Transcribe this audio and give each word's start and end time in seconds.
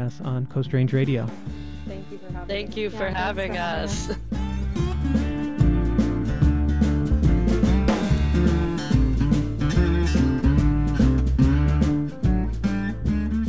us 0.00 0.22
on 0.22 0.46
Coast 0.46 0.72
Range 0.72 0.90
Radio. 0.94 1.28
Thank 1.86 2.10
you 2.10 2.16
for 2.16 2.32
having 2.32 2.48
Thank 2.48 2.76
you 2.78 2.84
Yeah, 2.84 2.88
for 2.88 3.12
thanks 3.12 3.18
having 3.20 3.52
for 3.52 3.58
us. 3.58 4.10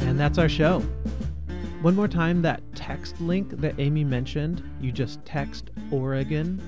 And 0.02 0.20
that's 0.20 0.38
our 0.38 0.50
show. 0.50 0.82
One 1.82 1.96
more 1.96 2.10
time, 2.10 2.42
that 2.42 2.62
text 2.76 3.22
link 3.22 3.52
that 3.62 3.80
Amy 3.80 4.04
mentioned, 4.04 4.62
you 4.82 4.92
just 4.92 5.24
text 5.24 5.70
Oregon 5.92 6.62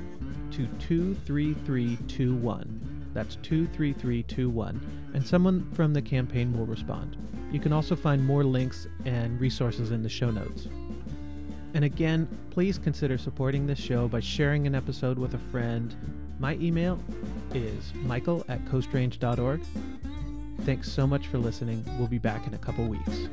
to 0.51 0.65
23321. 0.87 3.09
That's 3.13 3.35
23321. 3.43 5.11
And 5.13 5.27
someone 5.27 5.69
from 5.73 5.93
the 5.93 6.01
campaign 6.01 6.57
will 6.57 6.65
respond. 6.65 7.17
You 7.51 7.59
can 7.59 7.71
also 7.71 7.95
find 7.95 8.25
more 8.25 8.43
links 8.43 8.87
and 9.05 9.39
resources 9.39 9.91
in 9.91 10.03
the 10.03 10.09
show 10.09 10.31
notes. 10.31 10.67
And 11.73 11.83
again, 11.83 12.27
please 12.51 12.77
consider 12.77 13.17
supporting 13.17 13.67
this 13.67 13.79
show 13.79 14.07
by 14.07 14.21
sharing 14.21 14.65
an 14.65 14.75
episode 14.75 15.19
with 15.19 15.33
a 15.33 15.39
friend. 15.51 15.95
My 16.39 16.55
email 16.55 16.99
is 17.53 17.93
michael 17.95 18.45
at 18.47 18.63
coastrange.org. 18.65 19.61
Thanks 20.61 20.91
so 20.91 21.05
much 21.05 21.27
for 21.27 21.37
listening. 21.37 21.85
We'll 21.99 22.07
be 22.07 22.17
back 22.17 22.47
in 22.47 22.53
a 22.53 22.57
couple 22.57 22.85
weeks. 22.85 23.27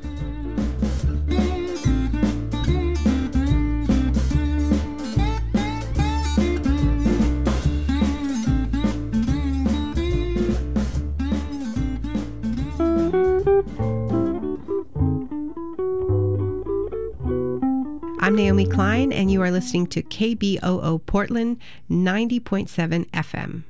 You 19.33 19.41
are 19.41 19.49
listening 19.49 19.87
to 19.87 20.03
KBOO 20.03 21.03
Portland 21.07 21.57
90.7 21.89 23.09
FM. 23.09 23.63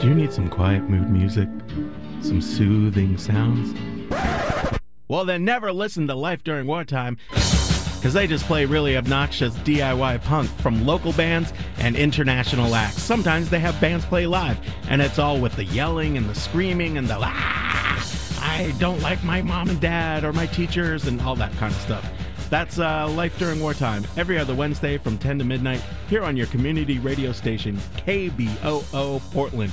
Do 0.00 0.08
you 0.08 0.14
need 0.14 0.32
some 0.32 0.50
quiet 0.50 0.90
mood 0.90 1.08
music? 1.08 1.48
Some 2.20 2.42
soothing 2.42 3.16
sounds? 3.16 3.72
Well, 5.06 5.24
then 5.24 5.44
never 5.44 5.72
listen 5.72 6.08
to 6.08 6.16
Life 6.16 6.42
During 6.42 6.66
Wartime 6.66 7.16
because 7.30 8.12
they 8.12 8.26
just 8.26 8.44
play 8.46 8.64
really 8.64 8.96
obnoxious 8.96 9.54
DIY 9.58 10.24
punk 10.24 10.50
from 10.58 10.84
local 10.84 11.12
bands 11.12 11.52
and 11.78 11.94
international 11.94 12.74
acts. 12.74 13.00
Sometimes 13.00 13.50
they 13.50 13.60
have 13.60 13.80
bands 13.80 14.04
play 14.04 14.26
live, 14.26 14.58
and 14.88 15.00
it's 15.00 15.20
all 15.20 15.38
with 15.38 15.54
the 15.54 15.64
yelling 15.64 16.16
and 16.16 16.28
the 16.28 16.34
screaming 16.34 16.98
and 16.98 17.06
the 17.06 17.18
ah, 17.20 18.40
I 18.40 18.74
don't 18.80 19.00
like 19.00 19.22
my 19.22 19.42
mom 19.42 19.70
and 19.70 19.80
dad 19.80 20.24
or 20.24 20.32
my 20.32 20.46
teachers 20.46 21.06
and 21.06 21.20
all 21.20 21.36
that 21.36 21.52
kind 21.52 21.72
of 21.72 21.80
stuff. 21.80 22.10
That's 22.52 22.78
uh, 22.78 23.08
Life 23.08 23.38
During 23.38 23.60
Wartime, 23.60 24.04
every 24.18 24.38
other 24.38 24.54
Wednesday 24.54 24.98
from 24.98 25.16
10 25.16 25.38
to 25.38 25.44
midnight 25.44 25.82
here 26.10 26.22
on 26.22 26.36
your 26.36 26.46
community 26.48 26.98
radio 26.98 27.32
station, 27.32 27.78
KBOO 28.06 29.22
Portland. 29.32 29.72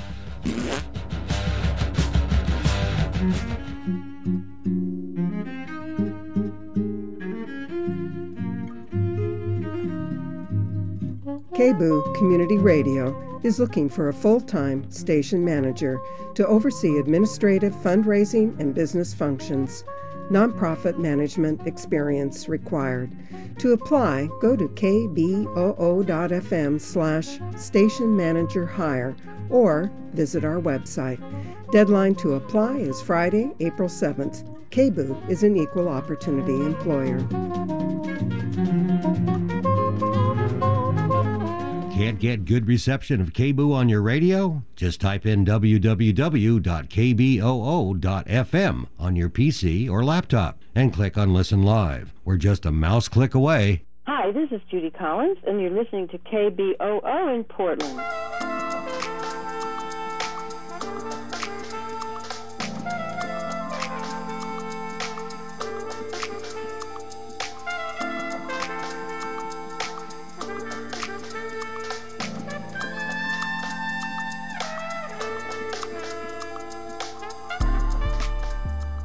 KBOO 11.51 12.15
Community 12.15 12.57
Radio 12.57 13.41
is 13.43 13.59
looking 13.59 13.89
for 13.89 14.07
a 14.07 14.13
full 14.13 14.39
time 14.39 14.89
station 14.89 15.43
manager 15.43 15.99
to 16.33 16.47
oversee 16.47 16.97
administrative, 16.97 17.73
fundraising, 17.73 18.57
and 18.57 18.73
business 18.73 19.13
functions. 19.13 19.83
Nonprofit 20.29 20.97
management 20.97 21.65
experience 21.65 22.47
required. 22.47 23.11
To 23.59 23.73
apply, 23.73 24.29
go 24.41 24.55
to 24.55 24.67
kboo.fm 24.69 25.19
slash 26.79 27.39
station 27.57 28.15
manager 28.15 28.65
hire 28.65 29.15
or 29.49 29.91
visit 30.13 30.45
our 30.45 30.61
website. 30.61 31.19
Deadline 31.71 32.15
to 32.15 32.33
apply 32.35 32.77
is 32.77 33.01
Friday, 33.01 33.51
April 33.59 33.89
7th. 33.89 34.43
KBOO 34.71 35.29
is 35.29 35.43
an 35.43 35.57
equal 35.57 35.89
opportunity 35.89 36.53
employer. 36.53 37.19
Can't 41.99 42.17
get 42.17 42.45
good 42.45 42.65
reception 42.65 43.19
of 43.19 43.33
KBOO 43.33 43.73
on 43.73 43.89
your 43.89 44.01
radio? 44.01 44.63
Just 44.77 45.01
type 45.01 45.25
in 45.25 45.43
www.kboo.fm 45.43 45.97
on 48.97 49.15
your 49.17 49.29
PC 49.29 49.89
or 49.89 50.05
laptop 50.05 50.61
and 50.73 50.93
click 50.93 51.17
on 51.17 51.33
Listen 51.33 51.61
Live. 51.61 52.13
We're 52.23 52.37
just 52.37 52.65
a 52.65 52.71
mouse 52.71 53.09
click 53.09 53.35
away. 53.35 53.83
Hi, 54.07 54.31
this 54.31 54.49
is 54.49 54.61
Judy 54.71 54.91
Collins, 54.91 55.39
and 55.45 55.59
you're 55.59 55.71
listening 55.71 56.07
to 56.07 56.17
KBOO 56.19 57.35
in 57.35 57.43
Portland. 57.43 57.99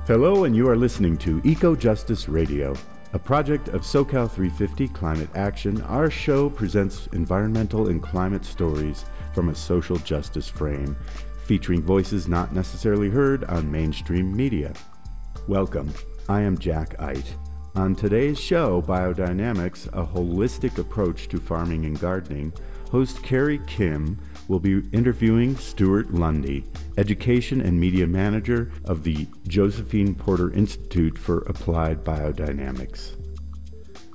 Hello, 0.06 0.44
and 0.44 0.54
you 0.54 0.68
are 0.68 0.76
listening 0.76 1.16
to 1.16 1.40
Eco 1.44 1.74
Justice 1.74 2.28
Radio, 2.28 2.74
a 3.14 3.18
project 3.18 3.68
of 3.68 3.80
SoCal 3.80 4.30
350 4.30 4.88
Climate 4.88 5.30
Action. 5.34 5.80
Our 5.80 6.10
show 6.10 6.50
presents 6.50 7.06
environmental 7.14 7.88
and 7.88 8.02
climate 8.02 8.44
stories 8.44 9.06
from 9.32 9.48
a 9.48 9.54
social 9.54 9.96
justice 9.96 10.46
frame, 10.46 10.94
featuring 11.46 11.80
voices 11.80 12.28
not 12.28 12.52
necessarily 12.52 13.08
heard 13.08 13.44
on 13.44 13.72
mainstream 13.72 14.36
media. 14.36 14.74
Welcome. 15.48 15.90
I 16.28 16.42
am 16.42 16.58
Jack 16.58 16.96
Eidt. 17.00 17.34
On 17.74 17.94
today's 17.94 18.38
show, 18.38 18.82
Biodynamics, 18.82 19.86
a 19.86 20.04
holistic 20.04 20.76
approach 20.76 21.28
to 21.28 21.40
farming 21.40 21.86
and 21.86 21.98
gardening, 21.98 22.52
host 22.90 23.22
Carrie 23.22 23.62
Kim 23.66 24.20
will 24.48 24.60
be 24.60 24.82
interviewing 24.92 25.56
Stewart 25.56 26.12
Lundy, 26.12 26.64
Education 26.98 27.60
and 27.60 27.78
Media 27.78 28.06
Manager 28.06 28.70
of 28.84 29.04
the 29.04 29.26
Josephine 29.46 30.14
Porter 30.14 30.52
Institute 30.52 31.18
for 31.18 31.38
Applied 31.40 32.04
Biodynamics. 32.04 33.16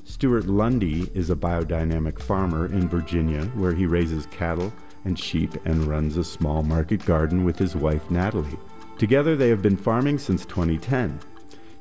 Stewart 0.03 0.47
Lundy 0.47 1.09
is 1.13 1.29
a 1.29 1.35
biodynamic 1.35 2.19
farmer 2.19 2.65
in 2.65 2.89
Virginia 2.89 3.45
where 3.55 3.73
he 3.73 3.85
raises 3.85 4.25
cattle 4.27 4.73
and 5.05 5.17
sheep 5.17 5.53
and 5.65 5.85
runs 5.85 6.17
a 6.17 6.23
small 6.23 6.61
market 6.61 7.05
garden 7.05 7.43
with 7.43 7.57
his 7.57 7.75
wife 7.75 8.11
Natalie. 8.11 8.59
Together 8.97 9.35
they 9.35 9.47
have 9.49 9.61
been 9.61 9.77
farming 9.77 10.17
since 10.17 10.45
2010. 10.45 11.19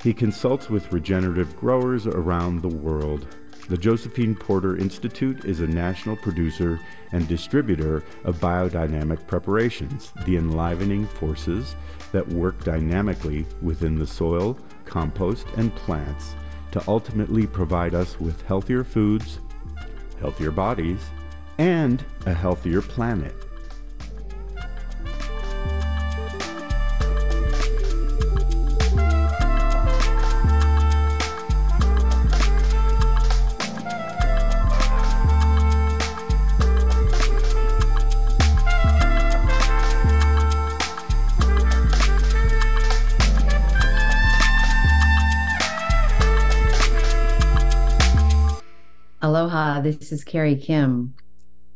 He 0.01 0.13
consults 0.13 0.69
with 0.69 0.93
regenerative 0.93 1.55
growers 1.57 2.07
around 2.07 2.61
the 2.61 2.69
world. 2.69 3.27
The 3.69 3.77
Josephine 3.77 4.33
Porter 4.33 4.77
Institute 4.77 5.45
is 5.45 5.59
a 5.59 5.67
national 5.67 6.15
producer 6.15 6.79
and 7.11 7.27
distributor 7.27 8.03
of 8.23 8.39
biodynamic 8.39 9.27
preparations, 9.27 10.11
the 10.25 10.37
enlivening 10.37 11.05
forces 11.05 11.75
that 12.11 12.27
work 12.29 12.63
dynamically 12.63 13.45
within 13.61 13.93
the 13.93 14.07
soil, 14.07 14.57
compost, 14.85 15.45
and 15.55 15.73
plants 15.75 16.33
to 16.71 16.83
ultimately 16.87 17.45
provide 17.45 17.93
us 17.93 18.19
with 18.19 18.41
healthier 18.47 18.83
foods, 18.83 19.39
healthier 20.19 20.49
bodies, 20.49 21.05
and 21.59 22.03
a 22.25 22.33
healthier 22.33 22.81
planet. 22.81 23.35
This 50.09 50.21
is 50.21 50.25
Carrie 50.25 50.55
Kim. 50.55 51.13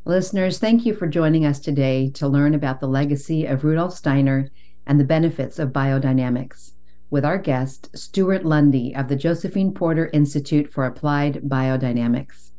Listeners, 0.05 0.57
thank 0.57 0.87
you 0.87 0.95
for 0.95 1.05
joining 1.05 1.45
us 1.45 1.59
today 1.59 2.09
to 2.15 2.27
learn 2.27 2.55
about 2.55 2.79
the 2.79 2.87
legacy 2.87 3.45
of 3.45 3.63
Rudolf 3.63 3.93
Steiner 3.93 4.49
and 4.87 4.99
the 4.99 5.03
benefits 5.03 5.59
of 5.59 5.69
biodynamics 5.69 6.71
with 7.11 7.23
our 7.23 7.37
guest, 7.37 7.95
Stewart 7.95 8.43
Lundy 8.43 8.95
of 8.95 9.07
the 9.07 9.15
Josephine 9.15 9.71
Porter 9.71 10.09
Institute 10.13 10.73
for 10.73 10.87
Applied 10.87 11.43
Biodynamics. 11.43 12.53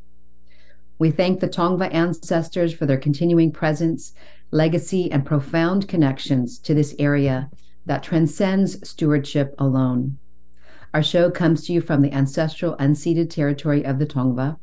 We 0.97 1.11
thank 1.11 1.41
the 1.41 1.49
Tongva 1.49 1.93
ancestors 1.93 2.73
for 2.73 2.85
their 2.85 2.97
continuing 2.97 3.51
presence, 3.51 4.13
legacy, 4.51 5.11
and 5.11 5.25
profound 5.25 5.89
connections 5.89 6.57
to 6.59 6.73
this 6.73 6.95
area 6.99 7.49
that 7.85 8.01
transcends 8.01 8.87
stewardship 8.87 9.53
alone. 9.57 10.19
Our 10.93 11.03
show 11.03 11.29
comes 11.29 11.65
to 11.65 11.73
you 11.73 11.81
from 11.81 12.01
the 12.01 12.13
ancestral 12.13 12.77
unceded 12.77 13.29
territory 13.29 13.83
of 13.83 13.99
the 13.99 14.05
Tongva 14.05 14.57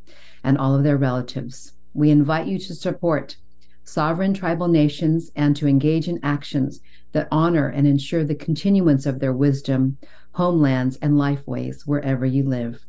and 0.44 0.58
all 0.58 0.74
of 0.74 0.82
their 0.82 0.96
relatives. 0.96 1.72
We 1.94 2.10
invite 2.10 2.46
you 2.46 2.58
to 2.58 2.74
support 2.74 3.36
sovereign 3.84 4.34
tribal 4.34 4.68
nations 4.68 5.30
and 5.36 5.56
to 5.56 5.66
engage 5.66 6.08
in 6.08 6.20
actions 6.22 6.80
that 7.12 7.28
honor 7.30 7.68
and 7.68 7.86
ensure 7.86 8.24
the 8.24 8.34
continuance 8.34 9.06
of 9.06 9.20
their 9.20 9.32
wisdom, 9.32 9.98
homelands, 10.32 10.96
and 11.02 11.14
lifeways 11.14 11.82
wherever 11.86 12.24
you 12.24 12.48
live. 12.48 12.84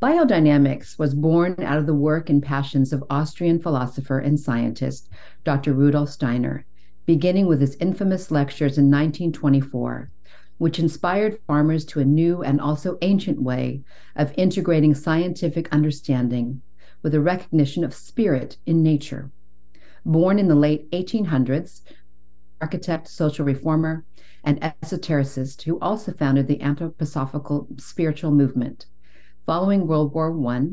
Biodynamics 0.00 0.98
was 0.98 1.14
born 1.14 1.56
out 1.58 1.78
of 1.78 1.86
the 1.86 1.94
work 1.94 2.30
and 2.30 2.42
passions 2.42 2.92
of 2.92 3.04
Austrian 3.10 3.58
philosopher 3.58 4.20
and 4.20 4.38
scientist 4.38 5.08
Dr. 5.44 5.72
Rudolf 5.72 6.08
Steiner, 6.08 6.64
beginning 7.04 7.46
with 7.46 7.60
his 7.60 7.76
infamous 7.76 8.30
lectures 8.30 8.78
in 8.78 8.90
1924 8.90 10.10
which 10.58 10.80
inspired 10.80 11.38
farmers 11.46 11.84
to 11.84 12.00
a 12.00 12.04
new 12.04 12.42
and 12.42 12.60
also 12.60 12.98
ancient 13.00 13.40
way 13.40 13.80
of 14.16 14.34
integrating 14.36 14.94
scientific 14.94 15.72
understanding 15.72 16.60
with 17.02 17.14
a 17.14 17.20
recognition 17.20 17.84
of 17.84 17.94
spirit 17.94 18.56
in 18.66 18.82
nature. 18.82 19.30
Born 20.04 20.38
in 20.38 20.48
the 20.48 20.54
late 20.54 20.90
1800s, 20.90 21.82
architect, 22.60 23.08
social 23.08 23.44
reformer, 23.44 24.04
and 24.44 24.60
esotericist 24.60 25.62
who 25.62 25.78
also 25.80 26.12
founded 26.12 26.46
the 26.46 26.58
anthroposophical 26.58 27.80
spiritual 27.80 28.30
movement. 28.30 28.86
Following 29.46 29.86
World 29.86 30.12
War 30.12 30.34
I, 30.48 30.68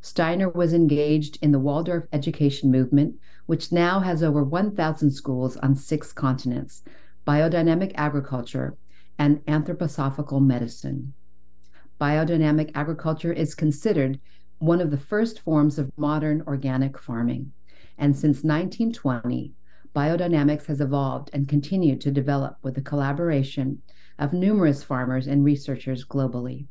Steiner 0.00 0.50
was 0.50 0.74
engaged 0.74 1.38
in 1.40 1.52
the 1.52 1.58
Waldorf 1.58 2.04
education 2.12 2.70
movement, 2.70 3.16
which 3.46 3.72
now 3.72 4.00
has 4.00 4.22
over 4.22 4.44
1,000 4.44 5.10
schools 5.10 5.56
on 5.58 5.74
six 5.74 6.12
continents, 6.12 6.82
biodynamic 7.26 7.92
agriculture, 7.94 8.76
and 9.18 9.38
anthroposophical 9.46 10.44
medicine. 10.44 11.14
Biodynamic 12.00 12.70
agriculture 12.74 13.32
is 13.32 13.54
considered 13.54 14.20
one 14.64 14.80
of 14.80 14.90
the 14.90 14.96
first 14.96 15.40
forms 15.40 15.78
of 15.78 15.92
modern 15.96 16.42
organic 16.46 16.98
farming. 16.98 17.52
And 17.98 18.16
since 18.16 18.42
1920, 18.42 19.52
biodynamics 19.94 20.66
has 20.66 20.80
evolved 20.80 21.30
and 21.32 21.48
continued 21.48 22.00
to 22.00 22.10
develop 22.10 22.56
with 22.62 22.74
the 22.74 22.80
collaboration 22.80 23.82
of 24.18 24.32
numerous 24.32 24.82
farmers 24.82 25.26
and 25.26 25.44
researchers 25.44 26.04
globally. 26.04 26.66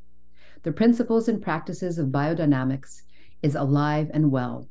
The 0.63 0.71
principles 0.71 1.27
and 1.27 1.41
practices 1.41 1.99
of 1.99 2.07
biodynamics 2.07 3.03
is 3.41 3.53
alive 3.53 4.09
and 4.13 4.31
well, 4.31 4.67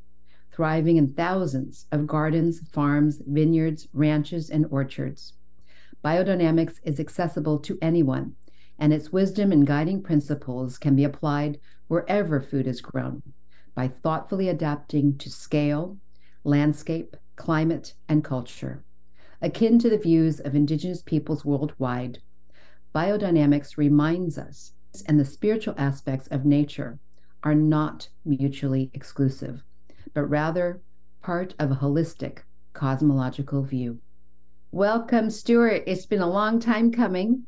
thriving 0.51 0.97
in 0.97 1.13
thousands 1.13 1.87
of 1.91 2.07
gardens, 2.07 2.59
farms, 2.71 3.21
vineyards, 3.25 3.87
ranches, 3.93 4.49
and 4.49 4.65
orchards. 4.69 5.33
Biodynamics 6.03 6.79
is 6.83 6.99
accessible 6.99 7.59
to 7.59 7.77
anyone, 7.81 8.35
and 8.77 8.91
its 8.91 9.13
wisdom 9.13 9.51
and 9.51 9.65
guiding 9.65 10.03
principles 10.03 10.77
can 10.77 10.95
be 10.95 11.03
applied 11.05 11.59
wherever 11.93 12.41
food 12.41 12.65
is 12.65 12.81
grown 12.81 13.21
by 13.75 13.87
thoughtfully 13.87 14.49
adapting 14.49 15.15
to 15.15 15.29
scale, 15.29 15.95
landscape, 16.43 17.15
climate, 17.35 17.93
and 18.09 18.23
culture. 18.23 18.83
Akin 19.43 19.77
to 19.77 19.91
the 19.91 19.97
views 19.99 20.39
of 20.39 20.55
Indigenous 20.55 21.03
peoples 21.03 21.45
worldwide, 21.45 22.17
biodynamics 22.95 23.77
reminds 23.77 24.39
us 24.39 24.73
and 25.07 25.19
the 25.19 25.25
spiritual 25.25 25.75
aspects 25.77 26.27
of 26.29 26.45
nature 26.45 26.97
are 27.43 27.53
not 27.53 28.09
mutually 28.25 28.89
exclusive, 28.95 29.61
but 30.15 30.23
rather 30.23 30.81
part 31.21 31.53
of 31.59 31.69
a 31.69 31.75
holistic 31.75 32.39
cosmological 32.73 33.61
view. 33.61 33.99
Welcome, 34.71 35.29
Stewart. 35.29 35.83
It's 35.85 36.07
been 36.07 36.21
a 36.23 36.27
long 36.27 36.59
time 36.59 36.91
coming. 36.91 37.45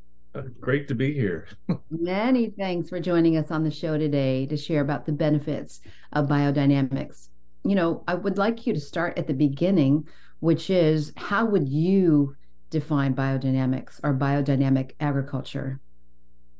Great 0.59 0.87
to 0.87 0.95
be 0.95 1.13
here. 1.13 1.47
Many 1.89 2.49
thanks 2.49 2.89
for 2.89 2.99
joining 2.99 3.37
us 3.37 3.51
on 3.51 3.63
the 3.63 3.71
show 3.71 3.97
today 3.97 4.45
to 4.47 4.57
share 4.57 4.81
about 4.81 5.05
the 5.05 5.11
benefits 5.11 5.81
of 6.13 6.27
biodynamics. 6.27 7.29
You 7.63 7.75
know, 7.75 8.03
I 8.07 8.15
would 8.15 8.37
like 8.37 8.67
you 8.67 8.73
to 8.73 8.79
start 8.79 9.17
at 9.17 9.27
the 9.27 9.33
beginning, 9.33 10.07
which 10.39 10.69
is 10.69 11.13
how 11.15 11.45
would 11.45 11.69
you 11.69 12.35
define 12.69 13.15
biodynamics 13.15 13.99
or 14.03 14.13
biodynamic 14.13 14.91
agriculture? 14.99 15.79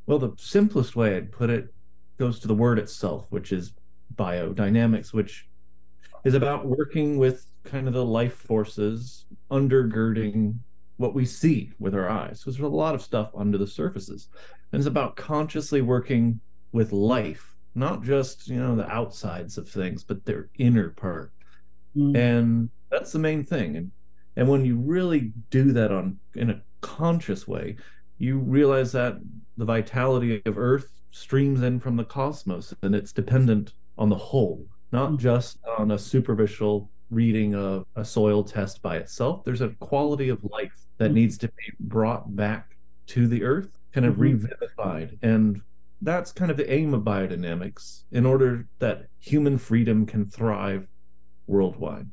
Well, 0.06 0.20
the 0.20 0.34
simplest 0.38 0.96
way 0.96 1.18
I'd 1.18 1.32
put 1.32 1.50
it 1.50 1.74
goes 2.18 2.40
to 2.40 2.48
the 2.48 2.56
word 2.56 2.80
itself, 2.80 3.28
which 3.30 3.52
is 3.52 3.74
biodynamics, 4.16 5.14
which 5.14 5.48
is 6.24 6.34
about 6.34 6.66
working 6.66 7.18
with 7.18 7.46
kind 7.64 7.88
of 7.88 7.94
the 7.94 8.06
life 8.06 8.36
forces 8.36 9.26
undergirding 9.52 10.60
what 10.98 11.14
we 11.14 11.26
see 11.26 11.72
with 11.80 11.94
our 11.94 12.10
eyes. 12.10 12.42
So 12.42 12.52
there's 12.52 12.62
a 12.62 12.68
lot 12.68 12.96
of 12.96 13.02
stuff 13.02 13.32
under 13.36 13.58
the 13.58 13.68
surfaces. 13.68 14.30
And 14.72 14.80
it's 14.80 14.88
about 14.88 15.16
consciously 15.16 15.82
working 15.82 16.40
with 16.72 16.92
life, 16.92 17.56
not 17.76 18.04
just, 18.04 18.48
you 18.48 18.60
know, 18.60 18.76
the 18.76 18.90
outsides 18.90 19.58
of 19.58 19.70
things, 19.70 20.04
but 20.04 20.26
their 20.26 20.50
inner 20.58 20.90
part. 20.90 21.32
Mm. 21.96 22.18
And 22.18 22.70
that's 22.90 23.12
the 23.12 23.20
main 23.20 23.44
thing. 23.44 23.76
And 23.78 23.92
and 24.38 24.50
when 24.50 24.66
you 24.66 24.78
really 24.78 25.32
do 25.50 25.72
that 25.72 25.92
on 25.92 26.20
in 26.36 26.50
a 26.50 26.62
conscious 26.82 27.48
way, 27.48 27.78
you 28.18 28.38
realize 28.40 28.92
that 28.92 29.18
the 29.58 29.66
vitality 29.66 30.42
of 30.46 30.58
earth 30.58 30.90
streams 31.12 31.62
in 31.62 31.80
from 31.80 31.96
the 31.96 32.04
cosmos 32.04 32.74
and 32.82 32.94
it's 32.94 33.14
dependent 33.14 33.74
on 33.98 34.10
the 34.10 34.16
whole 34.16 34.68
not 34.92 35.12
mm. 35.12 35.18
just 35.18 35.60
on 35.78 35.92
a 35.92 35.98
superficial 35.98 36.90
reading 37.16 37.56
of 37.56 37.86
a 37.96 38.06
soil 38.06 38.44
test 38.44 38.82
by 38.82 38.98
itself. 38.98 39.44
There's 39.44 39.62
a 39.62 39.70
quality 39.80 40.30
of 40.30 40.44
life 40.44 40.86
that 40.98 41.06
mm-hmm. 41.06 41.16
needs 41.16 41.38
to 41.40 41.48
be 41.48 41.74
brought 41.80 42.36
back 42.36 42.76
to 43.08 43.28
the 43.28 43.44
earth, 43.44 43.78
kind 43.94 44.06
of 44.06 44.14
mm-hmm. 44.14 44.22
revivified. 44.22 45.18
And 45.22 45.62
that's 46.02 46.32
kind 46.32 46.52
of 46.52 46.58
the 46.58 46.72
aim 46.72 46.94
of 46.94 47.04
biodynamics 47.04 48.04
in 48.12 48.26
order 48.26 48.68
that 48.80 49.08
human 49.20 49.58
freedom 49.58 50.06
can 50.06 50.26
thrive 50.26 50.88
worldwide. 51.48 52.08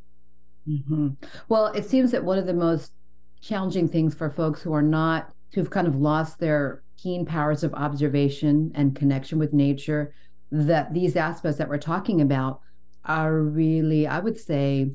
Mm-hmm. 0.69 1.09
Well, 1.49 1.67
it 1.67 1.85
seems 1.85 2.13
that 2.13 2.25
one 2.25 2.39
of 2.39 2.47
the 2.47 2.55
most 2.55 2.93
challenging 3.41 3.89
things 3.89 4.15
for 4.15 4.31
folks 4.31 4.63
who 4.63 4.73
are 4.73 4.83
not, 4.83 5.33
who've 5.53 5.71
kind 5.71 5.89
of 5.89 5.97
lost 5.97 6.39
their 6.39 6.83
keen 6.97 7.27
powers 7.27 7.65
of 7.65 7.75
observation 7.75 8.71
and 8.75 8.95
connection 8.95 9.39
with 9.39 9.53
nature, 9.53 10.15
that 10.53 10.95
these 10.95 11.17
aspects 11.17 11.59
that 11.59 11.69
we're 11.69 11.79
talking 11.79 12.21
about 12.21 12.61
are 13.05 13.41
really, 13.41 14.07
I 14.07 14.19
would 14.19 14.39
say, 14.39 14.91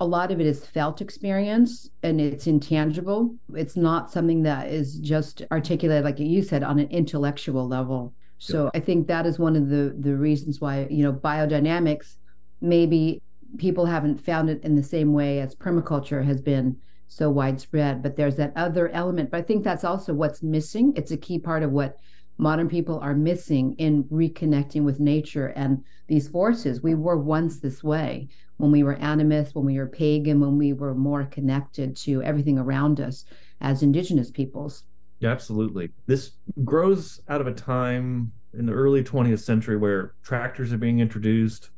a 0.00 0.06
lot 0.06 0.30
of 0.30 0.40
it 0.40 0.46
is 0.46 0.64
felt 0.64 1.00
experience 1.00 1.90
and 2.02 2.20
it's 2.20 2.46
intangible. 2.46 3.34
It's 3.54 3.76
not 3.76 4.12
something 4.12 4.42
that 4.44 4.68
is 4.68 4.98
just 5.00 5.42
articulated, 5.50 6.04
like 6.04 6.20
you 6.20 6.42
said, 6.42 6.62
on 6.62 6.78
an 6.78 6.88
intellectual 6.88 7.66
level. 7.66 8.14
So 8.38 8.64
yeah. 8.64 8.70
I 8.74 8.80
think 8.80 9.08
that 9.08 9.26
is 9.26 9.38
one 9.38 9.56
of 9.56 9.68
the 9.68 9.96
the 9.98 10.16
reasons 10.16 10.60
why 10.60 10.86
you 10.88 11.02
know 11.02 11.12
biodynamics 11.12 12.14
maybe 12.60 13.20
people 13.56 13.86
haven't 13.86 14.18
found 14.18 14.50
it 14.50 14.62
in 14.62 14.76
the 14.76 14.82
same 14.82 15.12
way 15.12 15.40
as 15.40 15.54
permaculture 15.54 16.24
has 16.24 16.40
been 16.40 16.76
so 17.08 17.30
widespread. 17.30 18.02
But 18.02 18.16
there's 18.16 18.36
that 18.36 18.52
other 18.54 18.88
element. 18.90 19.30
But 19.30 19.38
I 19.38 19.42
think 19.42 19.64
that's 19.64 19.84
also 19.84 20.14
what's 20.14 20.42
missing. 20.42 20.92
It's 20.94 21.10
a 21.10 21.16
key 21.16 21.38
part 21.38 21.62
of 21.64 21.72
what 21.72 21.96
modern 22.38 22.68
people 22.68 22.98
are 23.00 23.14
missing 23.14 23.74
in 23.78 24.04
reconnecting 24.04 24.84
with 24.84 25.00
nature 25.00 25.48
and 25.48 25.84
these 26.06 26.28
forces. 26.28 26.82
We 26.82 26.94
were 26.94 27.18
once 27.18 27.58
this 27.58 27.82
way 27.82 28.28
when 28.56 28.70
we 28.70 28.82
were 28.82 28.96
animist, 28.96 29.54
when 29.54 29.66
we 29.66 29.78
were 29.78 29.86
pagan, 29.86 30.40
when 30.40 30.56
we 30.56 30.72
were 30.72 30.94
more 30.94 31.24
connected 31.24 31.96
to 31.96 32.22
everything 32.22 32.58
around 32.58 33.00
us 33.00 33.24
as 33.60 33.82
indigenous 33.82 34.30
peoples. 34.30 34.84
Yeah, 35.20 35.30
absolutely. 35.30 35.90
This 36.06 36.32
grows 36.64 37.20
out 37.28 37.40
of 37.40 37.48
a 37.48 37.52
time 37.52 38.32
in 38.54 38.66
the 38.66 38.72
early 38.72 39.02
20th 39.02 39.40
century 39.40 39.76
where 39.76 40.14
tractors 40.22 40.72
are 40.72 40.78
being 40.78 41.00
introduced, 41.00 41.70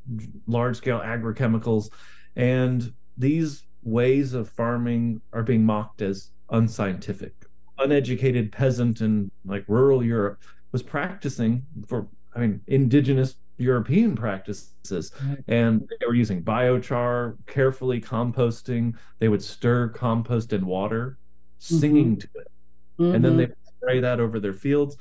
large 0.46 0.76
scale 0.76 1.00
agrochemicals, 1.00 1.90
and 2.36 2.92
these 3.16 3.64
ways 3.82 4.34
of 4.34 4.48
farming 4.48 5.20
are 5.32 5.42
being 5.42 5.64
mocked 5.64 6.02
as 6.02 6.30
unscientific 6.50 7.46
uneducated 7.80 8.52
peasant 8.52 9.00
in 9.00 9.30
like 9.44 9.64
rural 9.68 10.04
Europe 10.04 10.40
was 10.72 10.82
practicing 10.82 11.66
for, 11.86 12.06
I 12.34 12.40
mean, 12.40 12.60
indigenous 12.66 13.36
European 13.58 14.14
practices. 14.16 15.12
And 15.48 15.88
they 16.00 16.06
were 16.06 16.14
using 16.14 16.42
biochar, 16.42 17.36
carefully 17.46 18.00
composting. 18.00 18.94
They 19.18 19.28
would 19.28 19.42
stir 19.42 19.88
compost 19.88 20.52
in 20.52 20.66
water, 20.66 21.18
singing 21.58 22.16
mm-hmm. 22.16 22.20
to 22.20 22.28
it. 22.40 22.50
Mm-hmm. 22.98 23.14
And 23.14 23.24
then 23.24 23.36
they 23.36 23.46
mm-hmm. 23.46 23.76
spray 23.82 24.00
that 24.00 24.20
over 24.20 24.40
their 24.40 24.54
fields. 24.54 24.96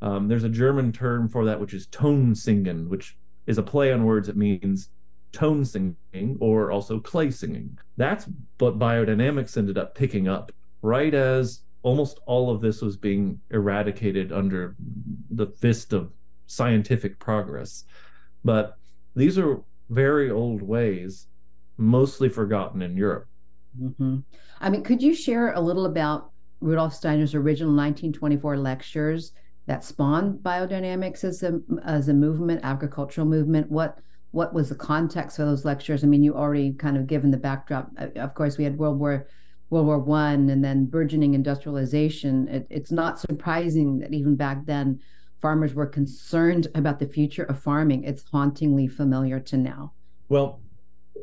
Um, 0.00 0.28
there's 0.28 0.44
a 0.44 0.48
German 0.48 0.92
term 0.92 1.28
for 1.28 1.44
that, 1.44 1.60
which 1.60 1.74
is 1.74 1.86
tone 1.86 2.34
singen, 2.34 2.88
which 2.88 3.16
is 3.46 3.58
a 3.58 3.62
play 3.62 3.92
on 3.92 4.04
words. 4.04 4.28
It 4.28 4.36
means 4.36 4.90
tone 5.32 5.64
singing 5.64 6.36
or 6.40 6.70
also 6.70 7.00
clay 7.00 7.30
singing. 7.30 7.78
That's 7.96 8.26
what 8.58 8.78
biodynamics 8.78 9.56
ended 9.56 9.76
up 9.76 9.94
picking 9.94 10.28
up 10.28 10.52
right 10.82 11.12
as 11.12 11.62
almost 11.82 12.20
all 12.26 12.50
of 12.50 12.60
this 12.60 12.82
was 12.82 12.96
being 12.96 13.40
eradicated 13.50 14.32
under 14.32 14.76
the 15.30 15.46
fist 15.46 15.92
of 15.92 16.12
scientific 16.46 17.18
progress. 17.18 17.84
But 18.44 18.76
these 19.14 19.38
are 19.38 19.62
very 19.90 20.30
old 20.30 20.62
ways, 20.62 21.26
mostly 21.76 22.28
forgotten 22.28 22.82
in 22.82 22.96
Europe. 22.96 23.28
Mm-hmm. 23.80 24.18
I 24.60 24.70
mean, 24.70 24.82
could 24.82 25.02
you 25.02 25.14
share 25.14 25.52
a 25.52 25.60
little 25.60 25.86
about 25.86 26.30
Rudolf 26.60 26.94
Steiner's 26.94 27.34
original 27.34 27.74
1924 27.74 28.56
lectures 28.56 29.32
that 29.66 29.84
spawned 29.84 30.40
biodynamics 30.42 31.22
as 31.24 31.42
a 31.42 31.60
as 31.84 32.08
a 32.08 32.14
movement, 32.14 32.60
agricultural 32.64 33.26
movement? 33.26 33.70
What 33.70 33.98
what 34.32 34.52
was 34.52 34.68
the 34.68 34.74
context 34.74 35.36
for 35.36 35.44
those 35.44 35.64
lectures? 35.64 36.02
I 36.02 36.06
mean, 36.06 36.22
you 36.22 36.34
already 36.34 36.72
kind 36.72 36.96
of 36.96 37.06
given 37.06 37.30
the 37.30 37.36
backdrop. 37.36 37.90
Of 38.16 38.34
course, 38.34 38.58
we 38.58 38.64
had 38.64 38.78
World 38.78 38.98
War 38.98 39.28
World 39.70 39.86
War 39.86 39.98
One, 39.98 40.48
and 40.50 40.64
then 40.64 40.86
burgeoning 40.86 41.34
industrialization. 41.34 42.48
It, 42.48 42.66
it's 42.70 42.92
not 42.92 43.18
surprising 43.18 43.98
that 43.98 44.14
even 44.14 44.36
back 44.36 44.66
then, 44.66 45.00
farmers 45.40 45.74
were 45.74 45.86
concerned 45.86 46.68
about 46.74 46.98
the 46.98 47.06
future 47.06 47.44
of 47.44 47.60
farming. 47.60 48.04
It's 48.04 48.24
hauntingly 48.30 48.88
familiar 48.88 49.40
to 49.40 49.56
now. 49.56 49.92
Well, 50.28 50.60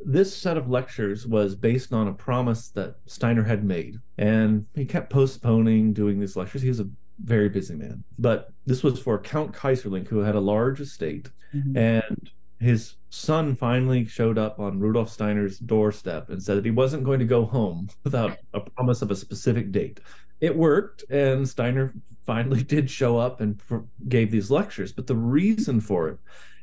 this 0.05 0.35
set 0.35 0.57
of 0.57 0.69
lectures 0.69 1.25
was 1.25 1.55
based 1.55 1.91
on 1.91 2.07
a 2.07 2.13
promise 2.13 2.69
that 2.69 2.97
Steiner 3.07 3.43
had 3.43 3.63
made, 3.63 3.99
and 4.17 4.65
he 4.75 4.85
kept 4.85 5.09
postponing 5.09 5.93
doing 5.93 6.19
these 6.19 6.35
lectures. 6.35 6.61
He 6.61 6.69
was 6.69 6.79
a 6.79 6.89
very 7.23 7.49
busy 7.49 7.75
man, 7.75 8.03
but 8.19 8.53
this 8.65 8.83
was 8.83 8.99
for 8.99 9.17
Count 9.19 9.53
Keyserlingk, 9.53 10.07
who 10.07 10.19
had 10.19 10.35
a 10.35 10.39
large 10.39 10.79
estate, 10.79 11.29
mm-hmm. 11.53 11.77
and 11.77 12.29
his 12.59 12.95
son 13.09 13.55
finally 13.55 14.05
showed 14.05 14.38
up 14.38 14.59
on 14.59 14.79
Rudolf 14.79 15.09
Steiner's 15.09 15.59
doorstep 15.59 16.29
and 16.29 16.41
said 16.41 16.57
that 16.57 16.65
he 16.65 16.71
wasn't 16.71 17.03
going 17.03 17.19
to 17.19 17.25
go 17.25 17.45
home 17.45 17.89
without 18.03 18.38
a 18.53 18.59
promise 18.59 19.01
of 19.01 19.12
a 19.12 19.15
specific 19.15 19.71
date. 19.71 20.00
It 20.41 20.55
worked, 20.55 21.05
and 21.09 21.47
Steiner 21.47 21.93
finally 22.25 22.63
did 22.75 22.89
show 22.89 23.17
up 23.17 23.41
and 23.41 23.62
gave 24.07 24.31
these 24.31 24.51
lectures. 24.51 24.91
But 24.91 25.07
the 25.07 25.15
reason 25.15 25.79
for 25.79 26.09
it 26.09 26.17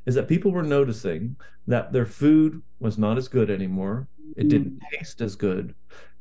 is 0.07 0.15
that 0.15 0.29
people 0.29 0.51
were 0.51 0.63
noticing 0.63 1.37
that 1.67 1.93
their 1.93 2.07
food 2.07 2.63
was 2.81 2.99
not 2.99 3.19
as 3.19 3.29
good 3.29 3.51
anymore. 3.51 4.09
It 4.37 4.47
mm. 4.47 4.51
didn't 4.51 4.83
taste 4.93 5.21
as 5.21 5.37
good. 5.37 5.75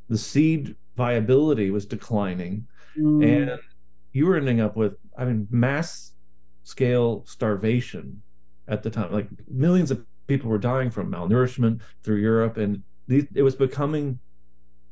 The 0.07 0.17
seed 0.17 0.75
viability 0.95 1.71
was 1.71 1.85
declining. 1.85 2.67
Mm. 2.97 3.25
And 3.25 3.59
you 4.13 4.27
were 4.27 4.37
ending 4.37 4.61
up 4.61 4.75
with, 4.75 4.95
I 5.17 5.25
mean, 5.25 5.47
mass 5.49 6.13
scale 6.63 7.23
starvation 7.25 8.21
at 8.71 8.81
the 8.81 8.89
time. 8.89 9.11
Like 9.11 9.27
millions 9.47 9.91
of 9.91 10.03
people 10.25 10.49
were 10.49 10.57
dying 10.57 10.89
from 10.89 11.11
malnourishment 11.11 11.81
through 12.03 12.17
Europe. 12.17 12.57
And 12.57 12.81
these, 13.07 13.25
it 13.35 13.43
was 13.43 13.55
becoming 13.55 14.19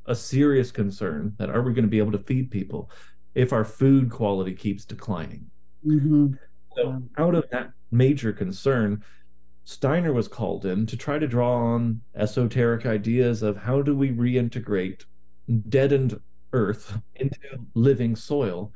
a 0.06 0.14
serious 0.14 0.72
concern 0.72 1.34
that 1.40 1.50
are 1.50 1.62
we 1.62 1.74
going 1.74 1.86
to 1.86 1.90
be 1.90 2.00
able 2.00 2.12
to 2.12 2.20
feed 2.20 2.52
people 2.52 2.92
if 3.34 3.54
our 3.54 3.66
food 3.66 4.12
quality 4.12 4.54
keeps 4.54 4.86
declining? 4.86 5.50
Mm-hmm. 5.88 6.34
So, 6.76 7.02
out 7.18 7.36
of 7.36 7.50
that 7.52 7.72
major 7.90 8.34
concern, 8.34 9.04
Steiner 9.64 10.14
was 10.14 10.28
called 10.28 10.66
in 10.66 10.86
to 10.88 10.98
try 10.98 11.20
to 11.20 11.28
draw 11.28 11.56
on 11.56 12.02
esoteric 12.16 12.86
ideas 12.86 13.42
of 13.42 13.58
how 13.58 13.82
do 13.82 13.96
we 13.96 14.12
reintegrate 14.12 15.06
deadened 15.70 16.20
earth 16.54 16.98
into 17.16 17.40
living 17.76 18.16
soil 18.16 18.74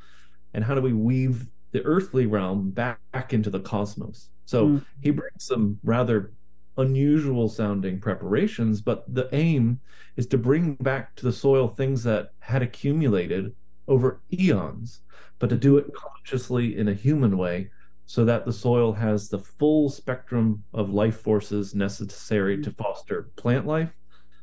and 0.54 0.64
how 0.64 0.76
do 0.76 0.82
we 0.82 0.94
weave 0.94 1.48
the 1.72 1.84
earthly 1.84 2.26
realm 2.26 2.70
back, 2.70 3.00
back 3.12 3.34
into 3.34 3.50
the 3.50 3.60
cosmos. 3.60 4.30
So 4.46 4.68
mm. 4.68 4.86
he 5.02 5.12
brings 5.12 5.46
some 5.46 5.80
rather 5.84 6.32
unusual 6.78 7.50
sounding 7.50 8.00
preparations, 8.00 8.82
but 8.82 9.06
the 9.14 9.30
aim 9.34 9.80
is 10.16 10.28
to 10.28 10.38
bring 10.38 10.76
back 10.76 11.16
to 11.16 11.26
the 11.26 11.34
soil 11.34 11.68
things 11.68 12.04
that 12.04 12.32
had 12.40 12.62
accumulated 12.62 13.54
over 13.88 14.22
eons, 14.32 15.02
but 15.40 15.50
to 15.50 15.58
do 15.58 15.78
it 15.78 15.94
consciously 15.94 16.78
in 16.78 16.88
a 16.88 16.94
human 16.94 17.38
way 17.38 17.70
so 18.06 18.26
that 18.26 18.46
the 18.46 18.54
soil 18.54 18.94
has 18.94 19.30
the 19.30 19.40
full 19.40 19.90
spectrum 19.90 20.64
of 20.74 20.90
life 20.90 21.20
forces 21.22 21.74
necessary 21.74 22.62
to 22.62 22.72
foster 22.72 23.30
plant 23.36 23.66
life, 23.66 23.94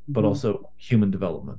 but 0.08 0.20
mm-hmm. 0.20 0.28
also 0.28 0.70
human 0.76 1.10
development. 1.10 1.58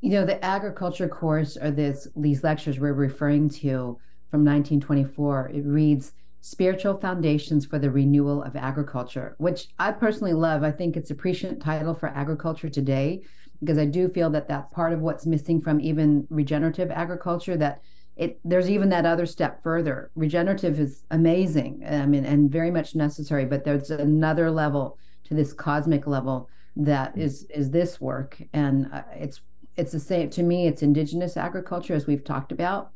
You 0.00 0.10
know, 0.10 0.24
the 0.24 0.42
agriculture 0.44 1.08
course 1.08 1.56
or 1.56 1.70
this 1.70 2.08
these 2.16 2.42
lectures 2.42 2.80
we're 2.80 2.94
referring 2.94 3.48
to 3.50 3.98
from 4.30 4.44
1924, 4.44 5.50
it 5.54 5.64
reads 5.64 6.12
Spiritual 6.42 6.98
Foundations 6.98 7.64
for 7.64 7.78
the 7.78 7.90
Renewal 7.90 8.42
of 8.42 8.56
Agriculture, 8.56 9.36
which 9.38 9.68
I 9.78 9.92
personally 9.92 10.32
love. 10.32 10.64
I 10.64 10.72
think 10.72 10.96
it's 10.96 11.10
a 11.10 11.14
prescient 11.14 11.62
title 11.62 11.94
for 11.94 12.08
agriculture 12.08 12.68
today 12.68 13.22
because 13.60 13.78
I 13.78 13.84
do 13.84 14.08
feel 14.08 14.28
that 14.30 14.48
that's 14.48 14.74
part 14.74 14.92
of 14.92 15.00
what's 15.00 15.24
missing 15.24 15.60
from 15.60 15.80
even 15.80 16.26
regenerative 16.30 16.90
agriculture 16.90 17.56
that 17.58 17.80
it 18.16 18.40
there's 18.44 18.68
even 18.68 18.88
that 18.88 19.06
other 19.06 19.24
step 19.24 19.62
further. 19.62 20.10
Regenerative 20.16 20.78
is 20.80 21.04
amazing 21.12 21.82
i 21.88 22.04
mean 22.04 22.26
and 22.26 22.50
very 22.50 22.70
much 22.70 22.94
necessary 22.94 23.46
but 23.46 23.64
there's 23.64 23.90
another 23.90 24.50
level 24.50 24.98
to 25.24 25.34
this 25.34 25.52
cosmic 25.52 26.06
level 26.06 26.50
that 26.76 27.16
is 27.16 27.44
is 27.44 27.70
this 27.70 28.00
work. 28.00 28.42
And 28.52 28.90
uh, 28.92 29.02
it's 29.14 29.42
it's 29.76 29.92
the 29.92 30.00
same 30.00 30.28
to 30.30 30.42
me 30.42 30.66
it's 30.66 30.82
indigenous 30.82 31.36
agriculture 31.36 31.94
as 31.94 32.06
we've 32.08 32.24
talked 32.24 32.50
about 32.50 32.90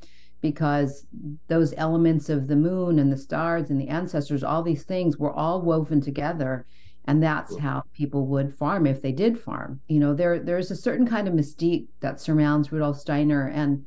because 0.51 1.07
those 1.49 1.75
elements 1.77 2.29
of 2.29 2.47
the 2.47 2.57
moon 2.57 2.99
and 2.99 3.13
the 3.13 3.17
stars 3.17 3.71
and 3.71 3.81
the 3.81 3.89
ancestors 3.89 4.45
all 4.45 4.63
these 4.63 4.85
things 4.85 5.17
were 5.17 5.33
all 5.33 5.63
woven 5.63 6.01
together 6.01 6.67
and 7.09 7.23
that's 7.23 7.57
how 7.59 7.83
people 7.93 8.27
would 8.27 8.53
farm 8.53 8.87
if 8.87 9.01
they 9.01 9.13
did 9.13 9.39
farm 9.39 9.81
you 9.89 10.01
know 10.01 10.15
there 10.15 10.39
there's 10.39 10.71
a 10.71 10.77
certain 10.77 11.07
kind 11.07 11.29
of 11.29 11.35
mystique 11.35 11.87
that 12.01 12.21
surrounds 12.21 12.71
rudolf 12.73 12.99
steiner 12.99 13.49
and 13.49 13.85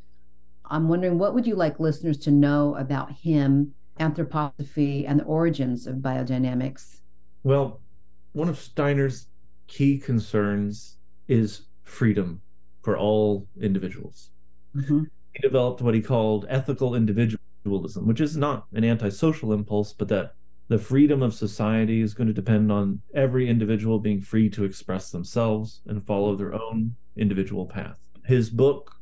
I'm 0.69 0.87
wondering 0.87 1.17
what 1.17 1.33
would 1.33 1.47
you 1.47 1.55
like 1.55 1.79
listeners 1.79 2.17
to 2.19 2.31
know 2.31 2.75
about 2.75 3.11
him, 3.11 3.73
anthroposophy, 3.99 5.05
and 5.07 5.19
the 5.19 5.23
origins 5.23 5.87
of 5.87 5.97
biodynamics? 5.97 6.97
Well, 7.43 7.81
one 8.33 8.49
of 8.49 8.59
Steiner's 8.59 9.27
key 9.67 9.97
concerns 9.97 10.97
is 11.27 11.63
freedom 11.83 12.41
for 12.81 12.97
all 12.97 13.47
individuals. 13.59 14.29
Mm-hmm. 14.75 15.03
Developed 15.41 15.81
what 15.81 15.93
he 15.93 16.01
called 16.01 16.45
ethical 16.49 16.95
individualism, 16.95 18.07
which 18.07 18.21
is 18.21 18.35
not 18.35 18.65
an 18.73 18.83
antisocial 18.83 19.53
impulse, 19.53 19.93
but 19.93 20.07
that 20.09 20.35
the 20.67 20.77
freedom 20.77 21.23
of 21.23 21.33
society 21.33 22.01
is 22.01 22.13
going 22.13 22.27
to 22.27 22.33
depend 22.33 22.71
on 22.71 23.01
every 23.13 23.49
individual 23.49 23.99
being 23.99 24.21
free 24.21 24.49
to 24.51 24.63
express 24.63 25.09
themselves 25.09 25.81
and 25.87 26.05
follow 26.05 26.35
their 26.35 26.53
own 26.53 26.95
individual 27.17 27.65
path. 27.65 27.97
His 28.25 28.49
book, 28.51 28.95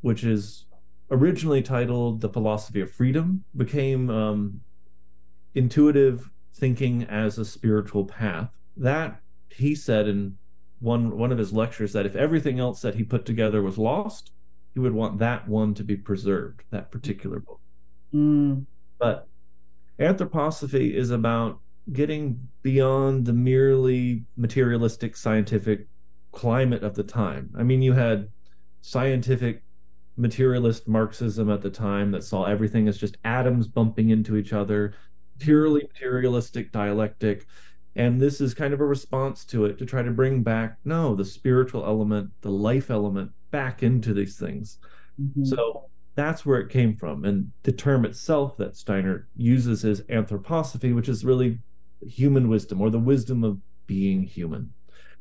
which 0.00 0.24
is 0.24 0.64
originally 1.10 1.60
titled 1.60 2.22
The 2.22 2.30
Philosophy 2.30 2.80
of 2.80 2.90
Freedom, 2.90 3.44
became 3.54 4.08
um, 4.08 4.60
Intuitive 5.54 6.30
Thinking 6.54 7.04
as 7.04 7.36
a 7.36 7.44
Spiritual 7.44 8.06
Path. 8.06 8.50
That 8.76 9.20
he 9.50 9.74
said 9.74 10.08
in 10.08 10.38
one 10.78 11.18
one 11.18 11.32
of 11.32 11.38
his 11.38 11.52
lectures 11.52 11.92
that 11.92 12.06
if 12.06 12.16
everything 12.16 12.58
else 12.58 12.80
that 12.80 12.94
he 12.94 13.04
put 13.04 13.26
together 13.26 13.60
was 13.60 13.76
lost, 13.76 14.32
he 14.74 14.80
would 14.80 14.92
want 14.92 15.18
that 15.18 15.48
one 15.48 15.74
to 15.74 15.84
be 15.84 15.96
preserved, 15.96 16.62
that 16.70 16.90
particular 16.90 17.40
book. 17.40 17.60
Mm. 18.14 18.66
But 18.98 19.26
anthroposophy 19.98 20.94
is 20.94 21.10
about 21.10 21.60
getting 21.92 22.48
beyond 22.62 23.26
the 23.26 23.32
merely 23.32 24.24
materialistic 24.36 25.16
scientific 25.16 25.86
climate 26.32 26.82
of 26.82 26.94
the 26.94 27.02
time. 27.02 27.50
I 27.58 27.62
mean, 27.62 27.82
you 27.82 27.92
had 27.92 28.28
scientific 28.82 29.62
materialist 30.16 30.86
Marxism 30.86 31.50
at 31.50 31.62
the 31.62 31.70
time 31.70 32.10
that 32.12 32.24
saw 32.24 32.44
everything 32.44 32.88
as 32.88 32.98
just 32.98 33.16
atoms 33.24 33.66
bumping 33.66 34.10
into 34.10 34.36
each 34.36 34.52
other, 34.52 34.94
purely 35.38 35.82
materialistic 35.82 36.70
dialectic. 36.72 37.46
And 38.00 38.18
this 38.18 38.40
is 38.40 38.54
kind 38.54 38.72
of 38.72 38.80
a 38.80 38.86
response 38.86 39.44
to 39.44 39.66
it 39.66 39.78
to 39.78 39.84
try 39.84 40.00
to 40.02 40.10
bring 40.10 40.42
back, 40.42 40.78
no, 40.86 41.14
the 41.14 41.24
spiritual 41.24 41.84
element, 41.84 42.30
the 42.40 42.50
life 42.50 42.90
element 42.90 43.32
back 43.50 43.82
into 43.82 44.14
these 44.14 44.38
things. 44.38 44.78
Mm-hmm. 45.20 45.44
So 45.44 45.90
that's 46.14 46.46
where 46.46 46.58
it 46.58 46.70
came 46.70 46.96
from. 46.96 47.26
And 47.26 47.52
the 47.62 47.72
term 47.72 48.06
itself 48.06 48.56
that 48.56 48.74
Steiner 48.74 49.28
uses 49.36 49.84
is 49.84 50.00
anthroposophy, 50.04 50.94
which 50.94 51.10
is 51.10 51.26
really 51.26 51.58
human 52.00 52.48
wisdom 52.48 52.80
or 52.80 52.88
the 52.88 52.98
wisdom 52.98 53.44
of 53.44 53.58
being 53.86 54.22
human, 54.22 54.72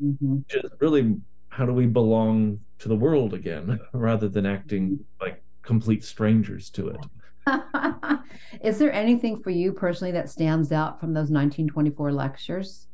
mm-hmm. 0.02 0.38
which 0.38 0.56
is 0.56 0.72
really 0.80 1.18
how 1.50 1.66
do 1.66 1.74
we 1.74 1.86
belong 1.86 2.62
to 2.78 2.88
the 2.88 2.96
world 2.96 3.34
again 3.34 3.78
rather 3.94 4.30
than 4.30 4.46
acting 4.46 5.04
like 5.20 5.44
complete 5.64 6.06
strangers 6.06 6.70
to 6.70 6.88
it. 6.88 7.06
Is 8.62 8.78
there 8.78 8.92
anything 8.92 9.42
for 9.42 9.50
you 9.50 9.74
personally 9.74 10.12
that 10.14 10.30
stands 10.30 10.72
out 10.72 11.00
from 11.00 11.14
those 11.14 11.30
1924 11.30 12.12
lectures? 12.12 12.88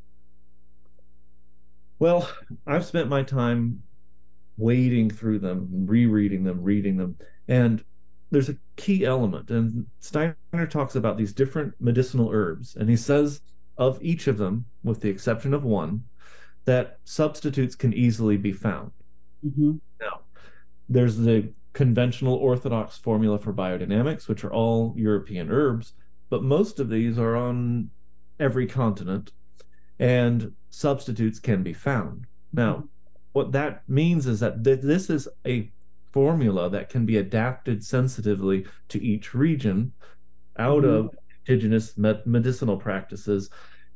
Well, 1.99 2.29
I've 2.67 2.85
spent 2.85 3.09
my 3.09 3.23
time 3.23 3.83
wading 4.57 5.09
through 5.11 5.39
them, 5.39 5.67
rereading 5.85 6.43
them, 6.43 6.61
reading 6.61 6.97
them, 6.97 7.17
and 7.47 7.83
there's 8.31 8.49
a 8.49 8.57
key 8.75 9.05
element. 9.05 9.49
And 9.49 9.85
Steiner 9.99 10.35
talks 10.69 10.95
about 10.95 11.17
these 11.17 11.33
different 11.33 11.73
medicinal 11.79 12.29
herbs, 12.31 12.75
and 12.75 12.89
he 12.89 12.97
says 12.97 13.41
of 13.77 14.01
each 14.01 14.27
of 14.27 14.37
them, 14.37 14.65
with 14.83 15.01
the 15.01 15.09
exception 15.09 15.53
of 15.53 15.63
one, 15.63 16.03
that 16.65 16.99
substitutes 17.03 17.75
can 17.75 17.93
easily 17.93 18.37
be 18.37 18.51
found. 18.51 18.91
Mm-hmm. 19.45 19.73
Now, 20.01 20.21
there's 20.89 21.17
the 21.17 21.53
conventional 21.75 22.33
orthodox 22.35 22.97
formula 22.97 23.37
for 23.37 23.53
biodynamics, 23.53 24.29
which 24.29 24.45
are 24.45 24.51
all 24.51 24.93
European 24.95 25.51
herbs, 25.51 25.93
but 26.29 26.41
most 26.41 26.79
of 26.79 26.89
these 26.89 27.19
are 27.19 27.35
on 27.35 27.89
every 28.39 28.65
continent, 28.65 29.33
and 29.99 30.53
substitutes 30.69 31.37
can 31.37 31.63
be 31.63 31.73
found. 31.73 32.25
Now, 32.53 32.75
mm-hmm. 32.75 32.85
what 33.33 33.51
that 33.51 33.83
means 33.89 34.25
is 34.25 34.39
that 34.39 34.63
th- 34.63 34.81
this 34.81 35.09
is 35.09 35.27
a 35.45 35.69
formula 36.11 36.69
that 36.69 36.89
can 36.89 37.05
be 37.05 37.17
adapted 37.17 37.83
sensitively 37.83 38.65
to 38.87 39.03
each 39.03 39.33
region 39.33 39.91
out 40.57 40.83
mm-hmm. 40.83 41.07
of 41.07 41.15
indigenous 41.45 41.97
medicinal 41.97 42.77
practices 42.77 43.49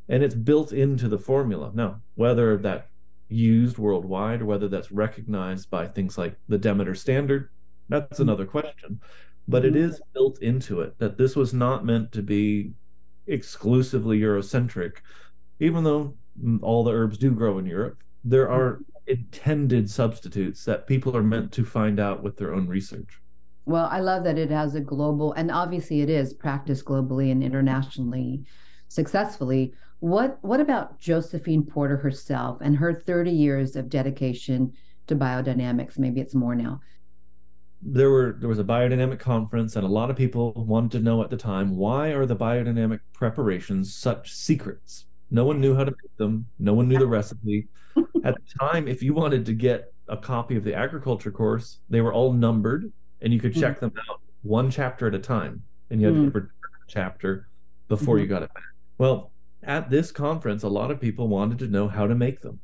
and 0.09 0.21
it's 0.21 0.35
built 0.35 0.73
into 0.73 1.07
the 1.07 1.17
formula. 1.17 1.71
Now, 1.73 2.01
whether 2.15 2.57
that 2.57 2.89
used 3.29 3.77
worldwide 3.77 4.41
or 4.41 4.45
whether 4.45 4.67
that's 4.67 4.91
recognized 4.91 5.69
by 5.69 5.87
things 5.87 6.17
like 6.17 6.35
the 6.49 6.57
Demeter 6.57 6.95
standard, 6.95 7.49
that's 7.89 8.13
mm-hmm. 8.13 8.23
another 8.23 8.45
question. 8.45 9.01
But 9.47 9.65
it 9.65 9.73
mm-hmm. 9.73 9.95
built 10.13 10.41
into 10.41 10.81
it 10.81 10.99
that 10.99 11.17
this 11.17 11.35
was 11.35 11.53
not 11.53 11.85
meant 11.85 12.11
to 12.13 12.21
be 12.21 12.73
exclusively 13.27 14.19
Eurocentric, 14.19 14.97
even 15.59 15.83
though 15.83 16.15
all 16.61 16.83
the 16.83 16.93
herbs 16.93 17.17
do 17.17 17.31
grow 17.31 17.57
in 17.57 17.65
Europe. 17.65 18.03
There 18.23 18.49
are 18.49 18.73
mm-hmm. 18.73 19.11
intended 19.11 19.89
substitutes 19.89 20.65
that 20.65 20.87
people 20.87 21.17
are 21.17 21.23
meant 21.23 21.51
to 21.53 21.65
find 21.65 21.99
out 21.99 22.23
with 22.23 22.37
their 22.37 22.53
own 22.53 22.67
research. 22.67 23.21
Well, 23.65 23.87
I 23.91 23.99
love 23.99 24.23
that 24.23 24.39
it 24.39 24.49
has 24.49 24.73
a 24.73 24.81
global, 24.81 25.33
and 25.33 25.51
obviously 25.51 26.01
it 26.01 26.09
is 26.09 26.33
practiced 26.33 26.85
globally 26.85 27.31
and 27.31 27.43
internationally 27.43 28.43
successfully. 28.87 29.73
What 29.99 30.39
what 30.41 30.59
about 30.59 30.99
Josephine 30.99 31.63
Porter 31.63 31.97
herself 31.97 32.59
and 32.61 32.75
her 32.77 32.93
30 32.93 33.31
years 33.31 33.75
of 33.75 33.89
dedication 33.89 34.73
to 35.07 35.15
biodynamics? 35.15 35.99
Maybe 35.99 36.19
it's 36.19 36.33
more 36.33 36.55
now. 36.55 36.81
There 37.81 38.09
were 38.09 38.35
there 38.39 38.49
was 38.49 38.59
a 38.59 38.63
biodynamic 38.63 39.19
conference, 39.19 39.75
and 39.75 39.85
a 39.85 39.89
lot 39.89 40.09
of 40.09 40.15
people 40.15 40.53
wanted 40.53 40.91
to 40.91 40.99
know 40.99 41.23
at 41.23 41.29
the 41.29 41.37
time 41.37 41.75
why 41.75 42.09
are 42.09 42.25
the 42.25 42.35
biodynamic 42.35 42.99
preparations 43.13 43.95
such 43.95 44.33
secrets? 44.33 45.05
No 45.31 45.45
one 45.45 45.61
knew 45.61 45.75
how 45.75 45.83
to 45.83 45.91
make 45.91 46.17
them. 46.17 46.47
No 46.57 46.73
one 46.73 46.87
knew 46.87 46.99
the 46.99 47.07
recipe. 47.07 47.67
at 48.23 48.35
the 48.35 48.59
time, 48.59 48.87
if 48.87 49.01
you 49.01 49.13
wanted 49.13 49.45
to 49.45 49.53
get 49.53 49.93
a 50.07 50.17
copy 50.17 50.55
of 50.55 50.63
the 50.63 50.73
agriculture 50.73 51.31
course, 51.31 51.79
they 51.89 52.01
were 52.01 52.13
all 52.13 52.33
numbered 52.33 52.91
and 53.21 53.33
you 53.33 53.39
could 53.39 53.53
check 53.53 53.77
mm-hmm. 53.77 53.87
them 53.87 54.03
out 54.09 54.21
one 54.41 54.71
chapter 54.71 55.07
at 55.07 55.15
a 55.15 55.19
time, 55.19 55.63
and 55.89 55.99
you 55.99 56.07
had 56.07 56.15
mm-hmm. 56.15 56.25
to 56.25 56.31
return 56.31 56.51
a 56.63 56.91
chapter 56.91 57.49
before 57.87 58.15
mm-hmm. 58.15 58.23
you 58.23 58.27
got 58.27 58.43
it 58.43 58.53
back. 58.53 58.63
Well, 58.97 59.31
at 59.63 59.89
this 59.89 60.11
conference, 60.11 60.63
a 60.63 60.69
lot 60.69 60.91
of 60.91 61.01
people 61.01 61.27
wanted 61.27 61.59
to 61.59 61.67
know 61.67 61.87
how 61.87 62.07
to 62.07 62.15
make 62.15 62.41
them, 62.41 62.59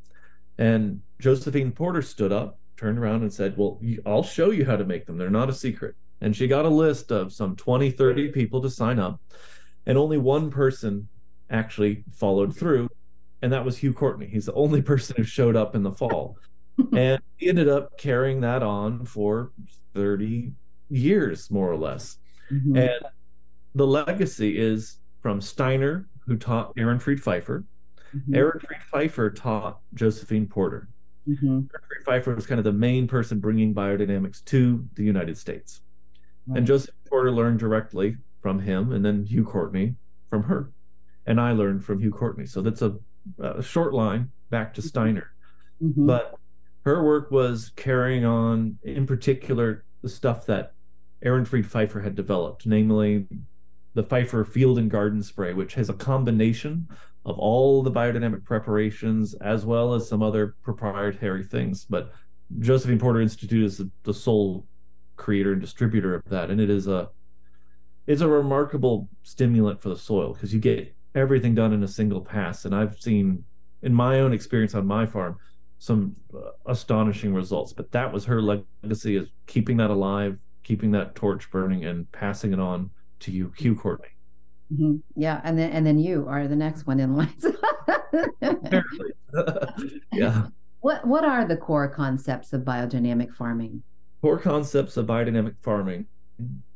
and 0.58 1.02
Josephine 1.20 1.72
Porter 1.72 2.02
stood 2.02 2.32
up, 2.32 2.60
turned 2.78 3.00
around, 3.00 3.22
and 3.22 3.34
said, 3.34 3.58
"Well, 3.58 3.80
I'll 4.06 4.24
show 4.24 4.52
you 4.52 4.66
how 4.66 4.76
to 4.76 4.86
make 4.86 5.06
them. 5.06 5.18
They're 5.18 5.30
not 5.30 5.50
a 5.50 5.54
secret." 5.54 5.96
And 6.22 6.36
she 6.36 6.48
got 6.48 6.66
a 6.66 6.70
list 6.70 7.12
of 7.12 7.34
some 7.34 7.56
20, 7.56 7.92
30 7.92 8.30
people 8.30 8.62
to 8.62 8.70
sign 8.70 9.00
up, 9.00 9.20
and 9.86 9.98
only 9.98 10.18
one 10.18 10.50
person 10.50 11.08
actually 11.50 12.04
followed 12.14 12.56
through, 12.56 12.90
and 13.42 13.52
that 13.54 13.66
was 13.66 13.78
Hugh 13.78 13.94
Courtney. 13.94 14.28
He's 14.28 14.46
the 14.46 14.54
only 14.54 14.82
person 14.94 15.16
who 15.18 15.24
showed 15.24 15.56
up 15.56 15.76
in 15.76 15.84
the 15.84 15.92
fall. 15.92 16.38
and 16.94 17.22
he 17.38 17.48
ended 17.48 17.70
up 17.70 17.98
carrying 17.98 18.42
that 18.42 18.62
on 18.62 19.06
for 19.06 19.52
30 19.94 20.52
years, 20.90 21.50
more 21.50 21.72
or 21.72 21.78
less. 21.78 22.18
Mm-hmm. 22.52 22.78
And 22.78 23.06
the 23.74 23.88
legacy 23.88 24.58
is 24.58 24.98
from 25.22 25.42
Steiner, 25.42 26.08
who 26.26 26.38
taught 26.38 26.76
Ehrenfried 26.76 27.20
Pfeiffer. 27.20 27.66
Mm-hmm. 28.16 28.36
Ehrenfried 28.36 28.84
Pfeiffer 28.92 29.30
taught 29.32 29.80
Josephine 29.94 30.48
Porter. 30.48 30.90
Mm-hmm. 31.28 31.62
Pfeiffer 32.06 32.36
was 32.36 32.46
kind 32.46 32.60
of 32.60 32.66
the 32.66 32.72
main 32.72 33.08
person 33.08 33.40
bringing 33.40 33.74
biodynamics 33.74 34.44
to 34.46 34.88
the 34.96 35.04
United 35.04 35.38
States. 35.38 35.82
Right. 36.48 36.60
And 36.60 36.68
Joseph 36.68 36.94
Porter 37.10 37.32
learned 37.32 37.60
directly 37.60 38.18
from 38.42 38.60
him, 38.60 38.92
and 38.92 39.04
then 39.04 39.26
Hugh 39.26 39.44
Courtney 39.44 39.96
from 40.30 40.44
her. 40.44 40.72
And 41.26 41.42
I 41.42 41.52
learned 41.52 41.84
from 41.84 42.00
Hugh 42.00 42.12
Courtney. 42.12 42.46
So 42.46 42.62
that's 42.62 42.84
a, 42.84 42.98
a 43.40 43.64
short 43.64 43.94
line 43.94 44.32
back 44.52 44.74
to 44.76 44.82
mm-hmm. 44.82 44.88
Steiner. 44.88 45.32
Mm-hmm. 45.82 46.06
But 46.06 46.36
her 46.84 47.04
work 47.04 47.32
was 47.32 47.72
carrying 47.76 48.24
on, 48.24 48.78
in 48.84 49.08
particular, 49.08 49.84
the 50.04 50.10
stuff 50.10 50.46
that 50.46 50.74
Ehrenfried 51.24 51.66
Pfeiffer 51.66 52.02
had 52.02 52.14
developed, 52.14 52.68
namely 52.68 53.26
the 53.96 54.04
Pfeiffer 54.04 54.46
Field 54.46 54.78
and 54.78 54.92
Garden 54.92 55.24
Spray, 55.24 55.54
which 55.54 55.74
has 55.74 55.90
a 55.90 55.94
combination 55.94 56.88
of 57.26 57.40
all 57.40 57.82
the 57.82 57.92
biodynamic 57.92 58.44
preparations 58.44 59.34
as 59.36 59.66
well 59.66 59.96
as 59.96 60.08
some 60.08 60.22
other 60.22 60.56
proprietary 60.62 61.44
things. 61.44 61.86
But 61.86 62.12
Josephine 62.60 63.00
Porter 63.00 63.22
Institute 63.22 63.64
is 63.64 63.82
the, 64.04 64.14
sole 64.14 64.68
creator 65.16 65.54
and 65.54 65.62
distributor 65.62 66.14
of 66.14 66.24
that, 66.28 66.52
and 66.52 66.62
it 66.62 66.70
is 66.70 66.88
a 66.88 67.10
it's 68.06 68.22
a 68.22 68.28
remarkable 68.28 69.10
stimulant 69.24 69.82
for 69.82 69.90
the 69.90 69.98
soil 69.98 70.34
because 70.34 70.54
you 70.54 70.60
get 70.60 70.94
everything 71.16 71.56
done 71.56 71.74
in 71.74 71.82
a 71.82 71.88
single 71.88 72.22
pass. 72.22 72.66
And 72.66 72.76
I've 72.76 73.00
seen 73.00 73.46
in 73.82 73.96
my 73.96 74.20
own 74.20 74.32
experience 74.32 74.76
on 74.76 74.86
my 74.86 75.08
farm 75.08 75.38
some 75.80 76.16
uh, 76.34 76.52
astonishing 76.68 77.34
results. 77.34 77.74
But 77.74 77.92
that 77.94 78.14
was 78.14 78.26
her 78.26 78.42
legacy 78.42 79.16
is 79.16 79.30
keeping 79.48 79.78
that 79.78 79.90
alive, 79.90 80.40
keeping 80.64 80.92
that 80.92 81.16
torch 81.16 81.50
burning, 81.50 81.86
and 81.86 82.12
passing 82.12 82.54
it 82.54 82.60
on 82.60 82.92
to 83.26 83.32
you, 83.32 83.52
Hugh 83.58 83.76
Courtney. 83.76 84.10
Mm-hmm. 84.74 84.96
Yeah, 85.16 85.42
and 85.44 85.60
then 85.60 85.72
and 85.72 85.86
then 85.86 86.00
you 86.00 86.26
are 86.28 86.48
the 86.48 86.56
next 86.56 86.88
one 86.88 87.00
in 87.00 87.16
line. 87.16 87.34
yeah. 90.12 90.48
What 90.80 91.06
what 91.06 91.24
are 91.24 91.46
the 91.46 91.58
core 91.58 91.88
concepts 91.88 92.54
of 92.54 92.62
biodynamic 92.62 93.34
farming? 93.36 93.84
Core 94.22 94.40
concepts 94.40 94.98
of 94.98 95.06
biodynamic 95.06 95.56
farming 95.62 96.08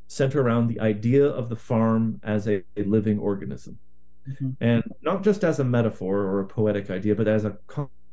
center 0.08 0.42
around 0.42 0.68
the 0.68 0.80
idea 0.80 1.24
of 1.24 1.50
the 1.50 1.56
farm 1.56 2.20
as 2.24 2.48
a, 2.48 2.64
a 2.76 2.84
living 2.84 3.20
organism. 3.20 3.78
Mm-hmm. 4.28 4.50
And 4.60 4.84
not 5.02 5.24
just 5.24 5.44
as 5.44 5.60
a 5.60 5.64
metaphor 5.64 6.18
or 6.18 6.40
a 6.42 6.48
poetic 6.48 6.90
idea, 6.90 7.16
but 7.16 7.28
as 7.28 7.46
a 7.46 7.58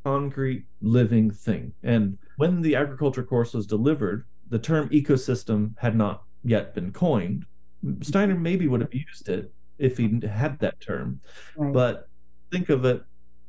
concrete 0.03 0.65
living 0.81 1.31
thing. 1.31 1.73
And 1.83 2.17
when 2.37 2.61
the 2.61 2.75
agriculture 2.75 3.23
course 3.23 3.53
was 3.53 3.67
delivered, 3.67 4.25
the 4.49 4.59
term 4.59 4.89
ecosystem 4.89 5.73
had 5.79 5.95
not 5.95 6.23
yet 6.43 6.73
been 6.73 6.91
coined. 6.91 7.45
Steiner 8.01 8.35
maybe 8.35 8.67
would 8.67 8.81
have 8.81 8.93
used 8.93 9.29
it 9.29 9.51
if 9.77 9.97
he 9.97 10.19
had 10.27 10.59
that 10.59 10.79
term. 10.79 11.19
Right. 11.55 11.73
But 11.73 12.09
think 12.51 12.69
of 12.69 12.85
it 12.85 13.03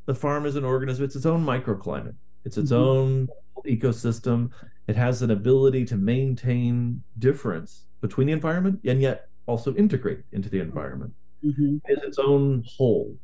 the 0.06 0.14
farm 0.14 0.46
is 0.46 0.56
an 0.56 0.64
organism, 0.64 1.04
it's 1.04 1.16
its 1.16 1.26
own 1.26 1.44
microclimate, 1.44 2.14
it's 2.44 2.56
its 2.56 2.72
mm-hmm. 2.72 2.82
own 2.82 3.28
ecosystem. 3.66 4.50
It 4.86 4.96
has 4.96 5.20
an 5.20 5.30
ability 5.30 5.84
to 5.84 5.96
maintain 5.96 7.02
difference 7.18 7.84
between 8.00 8.28
the 8.28 8.32
environment 8.32 8.80
and 8.86 9.02
yet 9.02 9.28
also 9.44 9.74
integrate 9.74 10.20
into 10.32 10.48
the 10.48 10.60
environment. 10.60 11.12
Mm-hmm. 11.44 11.76
It's 11.84 12.02
its 12.02 12.18
own 12.18 12.64
whole. 12.66 13.18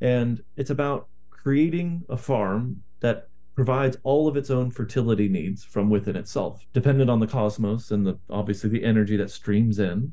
And 0.00 0.42
it's 0.56 0.70
about 0.70 1.08
creating 1.30 2.04
a 2.08 2.16
farm 2.16 2.84
that 3.00 3.28
provides 3.56 3.96
all 4.04 4.28
of 4.28 4.36
its 4.36 4.50
own 4.50 4.70
fertility 4.70 5.28
needs 5.28 5.64
from 5.64 5.90
within 5.90 6.14
itself, 6.14 6.64
dependent 6.72 7.10
on 7.10 7.18
the 7.18 7.26
cosmos 7.26 7.90
and 7.90 8.06
the 8.06 8.16
obviously 8.30 8.70
the 8.70 8.84
energy 8.84 9.16
that 9.16 9.30
streams 9.32 9.80
in, 9.80 10.12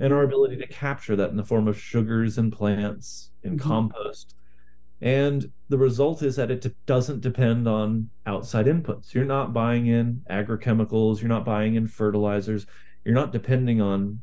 and 0.00 0.12
our 0.12 0.22
ability 0.22 0.56
to 0.56 0.66
capture 0.66 1.16
that 1.16 1.30
in 1.30 1.36
the 1.36 1.44
form 1.44 1.68
of 1.68 1.78
sugars 1.78 2.38
and 2.38 2.52
plants 2.52 3.30
and 3.42 3.58
mm-hmm. 3.58 3.68
compost. 3.68 4.34
And 5.00 5.50
the 5.68 5.78
result 5.78 6.22
is 6.22 6.36
that 6.36 6.50
it 6.50 6.60
de- 6.60 6.74
doesn't 6.86 7.20
depend 7.20 7.68
on 7.68 8.10
outside 8.26 8.66
inputs. 8.66 9.14
You're 9.14 9.24
not 9.24 9.52
buying 9.52 9.86
in 9.86 10.22
agrochemicals, 10.30 11.20
you're 11.20 11.28
not 11.28 11.44
buying 11.44 11.76
in 11.76 11.86
fertilizers, 11.86 12.66
you're 13.04 13.14
not 13.14 13.32
depending 13.32 13.80
on 13.80 14.22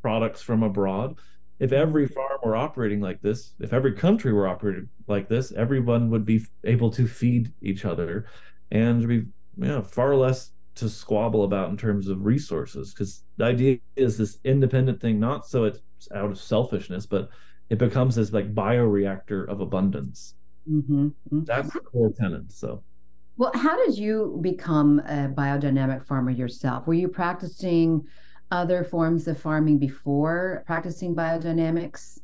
products 0.00 0.40
from 0.40 0.62
abroad 0.62 1.18
if 1.58 1.72
every 1.72 2.06
farm 2.06 2.38
were 2.44 2.56
operating 2.56 3.00
like 3.00 3.20
this, 3.20 3.54
if 3.58 3.72
every 3.72 3.92
country 3.92 4.32
were 4.32 4.46
operating 4.46 4.88
like 5.06 5.28
this, 5.28 5.52
everyone 5.52 6.10
would 6.10 6.24
be 6.24 6.44
able 6.64 6.90
to 6.90 7.06
feed 7.06 7.52
each 7.60 7.84
other 7.84 8.26
and 8.70 9.06
be 9.06 9.14
you 9.14 9.24
know, 9.56 9.82
far 9.82 10.14
less 10.14 10.52
to 10.78 10.88
squabble 10.88 11.44
about 11.44 11.70
in 11.70 11.76
terms 11.76 12.08
of 12.08 12.24
resources. 12.24 12.92
Because 12.92 13.24
the 13.36 13.44
idea 13.44 13.78
is 13.96 14.18
this 14.18 14.38
independent 14.44 15.00
thing, 15.00 15.20
not 15.20 15.46
so 15.46 15.64
it's 15.64 15.80
out 16.14 16.30
of 16.30 16.38
selfishness, 16.38 17.06
but 17.06 17.30
it 17.70 17.78
becomes 17.78 18.16
this 18.16 18.32
like 18.32 18.54
bioreactor 18.54 19.48
of 19.48 19.60
abundance. 19.60 20.34
Mm-hmm. 20.70 21.06
Mm-hmm. 21.06 21.44
That's 21.44 21.72
the 21.72 21.80
core 21.80 22.12
tenet. 22.12 22.52
So. 22.52 22.82
Well, 23.36 23.52
how 23.54 23.76
did 23.86 23.96
you 23.96 24.38
become 24.40 25.00
a 25.00 25.28
biodynamic 25.28 26.04
farmer 26.04 26.30
yourself? 26.30 26.86
Were 26.86 26.94
you 26.94 27.08
practicing 27.08 28.04
other 28.50 28.82
forms 28.82 29.28
of 29.28 29.38
farming 29.38 29.78
before 29.78 30.64
practicing 30.66 31.14
biodynamics? 31.14 32.18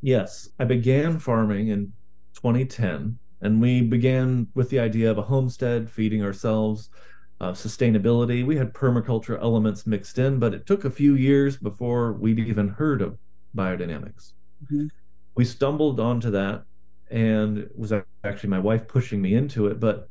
Yes, 0.00 0.48
I 0.58 0.64
began 0.64 1.18
farming 1.18 1.68
in 1.68 1.92
2010, 2.34 3.18
and 3.42 3.60
we 3.60 3.82
began 3.82 4.48
with 4.54 4.70
the 4.70 4.80
idea 4.80 5.10
of 5.10 5.18
a 5.18 5.22
homestead, 5.22 5.88
feeding 5.90 6.22
ourselves, 6.22 6.90
uh, 7.40 7.52
sustainability. 7.52 8.44
We 8.44 8.56
had 8.56 8.72
permaculture 8.72 9.40
elements 9.40 9.86
mixed 9.86 10.18
in, 10.18 10.38
but 10.38 10.54
it 10.54 10.66
took 10.66 10.84
a 10.84 10.90
few 10.90 11.14
years 11.14 11.56
before 11.56 12.12
we'd 12.12 12.38
even 12.38 12.68
heard 12.68 13.02
of 13.02 13.18
biodynamics. 13.56 14.32
Mm-hmm. 14.64 14.86
We 15.34 15.44
stumbled 15.44 16.00
onto 16.00 16.30
that, 16.30 16.64
and 17.10 17.58
it 17.58 17.78
was 17.78 17.92
actually 18.22 18.50
my 18.50 18.58
wife 18.58 18.86
pushing 18.86 19.20
me 19.20 19.34
into 19.34 19.66
it, 19.66 19.80
but 19.80 20.08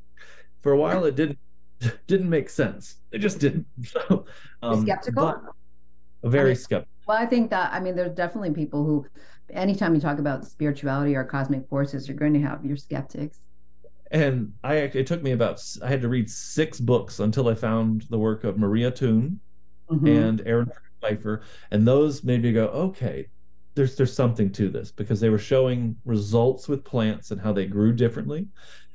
for 0.62 0.72
a 0.72 0.78
while 0.78 1.06
it 1.06 1.16
didn't 1.16 1.40
didn't 2.08 2.30
make 2.30 2.50
sense. 2.50 2.96
It 3.12 3.20
just 3.20 3.40
didn't. 3.40 3.66
So, 3.86 4.26
um, 4.62 4.82
skeptical. 4.84 5.36
Very 6.24 6.52
I 6.52 6.54
mean, 6.54 6.56
skeptical. 6.56 6.94
Well, 7.08 7.18
I 7.18 7.26
think 7.26 7.50
that 7.50 7.74
I 7.74 7.80
mean, 7.80 7.96
there's 7.96 8.16
definitely 8.16 8.52
people 8.52 8.86
who, 8.86 9.06
anytime 9.52 9.94
you 9.94 10.02
talk 10.02 10.20
about 10.20 10.46
spirituality 10.46 11.16
or 11.16 11.24
cosmic 11.24 11.68
forces, 11.68 12.08
you're 12.08 12.18
going 12.18 12.34
to 12.34 12.42
have 12.42 12.64
your 12.64 12.78
skeptics. 12.78 13.40
And 14.14 14.54
I 14.64 14.76
it 14.76 15.08
took 15.08 15.24
me 15.24 15.32
about 15.32 15.60
I 15.84 15.90
had 15.90 16.02
to 16.02 16.08
read 16.08 16.30
six 16.30 16.80
books 16.80 17.20
until 17.20 17.50
I 17.50 17.56
found 17.56 18.06
the 18.12 18.20
work 18.20 18.44
of 18.44 18.58
Maria 18.60 18.92
Thun 18.92 19.40
mm-hmm. 19.90 20.08
and 20.08 20.42
Aaron 20.46 20.72
Pfeiffer, 21.02 21.42
and 21.72 21.86
those 21.86 22.24
made 22.24 22.44
me 22.44 22.54
go, 22.54 22.68
okay, 22.68 23.28
there's 23.74 23.96
there's 23.96 24.14
something 24.16 24.52
to 24.52 24.70
this 24.70 24.92
because 24.92 25.20
they 25.20 25.30
were 25.30 25.40
showing 25.40 25.96
results 26.06 26.70
with 26.70 26.84
plants 26.86 27.32
and 27.32 27.42
how 27.42 27.52
they 27.52 27.66
grew 27.66 27.92
differently, 27.92 28.48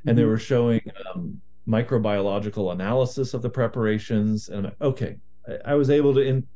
and 0.07 0.16
they 0.16 0.22
Mhm. 0.22 0.28
were 0.28 0.38
showing 0.38 0.81
um, 1.12 1.40
microbiological 1.66 2.72
analysis 2.72 3.35
of 3.35 3.42
the 3.42 3.50
preparations. 3.50 4.48
And 4.48 4.59
I'm 4.59 4.64
like, 4.64 4.81
okay, 4.81 5.16
I, 5.48 5.72
I 5.72 5.74
was 5.74 5.90
able 5.90 6.14
to, 6.14 6.20
in, 6.20 6.46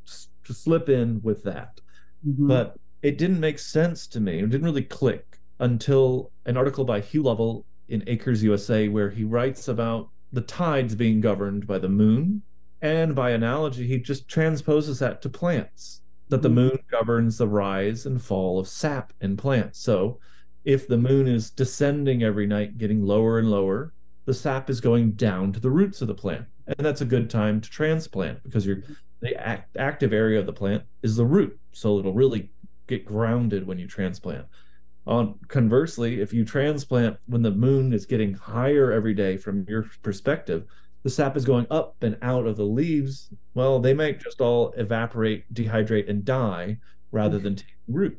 to 0.45 0.53
slip 0.53 0.87
in 0.87 1.21
with 1.21 1.43
that, 1.43 1.81
Mhm. 2.25 2.47
but 2.47 2.77
it 3.01 3.17
didn't 3.17 3.41
make 3.41 3.59
sense 3.59 4.07
to 4.07 4.21
me. 4.21 4.39
It 4.39 4.49
didn't 4.49 4.63
really 4.63 4.83
click 4.83 5.37
until 5.59 6.31
an 6.45 6.55
article 6.55 6.85
by 6.85 7.01
Hugh 7.01 7.23
Lovel 7.23 7.65
in 7.89 8.03
Acres 8.07 8.43
USA, 8.43 8.87
where 8.87 9.09
he 9.09 9.23
writes 9.23 9.67
about 9.67 10.09
the 10.31 10.41
tides 10.41 10.95
being 10.95 11.21
governed 11.21 11.67
by 11.67 11.77
the 11.77 11.89
moon. 11.89 12.41
And 12.81 13.15
by 13.15 13.31
analogy, 13.31 13.87
he 13.87 13.97
just 13.99 14.27
transposes 14.27 14.99
that 14.99 15.21
to 15.21 15.29
plants 15.29 16.01
that 16.29 16.41
the 16.41 16.49
Mhm. 16.49 16.53
moon 16.53 16.79
governs 16.89 17.37
the 17.37 17.47
rise 17.47 18.05
and 18.05 18.21
fall 18.21 18.59
of 18.59 18.67
sap 18.67 19.13
in 19.21 19.37
plants. 19.37 19.79
So 19.79 20.19
if 20.65 20.87
the 20.87 20.97
moon 20.97 21.27
is 21.27 21.51
descending 21.51 22.23
every 22.23 22.47
night, 22.47 22.77
getting 22.77 23.03
lower 23.03 23.37
and 23.37 23.51
lower, 23.51 23.93
the 24.25 24.33
sap 24.33 24.69
is 24.69 24.81
going 24.81 25.11
down 25.11 25.51
to 25.53 25.59
the 25.59 25.69
roots 25.69 26.01
of 26.01 26.07
the 26.07 26.15
plant. 26.15 26.45
And 26.65 26.77
that's 26.79 27.01
a 27.01 27.05
good 27.05 27.29
time 27.29 27.61
to 27.61 27.69
transplant 27.69 28.41
because 28.43 28.65
you're 28.65 28.83
the 29.19 29.35
act, 29.35 29.75
active 29.77 30.11
area 30.13 30.39
of 30.39 30.45
the 30.45 30.53
plant 30.53 30.83
is 31.03 31.15
the 31.17 31.25
root. 31.25 31.59
So 31.73 31.99
it'll 31.99 32.13
really 32.13 32.49
get 32.87 33.05
grounded 33.05 33.67
when 33.67 33.77
you 33.79 33.87
transplant. 33.87 34.45
On 35.05 35.37
conversely, 35.49 36.21
if 36.21 36.31
you 36.33 36.45
transplant 36.45 37.17
when 37.25 37.41
the 37.41 37.51
moon 37.51 37.91
is 37.91 38.05
getting 38.05 38.33
higher 38.33 38.91
every 38.91 39.13
day 39.13 39.35
from 39.35 39.65
your 39.67 39.85
perspective, 40.01 40.65
the 41.03 41.09
sap 41.09 41.35
is 41.35 41.43
going 41.43 41.67
up 41.69 41.95
and 42.01 42.17
out 42.21 42.47
of 42.47 42.55
the 42.55 42.63
leaves. 42.65 43.29
Well, 43.53 43.79
they 43.79 43.93
might 43.93 44.21
just 44.21 44.39
all 44.39 44.71
evaporate, 44.77 45.53
dehydrate, 45.53 46.09
and 46.09 46.23
die 46.23 46.79
rather 47.11 47.37
than 47.37 47.57
take 47.57 47.75
root. 47.89 48.17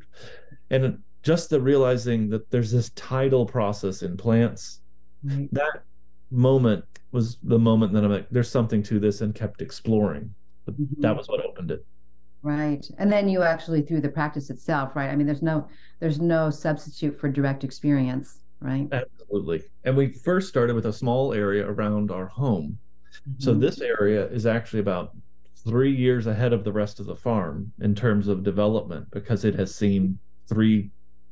And 0.68 0.98
just 1.22 1.48
the 1.48 1.60
realizing 1.60 2.28
that 2.28 2.50
there's 2.50 2.70
this 2.70 2.90
tidal 2.90 3.46
process 3.46 4.02
in 4.02 4.16
plants, 4.18 4.80
Right. 5.22 5.48
that 5.52 5.84
moment 6.30 6.84
was 7.12 7.38
the 7.42 7.58
moment 7.58 7.94
that 7.94 8.04
I'm 8.04 8.10
like, 8.10 8.28
there's 8.30 8.50
something 8.50 8.82
to 8.82 8.98
this 9.00 9.22
and 9.22 9.34
kept 9.34 9.62
exploring. 9.62 10.34
But 10.66 10.78
Mhm. 10.78 11.00
that 11.00 11.16
was 11.16 11.28
what 11.28 11.42
opened 11.42 11.70
it. 11.70 11.86
Right. 12.44 12.86
And 12.98 13.10
then 13.10 13.26
you 13.26 13.42
actually 13.42 13.80
through 13.80 14.02
the 14.02 14.10
practice 14.10 14.50
itself, 14.50 14.94
right? 14.94 15.08
I 15.08 15.16
mean, 15.16 15.26
there's 15.26 15.42
no 15.42 15.66
there's 15.98 16.20
no 16.20 16.50
substitute 16.50 17.18
for 17.18 17.30
direct 17.30 17.64
experience, 17.64 18.40
right? 18.60 18.86
Absolutely. 18.92 19.62
And 19.84 19.96
we 19.96 20.08
first 20.12 20.50
started 20.50 20.74
with 20.74 20.84
a 20.84 20.92
small 20.92 21.32
area 21.32 21.66
around 21.66 22.10
our 22.10 22.26
home. 22.26 22.78
So 23.38 23.54
Mhm. 23.54 23.60
this 23.60 23.80
area 23.80 24.26
is 24.26 24.44
actually 24.44 24.80
about 24.80 25.16
three 25.54 25.94
years 25.94 26.26
ahead 26.26 26.52
of 26.52 26.64
the 26.64 26.72
rest 26.72 27.00
of 27.00 27.06
the 27.06 27.16
farm 27.16 27.72
in 27.80 27.94
terms 27.94 28.28
of 28.28 28.42
development 28.42 29.10
because 29.10 29.46
it 29.46 29.54
has 29.54 29.74
seen 29.74 30.18
three 30.46 30.90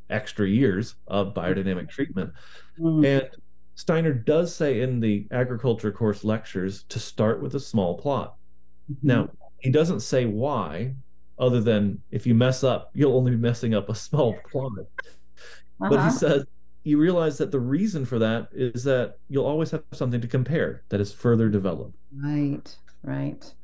extra 0.08 0.48
years 0.48 0.94
of 1.08 1.34
biodynamic 1.34 1.90
treatment. 1.90 2.32
Mm. 2.78 3.04
And 3.04 3.30
Steiner 3.74 4.14
does 4.14 4.54
say 4.54 4.80
in 4.80 5.00
the 5.00 5.26
agriculture 5.30 5.92
course 5.92 6.24
lectures 6.24 6.84
to 6.84 6.98
start 6.98 7.42
with 7.42 7.54
a 7.54 7.60
small 7.60 7.98
plot. 7.98 8.36
Mm-hmm. 8.90 9.06
Now, 9.06 9.28
he 9.62 9.70
doesn't 9.70 10.00
say 10.00 10.26
why, 10.26 10.94
other 11.38 11.60
than 11.60 12.02
if 12.10 12.26
you 12.26 12.34
mess 12.34 12.62
up, 12.64 12.90
you'll 12.94 13.16
only 13.16 13.30
be 13.30 13.36
messing 13.36 13.74
up 13.74 13.88
a 13.88 13.94
small 13.94 14.34
plot. 14.50 14.72
But 15.78 15.92
Uh-huh. 15.94 16.10
he 16.10 16.16
says 16.16 16.44
you 16.84 16.98
realize 16.98 17.38
that 17.38 17.52
the 17.52 17.60
reason 17.60 18.04
for 18.04 18.18
that 18.18 18.48
is 18.52 18.82
that 18.84 19.18
you'll 19.28 19.46
always 19.46 19.70
have 19.70 19.84
something 19.92 20.20
to 20.20 20.26
compare 20.26 20.82
that 20.88 21.00
is 21.00 21.12
further 21.12 21.48
developed. 21.48 21.94
Right, 22.12 22.76
right. 23.04 23.54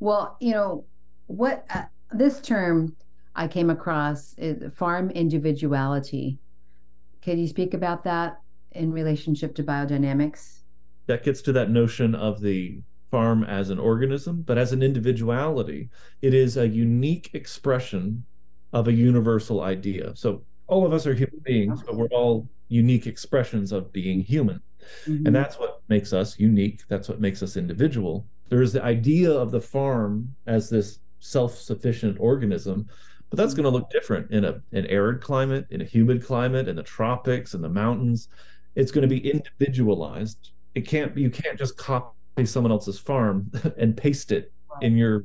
Well, 0.00 0.36
you 0.40 0.50
know, 0.52 0.84
what 1.28 1.64
uh, 1.72 1.84
this 2.10 2.40
term 2.40 2.96
I 3.36 3.46
came 3.46 3.70
across 3.70 4.34
is 4.36 4.72
farm 4.74 5.10
individuality. 5.10 6.38
Could 7.22 7.38
you 7.38 7.46
speak 7.46 7.72
about 7.72 8.02
that 8.04 8.40
in 8.72 8.92
relationship 8.92 9.54
to 9.56 9.62
biodynamics? 9.62 10.60
That 11.06 11.22
gets 11.22 11.40
to 11.42 11.52
that 11.52 11.70
notion 11.70 12.16
of 12.16 12.40
the 12.40 12.82
farm 13.10 13.44
as 13.44 13.70
an 13.70 13.78
organism, 13.78 14.42
but 14.42 14.58
as 14.58 14.72
an 14.72 14.82
individuality, 14.82 15.88
it 16.22 16.34
is 16.34 16.56
a 16.56 16.66
unique 16.68 17.30
expression 17.34 18.24
of 18.72 18.88
a 18.88 18.92
universal 18.92 19.62
idea. 19.62 20.12
So 20.16 20.42
all 20.66 20.84
of 20.84 20.92
us 20.92 21.06
are 21.06 21.14
human 21.14 21.40
beings, 21.44 21.82
but 21.84 21.96
we're 21.96 22.08
all 22.08 22.48
unique 22.68 23.06
expressions 23.06 23.72
of 23.72 23.92
being 23.92 24.20
human. 24.20 24.60
Mhm. 25.06 25.26
And 25.26 25.34
that's 25.34 25.58
what 25.58 25.80
makes 25.88 26.12
us 26.12 26.38
unique. 26.38 26.82
That's 26.88 27.08
what 27.08 27.20
makes 27.20 27.42
us 27.42 27.56
individual. 27.56 28.26
There 28.48 28.62
is 28.62 28.72
the 28.72 28.82
idea 28.82 29.30
of 29.30 29.50
the 29.50 29.60
farm 29.60 30.34
as 30.46 30.68
this 30.68 30.98
self-sufficient 31.20 32.18
organism, 32.20 32.86
but 33.30 33.36
that's 33.36 33.54
going 33.54 33.64
to 33.64 33.70
look 33.70 33.90
different 33.90 34.30
in 34.30 34.44
a 34.44 34.60
an 34.72 34.86
arid 34.86 35.20
climate, 35.20 35.66
in 35.70 35.80
a 35.80 35.84
humid 35.84 36.24
climate, 36.24 36.68
in 36.68 36.76
the 36.76 36.82
tropics, 36.82 37.54
in 37.54 37.62
the 37.62 37.68
mountains. 37.68 38.28
It's 38.74 38.92
going 38.92 39.08
to 39.08 39.08
be 39.08 39.30
individualized. 39.30 40.50
It 40.74 40.86
can't 40.86 41.16
you 41.16 41.30
can't 41.30 41.58
just 41.58 41.76
copy 41.76 42.15
someone 42.44 42.70
else's 42.72 42.98
farm 42.98 43.50
and 43.78 43.96
paste 43.96 44.30
it 44.32 44.52
in 44.82 44.96
your 44.96 45.24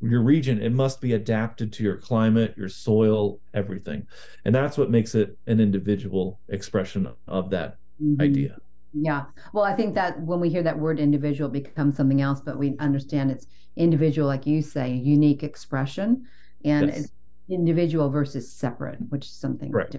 your 0.00 0.22
region. 0.22 0.62
It 0.62 0.70
must 0.72 1.00
be 1.00 1.12
adapted 1.14 1.72
to 1.72 1.82
your 1.82 1.96
climate, 1.96 2.54
your 2.56 2.68
soil, 2.68 3.40
everything. 3.52 4.06
And 4.44 4.54
that's 4.54 4.78
what 4.78 4.90
makes 4.92 5.16
it 5.16 5.36
an 5.48 5.58
individual 5.58 6.38
expression 6.48 7.08
of 7.26 7.50
that 7.50 7.78
Mhm. 8.00 8.20
idea. 8.22 8.58
Yeah. 8.92 9.24
Well, 9.52 9.64
I 9.64 9.74
think 9.74 9.94
that 9.96 10.20
when 10.22 10.38
we 10.38 10.50
hear 10.50 10.62
that 10.62 10.78
word 10.78 11.00
individual 11.00 11.50
it 11.50 11.64
becomes 11.64 11.96
something 11.96 12.20
else, 12.20 12.40
but 12.40 12.56
we 12.58 12.76
understand 12.78 13.32
it's 13.32 13.48
individual, 13.76 14.28
like 14.28 14.46
you 14.46 14.62
say, 14.62 14.94
unique 14.94 15.42
expression, 15.42 16.24
and 16.64 16.86
Yes. 16.86 16.98
it's 17.00 17.12
individual 17.48 18.08
versus 18.08 18.52
separate, 18.52 18.98
which 19.10 19.26
is 19.26 19.32
something 19.32 19.72
Correct. 19.72 19.96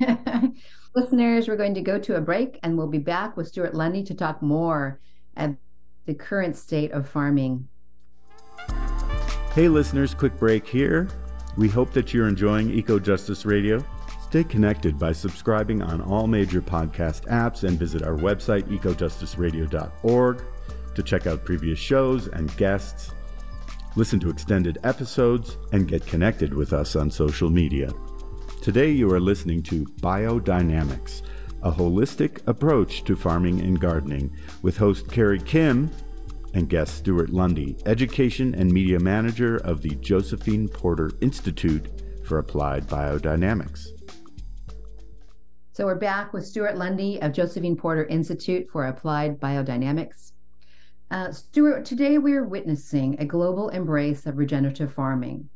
different. 0.00 0.56
Listeners, 0.96 1.48
we're 1.48 1.56
going 1.56 1.74
to 1.74 1.82
go 1.82 1.98
to 1.98 2.16
a 2.16 2.20
break 2.20 2.58
and 2.62 2.78
we'll 2.78 2.88
be 2.88 2.98
back 2.98 3.36
with 3.36 3.48
Stewart 3.48 3.74
Lundy 3.74 4.02
to 4.04 4.14
talk 4.14 4.40
more 4.40 5.00
the 6.06 6.14
current 6.14 6.56
state 6.56 6.92
of 6.92 7.08
farming. 7.08 7.68
Hey, 9.54 9.68
listeners, 9.68 10.14
quick 10.14 10.38
break 10.38 10.66
here. 10.66 11.08
We 11.56 11.68
hope 11.68 11.92
that 11.92 12.12
you're 12.12 12.28
enjoying 12.28 12.70
Eco 12.70 12.98
Justice 12.98 13.46
Radio. 13.46 13.84
Stay 14.22 14.42
connected 14.42 14.98
by 14.98 15.12
subscribing 15.12 15.80
on 15.80 16.00
all 16.00 16.26
major 16.26 16.60
podcast 16.60 17.26
apps 17.28 17.62
and 17.62 17.78
visit 17.78 18.02
our 18.02 18.16
website, 18.16 18.64
ecojusticeradio.org, 18.64 20.44
to 20.94 21.02
check 21.02 21.26
out 21.28 21.44
previous 21.44 21.78
shows 21.78 22.26
and 22.26 22.56
guests, 22.56 23.12
listen 23.94 24.18
to 24.18 24.30
extended 24.30 24.78
episodes, 24.82 25.56
and 25.72 25.86
get 25.86 26.04
connected 26.04 26.52
with 26.52 26.72
us 26.72 26.96
on 26.96 27.10
social 27.10 27.48
media. 27.48 27.92
Today, 28.60 28.90
you 28.90 29.12
are 29.12 29.20
listening 29.20 29.62
to 29.64 29.84
Biodynamics, 30.00 31.22
a 31.64 31.72
holistic 31.72 32.46
approach 32.46 33.02
to 33.04 33.16
farming 33.16 33.60
and 33.60 33.80
gardening, 33.80 34.30
with 34.62 34.76
host 34.76 35.10
Carrie 35.10 35.40
Kim 35.40 35.90
and 36.52 36.68
guest 36.68 36.98
Stewart 36.98 37.30
Lundy, 37.30 37.76
Education 37.86 38.54
and 38.54 38.70
Media 38.70 39.00
Manager 39.00 39.56
of 39.56 39.82
the 39.82 39.96
Josephine 39.96 40.68
Porter 40.68 41.10
Institute 41.20 41.88
for 42.24 42.38
Applied 42.38 42.86
Biodynamics. 42.86 43.86
So 45.72 45.86
we're 45.86 45.96
back 45.96 46.32
with 46.32 46.46
Stewart 46.46 46.76
Lundy 46.76 47.20
of 47.20 47.32
Josephine 47.32 47.76
Porter 47.76 48.04
Institute 48.04 48.68
for 48.70 48.86
Applied 48.86 49.40
Biodynamics. 49.40 50.32
Uh, 51.10 51.32
Stewart, 51.32 51.84
today 51.84 52.18
we're 52.18 52.44
witnessing 52.44 53.16
a 53.18 53.24
global 53.24 53.70
embrace 53.70 54.26
of 54.26 54.36
regenerative 54.36 54.92
farming, 54.92 55.48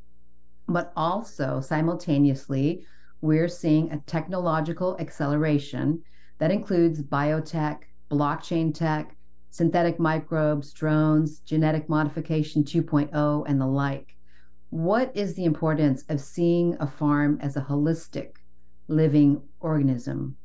but 0.67 0.93
also 0.97 1.61
simultaneously, 1.61 2.85
we're 3.21 3.49
seeing 3.49 3.91
a 3.91 3.99
technological 4.07 4.97
acceleration 5.01 6.03
that 6.39 6.51
includes 6.51 7.03
biotech, 7.03 7.81
blockchain 8.11 8.73
tech, 8.73 9.17
synthetic 9.51 9.99
microbes, 9.99 10.73
drones, 10.73 11.41
genetic 11.41 11.89
modification 11.89 12.63
2.0, 12.63 13.45
and 13.49 13.61
the 13.61 13.67
like. 13.67 14.15
What 14.71 15.11
is 15.17 15.35
the 15.35 15.45
importance 15.45 16.05
of 16.09 16.21
seeing 16.21 16.77
a 16.79 16.87
farm 16.87 17.39
as 17.41 17.57
a 17.57 17.63
holistic 17.63 18.33
living 18.87 19.43
organism? 19.61 20.37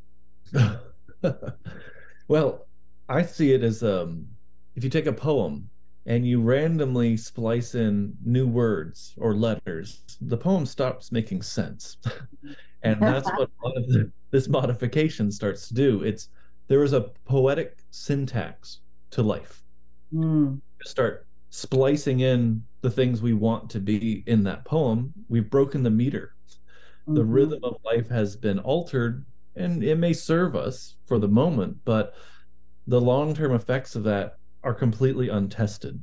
well, 2.27 2.65
I 3.09 3.23
see 3.23 3.53
it 3.53 3.63
as 3.63 3.83
um, 3.83 4.27
if 4.75 4.83
you 4.83 4.89
take 4.89 5.05
a 5.05 5.13
poem 5.13 5.69
and 6.06 6.26
you 6.28 6.42
randomly 6.42 7.16
splice 7.18 7.76
in 7.76 8.13
new 8.24 8.48
words 8.48 9.13
or 9.18 9.34
letters, 9.36 10.04
the 10.22 10.38
poem 10.38 10.66
stops 10.66 11.12
making 11.12 11.42
sense. 11.42 11.98
and 12.84 13.02
that's 13.02 13.30
what 13.32 13.50
a 13.63 13.68
lot 13.68 13.78
of 13.78 13.88
the, 13.88 14.12
this 14.32 14.50
modification 14.50 15.32
starts 15.32 15.68
to 15.70 15.74
do. 15.74 16.04
It's 16.04 16.30
there 16.68 16.84
is 16.84 16.94
a 16.94 17.12
poetic 17.26 17.84
syntax 17.92 18.82
to 19.12 19.22
life. 19.22 19.63
Mm. 20.13 20.60
Start 20.84 21.28
splicing 21.50 22.22
in 22.22 22.63
the 22.82 22.89
things 22.89 23.22
we 23.22 23.34
want 23.34 23.70
to 23.70 23.80
be 23.80 24.24
in 24.28 24.44
that 24.44 24.66
poem. 24.66 25.13
We've 25.30 25.50
broken 25.50 25.84
the 25.84 25.89
meter. 25.89 26.36
The 27.08 27.22
Mhm. 27.22 27.34
rhythm 27.34 27.63
of 27.63 27.78
life 27.86 28.08
has 28.10 28.36
been 28.36 28.60
altered, 28.60 29.26
and 29.56 29.84
it 29.84 29.98
may 29.98 30.13
serve 30.13 30.56
us 30.56 30.96
for 31.06 31.20
the 31.20 31.28
moment, 31.28 31.78
but 31.86 32.16
the 32.88 33.00
long 33.02 33.34
term 33.36 33.54
effects 33.54 33.96
of 33.96 34.04
that 34.06 34.38
are 34.63 34.73
completely 34.73 35.30
untested. 35.30 35.99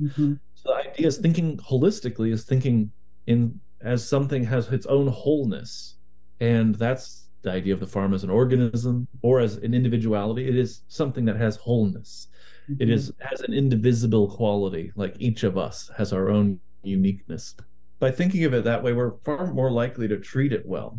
Mhm. 0.00 0.40
So 0.54 0.70
the 0.70 0.90
idea 0.90 1.06
is 1.06 1.18
thinking 1.18 1.58
holistically 1.58 2.32
is 2.32 2.44
thinking 2.44 2.90
in 3.26 3.60
as 3.82 4.06
something 4.06 4.44
has 4.44 4.68
its 4.68 4.86
own 4.86 5.06
wholeness 5.06 5.96
and 6.40 6.74
that's 6.74 7.28
the 7.42 7.50
idea 7.50 7.72
of 7.72 7.80
the 7.80 7.86
farm 7.86 8.12
as 8.12 8.24
an 8.24 8.30
organism 8.30 9.08
or 9.22 9.40
as 9.40 9.56
an 9.56 9.72
individuality 9.72 10.46
it 10.46 10.56
is 10.56 10.82
something 10.88 11.24
that 11.24 11.36
has 11.36 11.56
wholeness 11.56 12.28
mm-hmm. 12.70 12.82
it 12.82 12.90
is 12.90 13.12
has 13.20 13.40
an 13.40 13.54
indivisible 13.54 14.28
quality 14.30 14.92
like 14.96 15.14
each 15.18 15.44
of 15.44 15.56
us 15.56 15.90
has 15.96 16.12
our 16.12 16.28
own 16.28 16.60
uniqueness 16.82 17.54
by 17.98 18.10
thinking 18.10 18.44
of 18.44 18.52
it 18.52 18.64
that 18.64 18.82
way 18.82 18.92
we're 18.92 19.12
far 19.24 19.46
more 19.52 19.70
likely 19.70 20.06
to 20.06 20.18
treat 20.18 20.52
it 20.52 20.66
well 20.66 20.98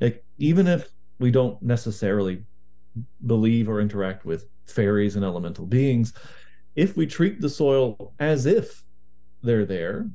like 0.00 0.24
even 0.38 0.66
if 0.66 0.88
we 1.18 1.30
don't 1.30 1.62
necessarily 1.62 2.42
believe 3.26 3.68
or 3.68 3.80
interact 3.80 4.24
with 4.24 4.46
fairies 4.66 5.16
and 5.16 5.24
elemental 5.24 5.66
beings 5.66 6.14
if 6.74 6.96
we 6.96 7.06
treat 7.06 7.40
the 7.40 7.48
soil 7.48 8.14
as 8.18 8.46
if 8.46 8.84
they're 9.42 9.66
there 9.66 10.08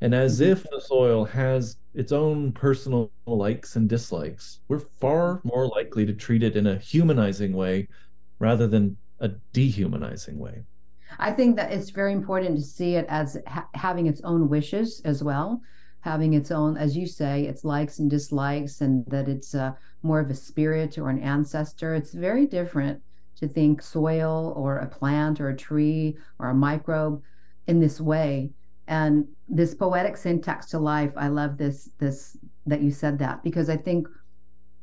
and 0.00 0.14
as 0.14 0.40
mm-hmm. 0.40 0.52
if 0.52 0.62
the 0.64 0.80
soil 0.80 1.24
has 1.24 1.76
its 1.94 2.12
own 2.12 2.52
personal 2.52 3.10
likes 3.26 3.76
and 3.76 3.88
dislikes, 3.88 4.60
we're 4.68 4.78
far 4.78 5.40
more 5.44 5.66
likely 5.66 6.06
to 6.06 6.12
treat 6.12 6.42
it 6.42 6.56
in 6.56 6.66
a 6.66 6.78
humanizing 6.78 7.52
way 7.52 7.88
rather 8.38 8.66
than 8.68 8.96
a 9.20 9.28
dehumanizing 9.52 10.38
way. 10.38 10.62
I 11.18 11.32
think 11.32 11.56
that 11.56 11.72
it's 11.72 11.90
very 11.90 12.12
important 12.12 12.56
to 12.56 12.62
see 12.62 12.94
it 12.94 13.06
as 13.08 13.38
ha- 13.46 13.68
having 13.74 14.06
its 14.06 14.20
own 14.22 14.48
wishes 14.48 15.00
as 15.04 15.24
well, 15.24 15.60
having 16.00 16.34
its 16.34 16.52
own, 16.52 16.76
as 16.76 16.96
you 16.96 17.06
say, 17.06 17.46
its 17.46 17.64
likes 17.64 17.98
and 17.98 18.08
dislikes, 18.08 18.82
and 18.82 19.04
that 19.06 19.28
it's 19.28 19.54
uh, 19.54 19.72
more 20.02 20.20
of 20.20 20.30
a 20.30 20.34
spirit 20.34 20.98
or 20.98 21.10
an 21.10 21.18
ancestor. 21.18 21.94
It's 21.94 22.12
very 22.12 22.46
different 22.46 23.02
to 23.40 23.48
think 23.48 23.82
soil 23.82 24.52
or 24.56 24.78
a 24.78 24.86
plant 24.86 25.40
or 25.40 25.48
a 25.48 25.56
tree 25.56 26.16
or 26.38 26.50
a 26.50 26.54
microbe 26.54 27.22
in 27.66 27.80
this 27.80 28.00
way. 28.00 28.50
And 28.86 29.28
this 29.48 29.74
poetic 29.74 30.16
syntax 30.16 30.66
to 30.66 30.78
life 30.78 31.12
i 31.16 31.28
love 31.28 31.56
this 31.56 31.90
this 31.98 32.36
that 32.66 32.82
you 32.82 32.90
said 32.90 33.18
that 33.18 33.42
because 33.42 33.70
i 33.70 33.76
think 33.76 34.06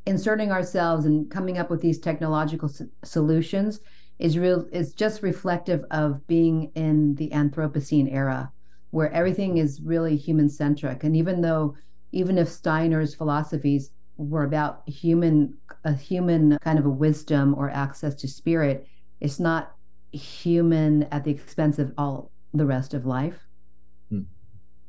inserting 0.06 0.52
ourselves 0.52 1.06
and 1.06 1.30
coming 1.30 1.58
up 1.58 1.70
with 1.70 1.82
these 1.82 2.00
technological 2.00 2.70
solutions 3.04 3.80
is 4.18 4.38
real 4.38 4.65
is 4.72 4.94
just 4.94 5.22
reflective 5.22 5.84
of 5.91 6.26
being 6.28 6.72
in 6.76 7.13
the 7.15 7.30
anthropocene 7.30 8.12
era 8.12 8.52
where 8.89 9.12
everything 9.12 9.58
is 9.58 9.82
really 9.82 10.15
human 10.15 10.50
centric 10.50 11.04
and 11.04 11.15
even 11.15 11.41
though 11.41 11.76
even 12.12 12.38
if 12.38 12.48
steiner's 12.48 13.13
philosophies 13.13 13.91
were 14.17 14.43
about 14.43 14.88
human 14.88 15.58
a 15.84 15.93
human 15.93 16.58
kind 16.60 16.80
of 16.80 16.86
a 16.86 16.89
wisdom 16.89 17.54
or 17.56 17.69
access 17.69 18.15
to 18.15 18.28
spirit 18.28 18.88
it's 19.19 19.39
not 19.39 19.73
human 20.12 21.04
at 21.12 21.23
the 21.23 21.32
expense 21.32 21.80
of 21.80 21.91
all 21.97 22.32
the 22.54 22.65
rest 22.65 22.93
of 22.93 23.06
life 23.06 23.47
hmm. 24.10 24.21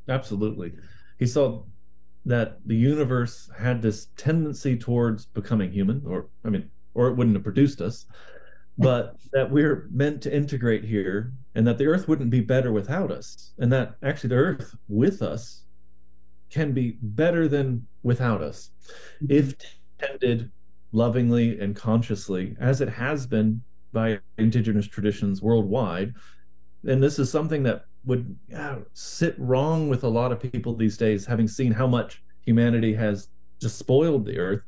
Absolutely. 0.09 0.73
He 1.19 1.27
saw 1.27 1.63
that 2.25 2.59
the 2.65 2.75
universe 2.75 3.49
had 3.57 3.81
this 3.81 4.07
tendency 4.17 4.77
towards 4.77 5.25
becoming 5.25 5.71
human, 5.71 6.03
or, 6.05 6.27
I 6.43 6.49
mean, 6.49 6.69
or 6.93 7.07
it 7.07 7.15
wouldn't 7.15 7.35
have 7.35 7.43
produced 7.43 7.81
us, 7.81 8.05
but 8.77 9.15
that 9.33 9.49
we're 9.49 9.87
meant 9.91 10.21
to 10.23 10.35
integrate 10.35 10.83
here 10.83 11.33
and 11.55 11.65
that 11.65 11.77
the 11.77 11.87
earth 11.87 12.07
wouldn't 12.07 12.29
be 12.29 12.41
better 12.41 12.71
without 12.71 13.11
us. 13.11 13.53
And 13.57 13.71
that 13.71 13.95
actually 14.03 14.29
the 14.29 14.35
earth 14.35 14.75
with 14.87 15.21
us 15.21 15.63
can 16.49 16.71
be 16.71 16.97
better 17.01 17.47
than 17.47 17.85
without 18.03 18.41
us 18.41 18.71
mm-hmm. 19.21 19.33
if 19.33 19.55
tended 19.99 20.51
lovingly 20.91 21.59
and 21.59 21.75
consciously, 21.75 22.55
as 22.59 22.81
it 22.81 22.89
has 22.89 23.27
been 23.27 23.61
by 23.91 24.19
indigenous 24.37 24.87
traditions 24.87 25.41
worldwide. 25.41 26.13
And 26.87 27.01
this 27.01 27.19
is 27.19 27.31
something 27.31 27.63
that 27.63 27.85
would 28.05 28.37
yeah, 28.47 28.77
sit 28.93 29.35
wrong 29.37 29.89
with 29.89 30.03
a 30.03 30.07
lot 30.07 30.31
of 30.31 30.39
people 30.39 30.75
these 30.75 30.97
days, 30.97 31.25
having 31.25 31.47
seen 31.47 31.71
how 31.71 31.87
much 31.87 32.23
humanity 32.45 32.93
has 32.93 33.29
just 33.59 33.77
spoiled 33.77 34.25
the 34.25 34.37
earth. 34.37 34.63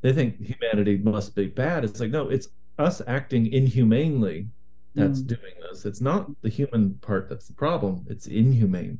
They 0.00 0.12
think 0.12 0.40
humanity 0.40 0.98
must 0.98 1.34
be 1.34 1.46
bad. 1.46 1.84
It's 1.84 2.00
like, 2.00 2.10
no, 2.10 2.28
it's 2.28 2.48
us 2.78 3.02
acting 3.06 3.52
inhumanely 3.52 4.48
that's 4.94 5.20
mm. 5.20 5.28
doing 5.28 5.54
this. 5.70 5.84
It's 5.84 6.00
not 6.00 6.28
the 6.42 6.48
human 6.48 6.94
part 7.00 7.28
that's 7.28 7.46
the 7.46 7.54
problem, 7.54 8.04
it's 8.08 8.26
inhumane. 8.26 8.98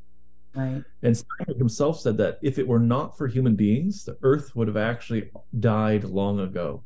Right. 0.54 0.82
And 1.02 1.16
Steiner 1.16 1.58
himself 1.58 2.00
said 2.00 2.16
that 2.18 2.38
if 2.42 2.58
it 2.58 2.66
were 2.66 2.80
not 2.80 3.16
for 3.16 3.28
human 3.28 3.54
beings, 3.54 4.04
the 4.04 4.18
earth 4.22 4.54
would 4.56 4.68
have 4.68 4.76
actually 4.76 5.30
died 5.58 6.04
long 6.04 6.40
ago. 6.40 6.82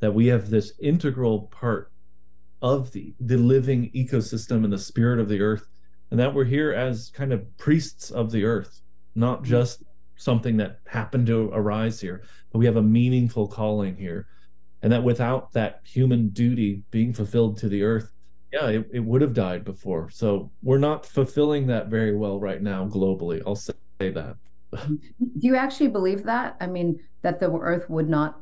That 0.00 0.14
we 0.14 0.26
have 0.26 0.50
this 0.50 0.72
integral 0.80 1.42
part 1.42 1.90
of 2.62 2.92
the, 2.92 3.14
the 3.20 3.36
living 3.36 3.90
ecosystem 3.94 4.64
and 4.64 4.72
the 4.72 4.78
spirit 4.78 5.20
of 5.20 5.28
the 5.28 5.40
earth 5.40 5.68
and 6.10 6.20
that 6.20 6.34
we're 6.34 6.44
here 6.44 6.72
as 6.72 7.10
kind 7.14 7.32
of 7.32 7.56
priests 7.58 8.10
of 8.10 8.30
the 8.30 8.44
earth, 8.44 8.80
not 9.14 9.38
mm-hmm. 9.38 9.50
just 9.50 9.82
something 10.16 10.56
that 10.56 10.80
happened 10.86 11.26
to 11.26 11.50
arise 11.52 12.00
here, 12.00 12.22
but 12.52 12.58
we 12.58 12.66
have 12.66 12.76
a 12.76 12.82
meaningful 12.82 13.48
calling 13.48 13.96
here. 13.96 14.28
And 14.82 14.92
that 14.92 15.02
without 15.02 15.52
that 15.52 15.80
human 15.84 16.28
duty 16.28 16.82
being 16.90 17.12
fulfilled 17.12 17.58
to 17.58 17.68
the 17.68 17.82
earth, 17.82 18.12
yeah, 18.52 18.68
it, 18.68 18.88
it 18.92 19.00
would 19.00 19.22
have 19.22 19.34
died 19.34 19.64
before. 19.64 20.10
So 20.10 20.50
we're 20.62 20.78
not 20.78 21.04
fulfilling 21.04 21.66
that 21.68 21.88
very 21.88 22.14
well 22.14 22.38
right 22.38 22.62
now 22.62 22.86
globally. 22.86 23.42
I'll 23.46 23.56
say 23.56 23.74
that. 24.00 24.36
Do 24.88 24.98
you 25.40 25.56
actually 25.56 25.88
believe 25.88 26.24
that? 26.24 26.56
I 26.60 26.66
mean, 26.66 27.00
that 27.22 27.40
the 27.40 27.50
earth 27.50 27.88
would 27.88 28.08
not 28.08 28.40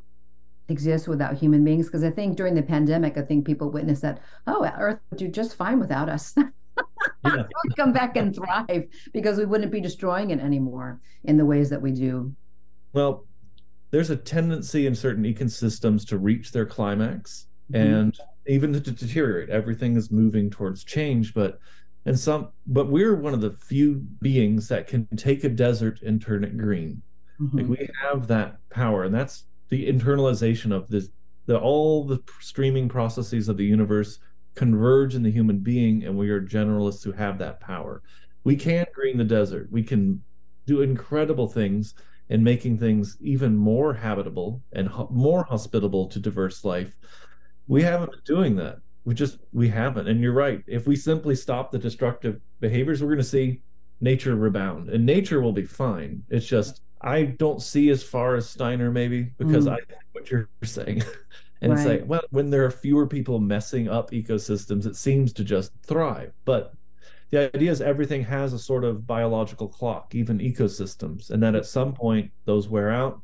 exist 0.68 1.08
without 1.08 1.34
human 1.34 1.64
beings? 1.64 1.86
Because 1.86 2.04
I 2.04 2.10
think 2.10 2.36
during 2.36 2.54
the 2.54 2.62
pandemic, 2.62 3.16
I 3.16 3.22
think 3.22 3.46
people 3.46 3.70
witnessed 3.70 4.02
that, 4.02 4.20
oh, 4.46 4.68
Earth 4.78 4.98
would 5.10 5.18
do 5.18 5.28
just 5.28 5.56
fine 5.56 5.78
without 5.78 6.08
us. 6.08 6.34
yeah. 7.24 7.44
come 7.76 7.92
back 7.92 8.16
and 8.16 8.34
thrive 8.34 8.86
because 9.12 9.38
we 9.38 9.44
wouldn't 9.44 9.72
be 9.72 9.80
destroying 9.80 10.30
it 10.30 10.40
anymore 10.40 11.00
in 11.24 11.36
the 11.36 11.44
ways 11.44 11.70
that 11.70 11.80
we 11.80 11.92
do. 11.92 12.34
Well, 12.92 13.26
there's 13.90 14.10
a 14.10 14.16
tendency 14.16 14.86
in 14.86 14.94
certain 14.94 15.24
ecosystems 15.24 16.06
to 16.08 16.18
reach 16.18 16.52
their 16.52 16.66
climax 16.66 17.46
mm-hmm. 17.72 17.76
and 17.76 18.18
even 18.46 18.72
to 18.72 18.80
deteriorate. 18.80 19.50
Everything 19.50 19.96
is 19.96 20.10
moving 20.10 20.50
towards 20.50 20.84
change, 20.84 21.34
but 21.34 21.58
and 22.06 22.18
some 22.18 22.50
but 22.66 22.90
we're 22.90 23.16
one 23.16 23.34
of 23.34 23.40
the 23.40 23.52
few 23.52 23.94
beings 24.20 24.68
that 24.68 24.86
can 24.86 25.06
take 25.16 25.44
a 25.44 25.48
desert 25.48 26.02
and 26.02 26.20
turn 26.20 26.44
it 26.44 26.56
green. 26.56 27.02
Mm-hmm. 27.40 27.58
Like 27.58 27.68
we 27.68 27.88
have 28.02 28.26
that 28.28 28.58
power, 28.70 29.04
and 29.04 29.14
that's 29.14 29.44
the 29.68 29.88
internalization 29.88 30.72
of 30.72 30.88
this 30.88 31.08
the 31.46 31.58
all 31.58 32.04
the 32.04 32.22
streaming 32.40 32.88
processes 32.88 33.48
of 33.48 33.56
the 33.56 33.64
universe 33.64 34.18
converge 34.54 35.14
in 35.14 35.22
the 35.22 35.30
human 35.30 35.58
being, 35.58 36.04
and 36.04 36.16
we 36.16 36.30
are 36.30 36.40
generalists 36.40 37.02
who 37.02 37.12
have 37.12 37.38
that 37.38 37.60
power. 37.60 38.02
We 38.44 38.56
can 38.56 38.86
green 38.94 39.18
the 39.18 39.24
desert. 39.24 39.68
We 39.70 39.82
can 39.82 40.22
do 40.66 40.82
incredible 40.82 41.48
things 41.48 41.94
in 42.28 42.42
making 42.42 42.78
things 42.78 43.16
even 43.20 43.56
more 43.56 43.92
habitable 43.92 44.62
and 44.72 44.88
ho- 44.88 45.08
more 45.10 45.44
hospitable 45.44 46.06
to 46.08 46.18
diverse 46.18 46.64
life. 46.64 46.96
We 47.66 47.82
haven't 47.82 48.10
been 48.10 48.20
doing 48.24 48.56
that. 48.56 48.78
We 49.04 49.14
just 49.14 49.38
we 49.52 49.68
haven't. 49.68 50.08
And 50.08 50.20
you're 50.20 50.32
right. 50.32 50.62
If 50.66 50.86
we 50.86 50.96
simply 50.96 51.34
stop 51.34 51.70
the 51.70 51.78
destructive 51.78 52.40
behaviors, 52.60 53.02
we're 53.02 53.08
going 53.08 53.18
to 53.18 53.24
see 53.24 53.60
nature 54.00 54.34
rebound, 54.36 54.88
and 54.90 55.04
nature 55.04 55.40
will 55.40 55.52
be 55.52 55.64
fine. 55.64 56.22
It's 56.28 56.46
just 56.46 56.82
I 57.00 57.24
don't 57.24 57.60
see 57.60 57.90
as 57.90 58.02
far 58.02 58.34
as 58.34 58.48
Steiner 58.48 58.90
maybe 58.90 59.32
because 59.38 59.66
mm. 59.66 59.74
I 59.74 59.78
what 60.12 60.30
you're 60.30 60.48
saying. 60.64 61.02
And 61.60 61.72
right. 61.72 61.78
it's 61.78 61.88
like, 61.88 62.02
well, 62.06 62.22
when 62.30 62.50
there 62.50 62.64
are 62.64 62.70
fewer 62.70 63.06
people 63.06 63.38
messing 63.38 63.88
up 63.88 64.10
ecosystems, 64.10 64.86
it 64.86 64.96
seems 64.96 65.32
to 65.34 65.44
just 65.44 65.72
thrive. 65.82 66.32
But 66.44 66.74
the 67.30 67.54
idea 67.54 67.70
is 67.70 67.80
everything 67.80 68.22
has 68.24 68.52
a 68.52 68.58
sort 68.58 68.84
of 68.84 69.06
biological 69.06 69.68
clock, 69.68 70.14
even 70.14 70.38
ecosystems, 70.38 71.30
and 71.30 71.42
that 71.42 71.54
at 71.54 71.66
some 71.66 71.94
point 71.94 72.30
those 72.44 72.68
wear 72.68 72.90
out 72.90 73.22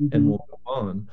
mm-hmm. 0.00 0.16
and 0.16 0.26
will 0.26 0.46
go 0.50 0.58
on. 0.64 1.08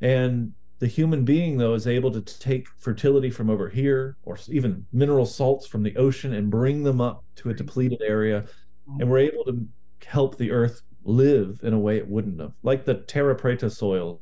And 0.00 0.52
the 0.80 0.86
human 0.86 1.24
being, 1.24 1.58
though, 1.58 1.74
is 1.74 1.86
able 1.86 2.10
to 2.10 2.22
take 2.22 2.66
fertility 2.78 3.30
from 3.30 3.50
over 3.50 3.68
here 3.68 4.16
or 4.22 4.38
even 4.48 4.86
mineral 4.92 5.26
salts 5.26 5.66
from 5.66 5.82
the 5.82 5.94
ocean 5.96 6.32
and 6.32 6.50
bring 6.50 6.82
them 6.82 7.02
up 7.02 7.22
to 7.36 7.50
a 7.50 7.54
depleted 7.54 8.00
area. 8.02 8.46
And 8.98 9.08
we're 9.08 9.18
able 9.18 9.44
to 9.44 9.68
help 10.04 10.36
the 10.36 10.50
earth 10.50 10.82
live 11.04 11.60
in 11.62 11.74
a 11.74 11.78
way 11.78 11.98
it 11.98 12.08
wouldn't 12.08 12.40
have, 12.40 12.52
like 12.62 12.84
the 12.84 12.94
terra 12.94 13.36
preta 13.36 13.70
soils 13.70 14.20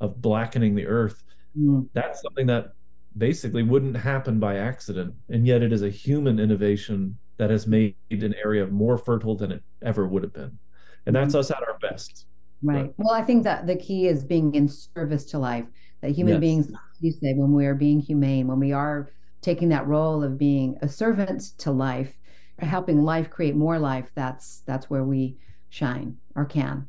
of 0.00 0.20
blackening 0.20 0.74
the 0.74 0.86
earth. 0.86 1.22
Mm. 1.56 1.88
That's 1.92 2.22
something 2.22 2.46
that 2.46 2.72
basically 3.16 3.62
wouldn't 3.62 3.96
happen 3.96 4.40
by 4.40 4.56
accident. 4.56 5.14
And 5.28 5.46
yet 5.46 5.62
it 5.62 5.72
is 5.72 5.82
a 5.82 5.90
human 5.90 6.40
innovation 6.40 7.18
that 7.36 7.50
has 7.50 7.66
made 7.66 7.94
an 8.10 8.34
area 8.42 8.66
more 8.66 8.96
fertile 8.96 9.36
than 9.36 9.52
it 9.52 9.62
ever 9.82 10.08
would 10.08 10.22
have 10.22 10.32
been. 10.32 10.58
And 11.04 11.14
that's 11.14 11.34
mm. 11.34 11.38
us 11.38 11.50
at 11.50 11.62
our 11.68 11.78
best. 11.78 12.26
Right. 12.62 12.92
But, 12.96 13.06
well, 13.06 13.14
I 13.14 13.22
think 13.22 13.44
that 13.44 13.66
the 13.66 13.76
key 13.76 14.06
is 14.06 14.24
being 14.24 14.54
in 14.54 14.68
service 14.68 15.24
to 15.26 15.38
life. 15.38 15.66
That 16.00 16.10
human 16.10 16.34
yes. 16.34 16.40
beings, 16.40 16.72
you 17.00 17.12
say, 17.12 17.34
when 17.34 17.52
we 17.52 17.66
are 17.66 17.74
being 17.74 18.00
humane, 18.00 18.46
when 18.46 18.58
we 18.58 18.72
are 18.72 19.10
taking 19.40 19.68
that 19.70 19.86
role 19.86 20.22
of 20.22 20.38
being 20.38 20.76
a 20.82 20.88
servant 20.88 21.42
to 21.58 21.70
life, 21.70 22.18
helping 22.58 23.02
life 23.02 23.30
create 23.30 23.56
more 23.56 23.78
life, 23.78 24.10
that's 24.14 24.62
that's 24.66 24.88
where 24.88 25.04
we 25.04 25.36
shine 25.70 26.16
or 26.36 26.44
can 26.44 26.86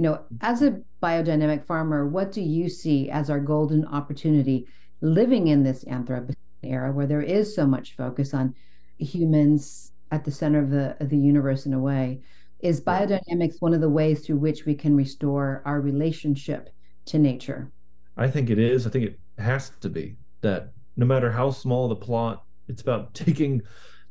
you 0.00 0.02
know, 0.02 0.20
as 0.40 0.62
a 0.62 0.80
biodynamic 1.02 1.62
farmer, 1.62 2.08
what 2.08 2.32
do 2.32 2.40
you 2.40 2.70
see 2.70 3.10
as 3.10 3.28
our 3.28 3.38
golden 3.38 3.84
opportunity 3.84 4.66
living 5.02 5.48
in 5.48 5.62
this 5.62 5.84
Anthropocene 5.84 6.36
era 6.62 6.90
where 6.90 7.06
there 7.06 7.20
is 7.20 7.54
so 7.54 7.66
much 7.66 7.96
focus 7.96 8.32
on 8.32 8.54
humans 8.98 9.92
at 10.10 10.24
the 10.24 10.30
center 10.30 10.58
of 10.58 10.70
the 10.70 10.96
of 11.00 11.10
the 11.10 11.18
universe 11.18 11.66
in 11.66 11.74
a 11.74 11.78
way. 11.78 12.22
Is 12.62 12.80
biodynamics 12.80 13.56
one 13.60 13.72
of 13.72 13.80
the 13.80 13.88
ways 13.88 14.26
through 14.26 14.36
which 14.36 14.66
we 14.66 14.74
can 14.74 14.94
restore 14.94 15.62
our 15.64 15.80
relationship 15.80 16.70
to 17.06 17.18
nature? 17.18 17.72
I 18.16 18.28
think 18.28 18.50
it 18.50 18.58
is. 18.58 18.86
I 18.86 18.90
think 18.90 19.04
it 19.06 19.18
has 19.38 19.72
to 19.80 19.88
be 19.88 20.16
that 20.42 20.72
no 20.96 21.06
matter 21.06 21.32
how 21.32 21.50
small 21.50 21.88
the 21.88 21.96
plot, 21.96 22.44
it's 22.68 22.82
about 22.82 23.14
taking 23.14 23.62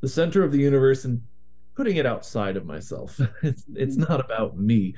the 0.02 0.08
center 0.08 0.44
of 0.44 0.52
the 0.52 0.58
universe 0.58 1.06
and 1.06 1.22
putting 1.76 1.98
it 1.98 2.06
outside 2.06 2.58
of 2.58 2.66
myself. 2.66 3.20
It's 3.44 3.66
it's 3.76 3.96
mm-hmm. 3.96 4.12
not 4.12 4.26
about 4.26 4.58
me. 4.58 4.96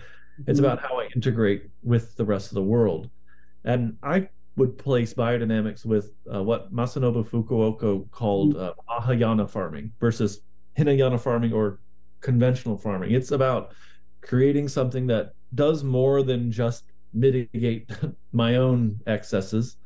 It's 0.47 0.59
mm-hmm. 0.59 0.65
about 0.65 0.79
how 0.79 0.99
I 0.99 1.09
integrate 1.15 1.69
with 1.83 2.15
the 2.15 2.25
rest 2.25 2.51
of 2.51 2.55
the 2.55 2.63
world. 2.63 3.09
And 3.65 3.97
I 4.01 4.29
would 4.55 4.77
place 4.77 5.13
biodynamics 5.13 5.85
with 5.85 6.11
uh, 6.33 6.41
what 6.41 6.73
Masanobu 6.73 7.27
Fukuoka 7.27 8.09
called 8.11 8.55
mm-hmm. 8.55 8.63
uh, 8.63 8.99
Mahayana 8.99 9.47
farming 9.47 9.91
versus 9.99 10.41
Hinayana 10.73 11.19
farming 11.19 11.53
or 11.53 11.79
conventional 12.21 12.77
farming. 12.77 13.11
It's 13.11 13.31
about 13.31 13.73
creating 14.21 14.67
something 14.67 15.07
that 15.07 15.33
does 15.53 15.83
more 15.83 16.23
than 16.23 16.51
just 16.51 16.85
mitigate 17.13 17.89
my 18.31 18.55
own 18.55 18.99
excesses, 19.07 19.77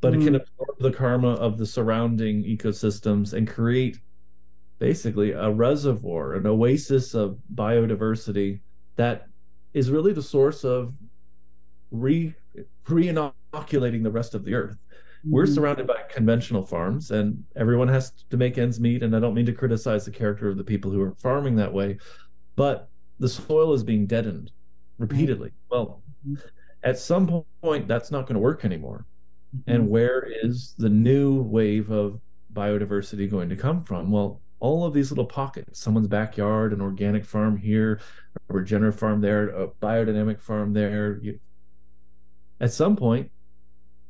but 0.00 0.12
mm. 0.12 0.20
it 0.20 0.24
can 0.24 0.34
absorb 0.34 0.78
the 0.80 0.92
karma 0.92 1.34
of 1.34 1.58
the 1.58 1.66
surrounding 1.66 2.44
ecosystems 2.44 3.32
and 3.32 3.48
create 3.48 3.98
basically 4.78 5.32
a 5.32 5.50
reservoir, 5.50 6.34
an 6.34 6.46
oasis 6.46 7.14
of 7.14 7.38
biodiversity 7.54 8.60
that 8.96 9.26
is 9.72 9.90
really 9.90 10.12
the 10.12 10.22
source 10.22 10.64
of 10.64 10.92
re 11.90 12.34
re-inoculating 12.88 14.02
the 14.02 14.10
rest 14.10 14.34
of 14.34 14.44
the 14.44 14.54
earth. 14.54 14.76
Mm-hmm. 15.24 15.34
We're 15.34 15.46
surrounded 15.46 15.86
by 15.86 16.02
conventional 16.10 16.66
farms 16.66 17.10
and 17.10 17.42
everyone 17.56 17.88
has 17.88 18.12
to 18.30 18.36
make 18.36 18.58
ends 18.58 18.78
meet. 18.78 19.02
And 19.02 19.16
I 19.16 19.20
don't 19.20 19.34
mean 19.34 19.46
to 19.46 19.52
criticize 19.52 20.04
the 20.04 20.10
character 20.10 20.48
of 20.50 20.58
the 20.58 20.64
people 20.64 20.90
who 20.90 21.00
are 21.00 21.14
farming 21.16 21.56
that 21.56 21.72
way, 21.72 21.98
but 22.56 22.88
the 23.18 23.28
soil 23.28 23.72
is 23.72 23.82
being 23.82 24.06
deadened 24.06 24.50
repeatedly. 24.98 25.52
Well, 25.70 26.02
mm-hmm. 26.26 26.40
at 26.82 26.98
some 26.98 27.44
point 27.62 27.88
that's 27.88 28.10
not 28.10 28.26
going 28.26 28.34
to 28.34 28.40
work 28.40 28.64
anymore. 28.64 29.06
Mm-hmm. 29.56 29.70
And 29.70 29.88
where 29.88 30.28
is 30.42 30.74
the 30.76 30.90
new 30.90 31.42
wave 31.42 31.90
of 31.90 32.20
biodiversity 32.52 33.30
going 33.30 33.48
to 33.48 33.56
come 33.56 33.82
from? 33.82 34.10
Well, 34.10 34.40
all 34.60 34.84
of 34.84 34.94
these 34.94 35.10
little 35.10 35.26
pockets 35.26 35.78
someone's 35.78 36.08
backyard 36.08 36.72
an 36.72 36.80
organic 36.80 37.24
farm 37.24 37.54
here 37.54 38.00
a 38.48 38.54
regenerative 38.54 38.98
farm 38.98 39.20
there 39.20 39.48
a 39.48 39.68
biodynamic 39.68 40.40
farm 40.40 40.72
there 40.72 41.18
you, 41.22 41.38
at 42.60 42.72
some 42.72 42.96
point 42.96 43.30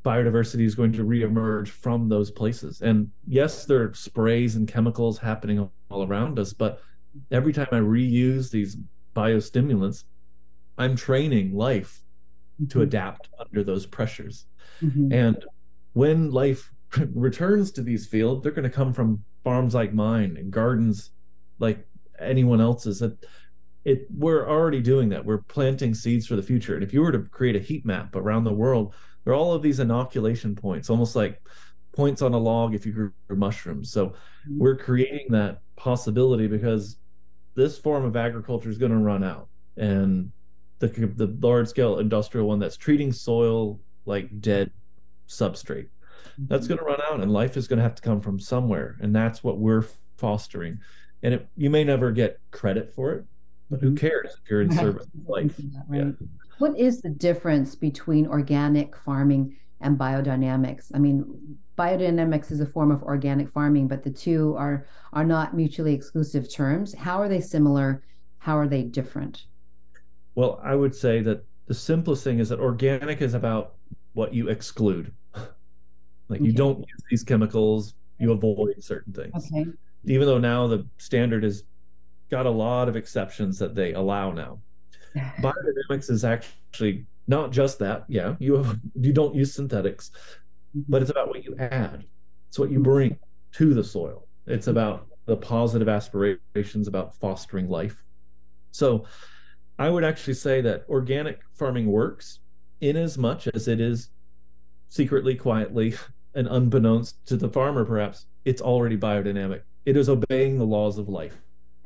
biodiversity 0.05 0.65
is 0.65 0.75
going 0.75 0.93
to 0.93 1.05
reemerge 1.05 1.69
from 1.69 2.09
those 2.09 2.31
places. 2.31 2.83
And 2.83 3.11
yes 3.27 3.65
there 3.65 3.83
are 3.83 3.95
sprays 3.95 4.57
and 4.57 4.69
chemicals 4.69 5.19
happening 5.19 5.69
all 5.91 6.07
around 6.07 6.39
us 6.39 6.53
but 6.53 6.81
every 7.31 7.53
time 7.53 7.69
i 7.71 7.79
reuse 7.79 8.51
these 8.51 8.77
biostimulants 9.15 10.05
i'm 10.79 10.97
training 10.97 11.55
life 11.55 12.01
to 12.59 12.65
mm-hmm. 12.65 12.81
adapt 12.81 13.29
under 13.39 13.63
those 13.63 13.87
pressures. 13.87 14.47
Mm-hmm. 14.83 15.13
and 15.13 15.45
when 15.93 16.33
life 16.33 16.73
returns 17.15 17.71
to 17.73 17.83
these 17.83 18.07
fields 18.07 18.43
they're 18.43 18.53
going 18.53 18.65
to 18.65 18.71
come 18.71 18.93
from 18.93 19.25
farms 19.45 19.75
like 19.75 19.93
mine 19.93 20.37
and 20.39 20.51
gardens 20.51 21.11
like 21.59 21.87
anyone 22.19 22.61
else's. 22.61 22.99
That 23.01 23.17
it 23.85 24.07
we're 24.17 24.49
already 24.49 24.81
doing 24.81 25.11
that. 25.11 25.25
We're 25.25 25.43
planting 25.43 25.95
seeds 25.95 26.27
for 26.27 26.37
the 26.37 26.43
future. 26.43 26.75
And 26.75 26.83
if 26.83 26.93
you 26.93 27.03
were 27.03 27.13
to 27.13 27.21
create 27.21 27.55
a 27.55 27.61
heat 27.61 27.85
map 27.85 28.17
around 28.17 28.45
the 28.45 28.53
world 28.53 28.95
there 29.25 29.33
are 29.33 29.37
all 29.37 29.53
of 29.53 29.63
these 29.63 29.81
inoculation 29.81 30.55
points 30.55 30.91
almost 30.91 31.17
like 31.17 31.41
points 31.95 32.23
on 32.23 32.35
a 32.35 32.39
log 32.39 32.75
if 32.75 32.85
you 32.85 32.93
grew 32.93 33.13
mushrooms 33.31 33.91
so 33.91 34.09
mm-hmm. 34.09 34.59
we're 34.59 34.77
creating 34.77 35.27
that 35.31 35.61
possibility 35.77 36.47
because 36.47 36.97
this 37.55 37.79
form 37.79 38.05
of 38.05 38.17
agriculture 38.17 38.69
is 38.69 38.79
going 38.79 38.93
to 38.93 38.99
run 38.99 39.23
out 39.23 39.49
and 39.77 40.31
the 40.81 40.89
the 40.89 41.27
large 41.41 41.69
scale 41.69 41.99
industrial 41.99 42.49
one 42.49 42.59
that's 42.59 42.77
treating 42.77 43.13
soil 43.13 43.81
like 44.07 44.41
dead 44.41 44.71
substrate 45.29 45.89
that's 46.39 46.67
mm-hmm. 46.67 46.75
going 46.75 46.79
to 46.79 46.85
run 46.85 47.01
out 47.09 47.21
and 47.21 47.33
life 47.33 47.57
is 47.57 47.69
going 47.69 47.77
to 47.79 47.83
have 47.83 47.95
to 47.95 48.03
come 48.03 48.21
from 48.21 48.39
somewhere 48.39 48.97
and 49.01 49.15
that's 49.15 49.43
what 49.43 49.59
we're 49.59 49.85
fostering 50.17 50.79
and 51.23 51.35
it, 51.35 51.49
you 51.57 51.71
may 51.71 51.85
never 51.85 52.11
get 52.11 52.41
credit 52.51 52.93
for 52.93 53.13
it 53.13 53.25
but 53.71 53.81
who 53.81 53.89
mm-hmm. 53.89 53.97
cares 53.97 54.37
if 54.43 54.51
you're 54.51 54.63
in 54.63 54.71
service 54.77 55.05
of 55.07 55.29
life 55.29 55.59
right. 55.89 55.99
yeah. 55.99 56.27
What 56.59 56.79
is 56.79 57.01
the 57.01 57.11
difference 57.11 57.75
between 57.75 58.27
organic 58.27 58.97
farming 58.97 59.57
and 59.81 59.99
biodynamics 59.99 60.91
i 60.95 60.99
mean 60.99 61.59
biodynamics 61.77 62.51
is 62.51 62.61
a 62.61 62.67
form 62.67 62.91
of 62.91 63.03
organic 63.03 63.51
farming 63.51 63.89
but 63.89 64.03
the 64.03 64.11
two 64.11 64.55
are 64.57 64.87
are 65.13 65.25
not 65.25 65.55
mutually 65.55 65.95
exclusive 65.95 66.53
terms 66.53 66.95
how 66.95 67.21
are 67.21 67.29
they 67.29 67.41
similar 67.41 68.03
how 68.39 68.57
are 68.57 68.69
they 68.69 68.83
different 68.83 69.47
well 70.35 70.61
i 70.63 70.75
would 70.75 70.95
say 70.95 71.21
that 71.21 71.45
the 71.67 71.75
simplest 71.75 72.23
thing 72.23 72.39
is 72.39 72.49
that 72.51 72.61
organic 72.61 73.21
is 73.21 73.35
about 73.35 73.75
what 74.13 74.33
you 74.33 74.49
exclude 74.49 75.13
like 76.29 76.41
okay. 76.41 76.47
you 76.47 76.53
don't 76.53 76.79
use 76.79 77.03
these 77.11 77.25
chemicals, 77.25 77.95
you 78.19 78.33
avoid 78.33 78.83
certain 78.83 79.13
things. 79.13 79.51
Okay. 79.53 79.67
Even 80.05 80.27
though 80.27 80.39
now 80.39 80.67
the 80.67 80.87
standard 80.99 81.43
has 81.43 81.65
got 82.31 82.47
a 82.47 82.51
lot 82.51 82.89
of 82.89 82.97
exceptions 82.97 83.59
that 83.59 83.75
they 83.75 83.93
allow 83.93 84.33
now. 84.33 84.61
Biodynamics 85.17 86.11
is 86.11 86.25
actually 86.25 87.07
not 87.27 87.53
just 87.53 87.79
that. 87.79 88.05
Yeah, 88.09 88.35
you 88.39 88.57
have 88.57 88.81
you 88.95 89.13
don't 89.13 89.35
use 89.35 89.55
synthetics, 89.55 90.11
mm-hmm. 90.77 90.83
but 90.89 91.03
it's 91.03 91.11
about 91.11 91.29
what 91.29 91.45
you 91.45 91.57
add. 91.59 92.05
It's 92.49 92.59
what 92.59 92.71
you 92.71 92.81
bring 92.81 93.19
to 93.53 93.75
the 93.75 93.85
soil. 93.85 94.27
It's 94.47 94.67
about 94.67 95.07
the 95.27 95.37
positive 95.37 95.89
aspirations 95.89 96.87
about 96.87 97.17
fostering 97.17 97.69
life. 97.69 98.03
So 98.71 99.07
I 99.79 99.89
would 99.89 100.05
actually 100.05 100.35
say 100.35 100.61
that 100.61 100.85
organic 100.89 101.41
farming 101.55 101.87
works 101.87 102.41
in 102.81 102.97
as 102.97 103.17
much 103.17 103.49
as 103.55 103.69
it 103.69 103.81
is 103.81 104.11
secretly, 104.89 105.35
quietly, 105.35 105.95
and 106.35 106.47
unbeknownst 106.49 107.25
to 107.27 107.37
the 107.37 107.49
farmer, 107.49 107.85
perhaps, 107.85 108.27
it's 108.45 108.61
already 108.61 108.97
biodynamic. 108.97 109.63
It 109.87 109.97
is 109.97 110.09
obeying 110.09 110.59
the 110.59 110.67
laws 110.67 110.99
of 110.99 111.09
life 111.09 111.37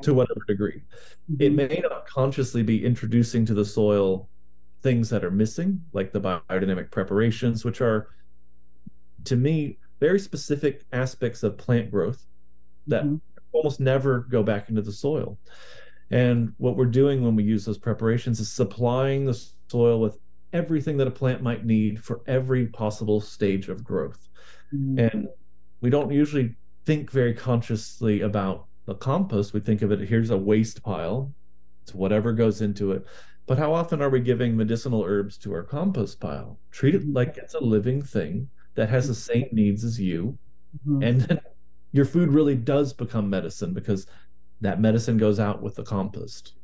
to 0.02 0.14
whatever 0.14 0.40
degree. 0.46 0.82
Mm-hmm. 1.30 1.42
It 1.42 1.52
may 1.52 1.82
not 1.82 2.06
consciously 2.06 2.62
be 2.62 2.84
introducing 2.84 3.44
to 3.46 3.54
the 3.54 3.64
soil 3.64 4.28
things 4.82 5.10
that 5.10 5.24
are 5.24 5.30
missing, 5.30 5.82
like 5.92 6.12
the 6.12 6.20
biodynamic 6.20 6.90
preparations, 6.90 7.64
which 7.64 7.80
are, 7.80 8.08
to 9.24 9.36
me, 9.36 9.78
very 10.00 10.20
specific 10.20 10.84
aspects 10.92 11.42
of 11.42 11.58
plant 11.58 11.90
growth 11.90 12.24
that 12.86 13.04
mm-hmm. 13.04 13.16
almost 13.52 13.80
never 13.80 14.20
go 14.20 14.42
back 14.42 14.68
into 14.68 14.82
the 14.82 14.92
soil. 14.92 15.38
And 16.10 16.54
what 16.58 16.76
we're 16.76 16.86
doing 16.86 17.22
when 17.22 17.36
we 17.36 17.42
use 17.42 17.64
those 17.64 17.78
preparations 17.78 18.40
is 18.40 18.50
supplying 18.50 19.24
the 19.24 19.38
soil 19.68 20.00
with 20.00 20.18
everything 20.52 20.96
that 20.96 21.08
a 21.08 21.10
plant 21.10 21.42
might 21.42 21.66
need 21.66 22.02
for 22.02 22.22
every 22.26 22.66
possible 22.66 23.20
stage 23.20 23.68
of 23.68 23.84
growth. 23.84 24.28
Mm-hmm. 24.72 24.98
And 24.98 25.28
we 25.80 25.90
don't 25.90 26.10
usually 26.10 26.54
think 26.86 27.10
very 27.10 27.34
consciously 27.34 28.22
about 28.22 28.67
the 28.88 28.94
compost. 28.94 29.52
We 29.52 29.60
think 29.60 29.82
of 29.82 29.92
it 29.92 30.08
here's 30.08 30.30
a 30.30 30.36
waste 30.38 30.82
pile, 30.82 31.30
it's 31.82 31.94
whatever 31.94 32.32
goes 32.32 32.62
into 32.62 32.92
it. 32.92 33.04
But 33.46 33.58
how 33.58 33.74
often 33.74 34.00
are 34.00 34.08
we 34.08 34.20
giving 34.20 34.56
medicinal 34.56 35.04
herbs 35.04 35.36
to 35.38 35.52
our 35.52 35.62
compost 35.62 36.18
pile? 36.20 36.58
Treat 36.70 36.94
it 36.94 37.06
like 37.06 37.36
it's 37.36 37.54
a 37.54 37.62
living 37.62 38.02
thing 38.02 38.48
that 38.76 38.88
has 38.88 39.06
the 39.06 39.14
same 39.14 39.46
needs 39.52 39.84
as 39.84 40.00
you. 40.00 40.38
Mm-hmm. 40.86 41.02
And 41.02 41.40
your 41.92 42.06
food 42.06 42.30
really 42.30 42.54
does 42.54 42.94
become 42.94 43.28
medicine 43.28 43.74
because 43.74 44.06
that 44.62 44.80
medicine 44.80 45.18
goes 45.18 45.38
out 45.38 45.62
with 45.62 45.74
the 45.74 45.84
compost. 45.84 46.54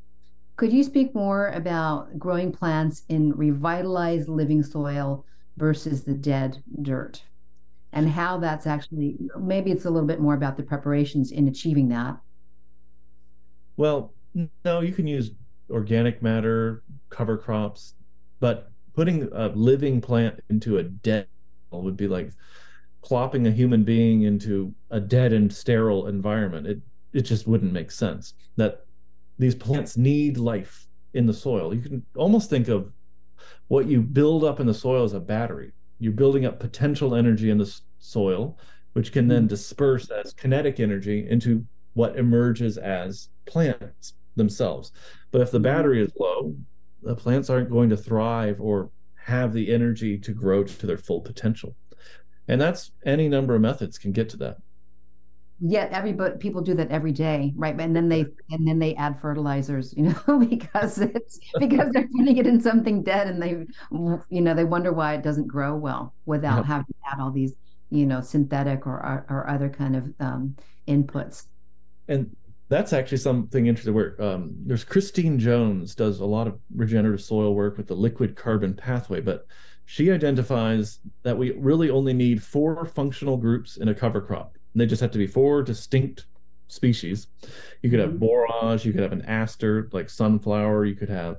Could 0.56 0.72
you 0.72 0.82
speak 0.82 1.14
more 1.14 1.48
about 1.48 2.18
growing 2.18 2.52
plants 2.52 3.02
in 3.10 3.32
revitalized 3.32 4.28
living 4.30 4.62
soil 4.62 5.26
versus 5.58 6.04
the 6.04 6.14
dead 6.14 6.62
dirt? 6.80 7.22
And 7.94 8.11
how 8.11 8.38
that's 8.38 8.66
actually, 8.66 9.16
maybe 9.40 9.70
it's 9.70 9.85
a 9.85 9.90
little 9.90 10.07
bit 10.07 10.20
more 10.20 10.35
about 10.35 10.57
the 10.57 10.62
preparations 10.62 11.30
in 11.30 11.48
achieving 11.48 11.88
that. 11.90 12.18
Well, 13.77 14.12
no, 14.64 14.81
you 14.81 14.92
can 14.92 15.06
use 15.06 15.31
organic 15.71 16.23
matter, 16.23 16.83
cover 17.08 17.38
crops, 17.38 17.94
but 18.40 18.71
putting 18.94 19.29
a 19.33 19.48
living 19.48 20.00
plant 20.00 20.42
into 20.50 20.79
a 20.79 20.83
dead 20.83 21.29
would 21.71 21.96
be 21.96 22.08
like 22.08 22.31
plopping 23.02 23.46
a 23.46 23.50
human 23.50 23.85
being 23.85 24.23
into 24.23 24.75
a 24.90 25.00
dead 25.00 25.33
and 25.33 25.52
sterile 25.52 26.06
environment. 26.06 26.66
It 26.66 26.81
it 27.12 27.23
just 27.23 27.46
wouldn't 27.46 27.73
make 27.73 27.90
sense. 27.90 28.35
That 28.56 28.85
these 29.38 29.54
plants 29.54 29.96
need 29.96 30.37
life 30.37 30.87
in 31.14 31.27
the 31.27 31.33
soil. 31.33 31.75
You 31.75 31.81
can 31.81 32.04
almost 32.16 32.50
think 32.50 32.68
of 32.68 32.92
what 33.68 33.87
you 33.87 34.02
build 34.02 34.44
up 34.44 34.60
in 34.60 34.66
the 34.66 34.75
soil 34.75 35.04
as 35.04 35.14
a 35.14 35.21
battery. 35.21 35.73
You're 36.00 36.12
building 36.12 36.44
up 36.44 36.60
potential 36.60 37.14
energy 37.14 37.50
in 37.50 37.58
the 37.58 37.81
soil, 38.05 38.59
which 38.92 39.13
can 39.13 39.29
then 39.29 39.46
disperse 39.46 40.11
as 40.11 40.33
kinetic 40.33 40.79
energy 40.79 41.27
into 41.29 41.65
what 41.94 42.17
emerges 42.17 42.77
as 42.77 43.29
plants 43.46 44.15
themselves. 44.37 44.92
But 45.31 45.40
if 45.40 45.50
the 45.50 45.59
mm-hmm. 45.59 45.65
battery 45.65 46.02
is 46.02 46.13
low, 46.19 46.55
the 47.02 47.15
plants 47.15 47.50
aren't 47.50 47.71
going 47.71 47.90
to 47.90 47.96
thrive 47.96 48.61
or 48.61 48.90
have 49.17 49.52
the 49.52 49.73
energy 49.73 50.19
to 50.19 50.33
grow 50.33 50.65
to 50.65 50.87
their 50.87 50.98
full 50.98 51.21
potential. 51.21 51.77
And 52.46 52.61
that's 52.61 52.92
any 53.07 53.29
number 53.29 53.55
of 53.55 53.63
methods 53.63 53.98
can 53.98 54.13
get 54.13 54.29
to 54.31 54.37
that. 54.38 54.59
yet 55.61 55.90
everybody 55.92 56.37
people 56.37 56.61
do 56.61 56.75
that 56.75 56.90
every 56.90 57.13
day 57.13 57.52
right 57.57 57.81
and 57.81 57.94
then 57.94 58.09
they 58.09 58.27
and 58.50 58.67
then 58.67 58.79
they 58.79 58.94
add 58.96 59.19
fertilizers 59.21 59.94
you 59.96 60.02
know 60.02 60.38
because 60.50 60.98
it's 60.98 61.38
because 61.59 61.90
they're 61.92 62.09
putting 62.09 62.37
it 62.37 62.46
in 62.46 62.61
something 62.61 63.02
dead 63.02 63.29
and 63.29 63.40
they 63.40 63.65
you 64.29 64.40
know 64.40 64.52
they 64.52 64.65
wonder 64.65 64.92
why 64.92 65.15
it 65.15 65.23
doesn't 65.23 65.46
grow 65.46 65.75
well 65.77 66.13
without 66.27 66.67
having 66.67 66.87
to 66.87 67.13
add 67.13 67.21
all 67.21 67.31
these 67.31 67.55
you 67.94 68.06
know 68.06 68.20
synthetic 68.20 68.86
or 68.86 69.24
or 69.28 69.46
other 69.48 69.68
kind 69.68 69.96
of 69.96 70.12
um, 70.20 70.56
inputs 70.88 71.46
and 72.08 72.34
that's 72.68 72.92
actually 72.92 73.18
something 73.18 73.66
interesting 73.66 73.94
where 73.94 74.20
um, 74.22 74.54
there's 74.66 74.84
christine 74.84 75.38
jones 75.38 75.94
does 75.94 76.20
a 76.20 76.24
lot 76.24 76.46
of 76.46 76.58
regenerative 76.74 77.22
soil 77.22 77.54
work 77.54 77.76
with 77.76 77.86
the 77.86 77.94
liquid 77.94 78.36
carbon 78.36 78.74
pathway 78.74 79.20
but 79.20 79.46
she 79.86 80.10
identifies 80.10 81.00
that 81.22 81.36
we 81.36 81.52
really 81.52 81.90
only 81.90 82.12
need 82.12 82.42
four 82.42 82.86
functional 82.86 83.36
groups 83.36 83.76
in 83.76 83.88
a 83.88 83.94
cover 83.94 84.20
crop 84.20 84.56
And 84.72 84.80
they 84.80 84.86
just 84.86 85.02
have 85.02 85.10
to 85.12 85.18
be 85.18 85.26
four 85.26 85.62
distinct 85.62 86.26
species. 86.68 87.28
You 87.82 87.90
could 87.90 88.00
have 88.00 88.10
mm-hmm. 88.10 88.18
borage, 88.18 88.84
you 88.84 88.92
could 88.92 89.02
have 89.02 89.12
an 89.12 89.22
aster 89.22 89.88
like 89.92 90.08
sunflower, 90.08 90.86
you 90.86 90.94
could 90.94 91.10
have 91.10 91.36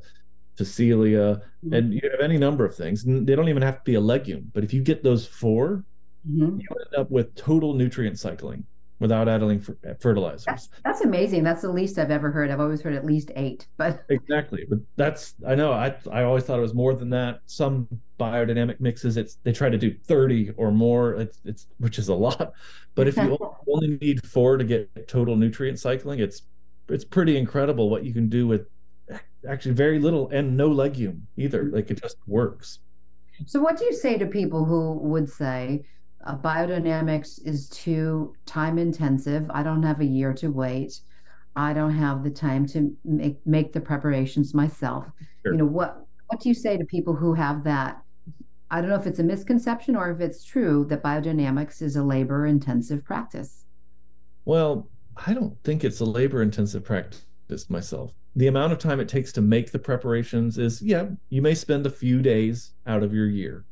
Phacelia, 0.57 1.37
mm-hmm. 1.37 1.73
and 1.73 1.93
you 1.93 2.01
have 2.11 2.21
any 2.21 2.37
number 2.37 2.65
of 2.65 2.75
things. 2.75 3.03
They 3.03 3.35
don't 3.35 3.49
even 3.49 3.63
have 3.63 3.77
to 3.77 3.83
be 3.83 3.95
a 3.95 4.01
legume, 4.01 4.51
but 4.53 4.63
if 4.63 4.73
you 4.73 4.81
get 4.81 5.03
those 5.03 5.25
4 5.25 5.83
mm-hmm. 6.30 6.59
you 6.59 6.67
end 6.69 6.95
up 6.97 7.11
with 7.11 7.36
total 7.36 7.73
nutrient 7.73 8.19
cycling 8.19 8.65
without 8.99 9.28
adding 9.28 9.63
fertilizers. 9.99 10.45
That's, 10.45 10.69
that's, 10.84 11.01
amazing. 11.01 11.43
That's 11.43 11.61
the 11.61 11.71
least 11.71 11.99
I've 11.99 12.11
ever 12.11 12.32
heard. 12.32 12.49
I've 12.49 12.61
always 12.61 12.82
heard 12.82 12.93
at 12.93 13.05
least 13.05 13.32
eight, 13.36 13.67
but 13.78 14.03
exactly. 14.09 14.65
But 14.69 14.80
that's 14.95 15.36
I 15.47 15.55
know 15.55 15.73
I 15.73 15.95
I 16.11 16.23
always 16.23 16.43
thought 16.43 16.59
it 16.59 16.63
was 16.63 16.73
more 16.73 16.93
than 16.93 17.09
that. 17.11 17.41
Some 17.45 17.88
biodynamic 18.19 18.80
mixes 18.80 19.17
it's 19.17 19.36
they 19.43 19.51
try 19.51 19.69
to 19.69 19.78
do 19.78 19.93
30 19.93 20.51
or 20.57 20.71
more. 20.71 21.15
It's 21.15 21.39
it's 21.43 21.67
which 21.80 21.99
is 21.99 22.07
a 22.07 22.15
lot. 22.15 22.53
But 22.95 23.07
if 23.07 23.17
you 23.17 23.38
only 23.67 23.97
need 24.01 24.26
four 24.26 24.57
to 24.57 24.63
get 24.63 25.07
total 25.07 25.36
nutrient 25.36 25.80
cycling, 25.80 26.19
it's 26.19 26.43
it's 26.88 27.03
pretty 27.03 27.38
incredible 27.38 27.89
what 27.89 28.05
you 28.05 28.13
can 28.13 28.30
do 28.30 28.47
with 28.47 28.67
actually 29.47 29.73
very 29.73 29.99
little 29.99 30.30
and 30.30 30.55
no 30.55 30.67
legume 30.69 31.28
either. 31.38 31.65
Like 31.65 31.91
it 31.91 32.01
just 32.01 32.17
works. 32.28 32.80
So 33.45 33.59
what 33.59 33.78
do 33.78 33.84
you 33.84 33.93
say 33.93 34.17
to 34.17 34.26
people 34.26 34.63
who 34.63 34.93
would 34.93 35.30
say 35.30 35.84
uh, 36.26 36.36
biodynamics 36.36 37.39
is 37.45 37.69
too 37.69 38.34
time 38.45 38.78
intensive. 38.78 39.49
I 39.51 39.63
don't 39.63 39.84
have 39.84 40.01
a 40.01 40.05
year 40.05 40.34
to 40.36 40.49
wait. 40.49 40.99
I 41.55 41.73
don't 41.73 41.95
have 41.95 42.23
the 42.23 42.30
time 42.30 42.65
to 42.67 42.95
make 43.05 43.45
make 43.45 43.71
the 43.71 43.82
preparations 43.82 44.53
myself. 44.53 45.05
Sure. 45.43 45.53
You 45.53 45.59
know 45.59 45.65
what 45.65 46.05
what 46.28 46.41
do 46.41 46.49
you 46.49 46.55
say 46.55 46.78
to 46.78 46.86
people 46.86 47.15
who 47.15 47.34
have 47.34 47.63
that 47.63 48.01
I 48.71 48.82
don't 48.82 48.89
know 48.89 48.95
if 48.95 49.05
it's 49.05 49.19
a 49.19 49.23
misconception 49.23 49.95
or 49.95 50.09
if 50.09 50.19
it's 50.19 50.43
true 50.43 50.86
that 50.89 51.03
biodynamics 51.03 51.82
is 51.82 51.95
a 51.95 52.03
labor 52.03 52.47
intensive 52.47 53.05
practice. 53.05 53.63
Well, 54.43 54.89
I 55.28 55.34
don't 55.34 55.55
think 55.63 55.84
it's 55.84 55.99
a 55.99 56.05
labor 56.05 56.41
intensive 56.41 56.84
practice 56.84 57.69
myself. 57.69 58.11
The 58.36 58.47
amount 58.47 58.73
of 58.73 58.80
time 58.80 58.99
it 58.99 59.07
takes 59.07 59.32
to 59.34 59.41
make 59.41 59.71
the 59.71 59.80
preparations 59.80 60.57
is, 60.57 60.82
yeah, 60.82 61.05
you 61.30 61.41
may 61.41 61.53
spend 61.53 61.86
a 61.86 61.89
few 61.89 62.21
days 62.21 62.71
out 62.86 63.01
of 63.01 63.13
your 63.13 63.28
year 63.28 63.65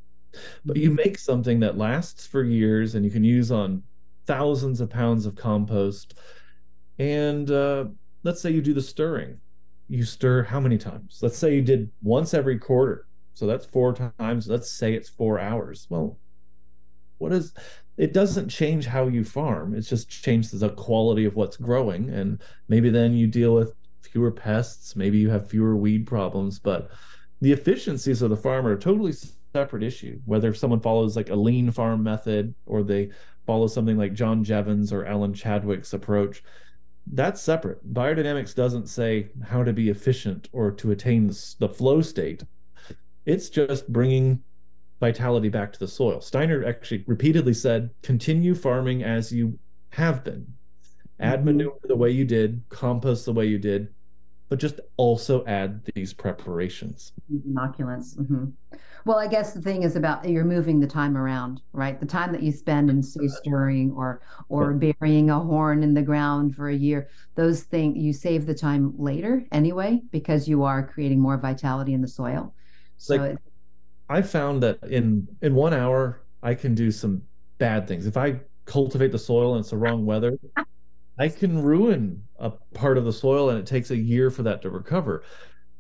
but 0.65 0.77
you 0.77 0.91
make 0.91 1.17
something 1.17 1.59
that 1.61 1.77
lasts 1.77 2.25
for 2.25 2.43
years 2.43 2.95
and 2.95 3.05
you 3.05 3.11
can 3.11 3.23
use 3.23 3.51
on 3.51 3.84
thousands 4.25 4.81
of 4.81 4.89
pounds 4.89 5.25
of 5.25 5.36
compost. 5.36 6.15
And 6.99 7.49
uh, 7.51 7.86
let's 8.23 8.41
say 8.41 8.51
you 8.51 8.61
do 8.61 8.73
the 8.73 8.81
stirring. 8.81 9.39
You 9.89 10.03
stir 10.03 10.43
how 10.43 10.59
many 10.59 10.77
times? 10.77 11.19
Let's 11.21 11.38
say 11.38 11.55
you 11.55 11.61
did 11.61 11.91
once 12.01 12.34
every 12.34 12.57
quarter. 12.57 13.07
So 13.34 13.47
that's 13.47 13.65
four 13.65 13.93
times. 13.93 14.47
Let's 14.47 14.71
say 14.71 14.93
it's 14.93 15.09
four 15.09 15.39
hours. 15.39 15.88
Well, 15.89 16.17
what 17.17 17.31
is 17.31 17.53
it 17.97 18.13
doesn't 18.13 18.49
change 18.49 18.86
how 18.86 19.07
you 19.07 19.23
farm. 19.23 19.75
It's 19.75 19.89
just 19.89 20.09
changes 20.09 20.59
the 20.59 20.69
quality 20.69 21.25
of 21.25 21.36
what's 21.36 21.57
growing. 21.57 22.09
And 22.09 22.41
maybe 22.67 22.89
then 22.89 23.13
you 23.13 23.27
deal 23.27 23.53
with 23.53 23.73
fewer 24.01 24.31
pests. 24.31 24.95
Maybe 24.95 25.19
you 25.19 25.29
have 25.29 25.49
fewer 25.49 25.75
weed 25.75 26.07
problems. 26.07 26.59
But 26.59 26.89
the 27.41 27.51
efficiencies 27.51 28.21
of 28.21 28.29
the 28.29 28.38
farmer 28.38 28.71
are 28.71 28.77
totally 28.77 29.13
separate 29.54 29.84
issue. 29.84 30.20
Whether 30.26 30.54
someone 30.54 30.82
follows 30.82 31.16
like 31.16 31.30
a 31.30 31.36
lean 31.36 31.72
farm 31.72 32.04
method 32.04 32.54
or 32.66 32.84
they 32.84 33.12
follow 33.45 33.68
something 33.68 33.97
like 33.97 34.14
John 34.14 34.43
Jeavons 34.43 34.91
or 34.91 35.06
Alan 35.06 35.34
Chadwick's 35.34 35.93
approach, 35.93 36.43
that's 37.12 37.41
separate. 37.41 37.93
Biodynamics 37.93 38.56
doesn't 38.56 38.88
say 38.88 39.30
how 39.45 39.64
to 39.64 39.74
be 39.74 39.89
efficient 39.89 40.49
or 40.51 40.72
to 40.72 40.91
attain 40.91 41.32
the 41.60 41.70
flow 41.70 42.01
state. 42.01 42.43
It's 43.26 43.49
just 43.49 43.91
bringing 43.91 44.41
vitality 44.99 45.49
back 45.49 45.74
to 45.74 45.80
the 45.80 45.88
soil. 45.88 46.22
Steiner 46.22 46.66
actually 46.66 47.04
repeatedly 47.08 47.54
said, 47.54 47.89
continue 48.01 48.56
farming 48.56 49.04
as 49.04 49.32
you 49.32 49.60
have 49.89 50.24
been. 50.24 50.47
Add 51.20 51.39
mm-hmm. 51.39 51.45
manure 51.45 51.78
the 51.84 51.95
way 51.95 52.10
you 52.10 52.26
did, 52.26 52.64
compost 52.70 53.26
the 53.26 53.34
way 53.34 53.45
you 53.45 53.60
did, 53.60 53.89
but 54.54 54.60
just 54.60 54.80
also 54.97 55.43
add 55.47 55.82
these 55.95 56.14
preparations. 56.14 57.12
Inoculants. 57.34 58.16
Mm-hmm. 58.20 58.49
Well, 59.04 59.18
I 59.18 59.26
guess 59.26 59.51
the 59.51 59.62
thing 59.64 59.82
is 59.82 59.95
about 59.95 60.30
you're 60.30 60.45
moving 60.45 60.80
the 60.80 60.86
time 60.86 61.18
around, 61.18 61.64
right? 61.72 61.99
The 61.99 62.06
time 62.06 62.32
that 62.34 62.43
you 62.43 62.51
spend 62.51 62.91
in 62.91 63.01
say 63.01 63.28
stirring 63.30 63.89
or 63.97 64.22
or 64.49 64.74
burying 64.74 65.32
a 65.32 65.39
horn 65.39 65.82
in 65.82 65.95
the 65.95 66.04
ground 66.04 66.56
for 66.56 66.70
a 66.70 66.76
year, 66.76 67.10
those 67.34 67.64
things 67.64 67.97
you 67.97 68.14
save 68.14 68.45
the 68.45 68.54
time 68.54 68.93
later 68.95 69.43
anyway 69.51 69.99
because 70.12 70.47
you 70.47 70.62
are 70.62 70.86
creating 70.86 71.20
more 71.20 71.38
vitality 71.38 71.95
in 71.95 72.01
the 72.01 72.08
soil. 72.08 72.54
So 72.97 73.16
like, 73.16 73.38
I 74.08 74.22
found 74.22 74.62
that 74.62 74.78
in 74.84 75.28
in 75.41 75.56
one 75.56 75.74
hour 75.74 76.22
I 76.43 76.54
can 76.54 76.76
do 76.76 76.91
some 76.91 77.24
bad 77.58 77.88
things. 77.88 78.06
If 78.06 78.18
I 78.18 78.39
cultivate 78.66 79.12
the 79.14 79.18
soil 79.18 79.56
and 79.56 79.62
it's 79.62 79.72
the 79.72 79.78
wrong 79.78 80.06
weather, 80.06 80.38
I 81.18 81.30
can 81.30 81.61
ruin 81.61 82.24
a 82.38 82.51
part 82.74 82.97
of 82.97 83.05
the 83.05 83.14
soil 83.14 83.49
and 83.49 83.59
it 83.59 83.66
takes 83.66 83.91
a 83.91 83.97
year 83.97 84.32
for 84.32 84.43
that 84.43 84.61
to 84.64 84.70
recover. 84.70 85.24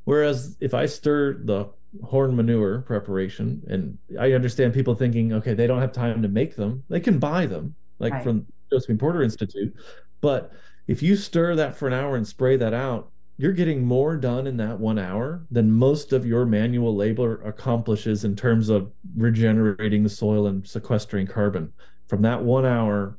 Whereas 0.05 0.57
if 0.59 0.73
I 0.73 0.85
stir 0.85 1.41
the 1.43 1.69
horn 2.03 2.35
manure 2.35 2.81
preparation, 2.81 3.63
and 3.67 3.97
I 4.19 4.33
understand 4.33 4.73
people 4.73 4.95
thinking, 4.95 5.33
okay, 5.33 5.53
they 5.53 5.67
don't 5.67 5.81
have 5.81 5.93
time 5.93 6.21
to 6.21 6.27
make 6.27 6.55
them, 6.55 6.83
they 6.89 6.99
can 6.99 7.19
buy 7.19 7.45
them, 7.45 7.75
like 7.99 8.13
right. 8.13 8.23
from 8.23 8.45
Josephine 8.71 8.97
Porter 8.97 9.23
Institute. 9.23 9.73
But 10.21 10.51
if 10.87 11.01
you 11.01 11.15
stir 11.15 11.55
that 11.55 11.75
for 11.75 11.87
an 11.87 11.93
hour 11.93 12.15
and 12.15 12.27
spray 12.27 12.57
that 12.57 12.73
out, 12.73 13.11
you're 13.37 13.53
getting 13.53 13.83
more 13.85 14.15
done 14.17 14.45
in 14.45 14.57
that 14.57 14.79
one 14.79 14.99
hour 14.99 15.45
than 15.49 15.71
most 15.71 16.13
of 16.13 16.25
your 16.25 16.45
manual 16.45 16.95
labor 16.95 17.41
accomplishes 17.41 18.23
in 18.23 18.35
terms 18.35 18.69
of 18.69 18.91
regenerating 19.15 20.03
the 20.03 20.09
soil 20.09 20.45
and 20.45 20.67
sequestering 20.67 21.25
carbon. 21.25 21.73
From 22.07 22.21
that 22.21 22.43
one 22.43 22.65
hour, 22.65 23.17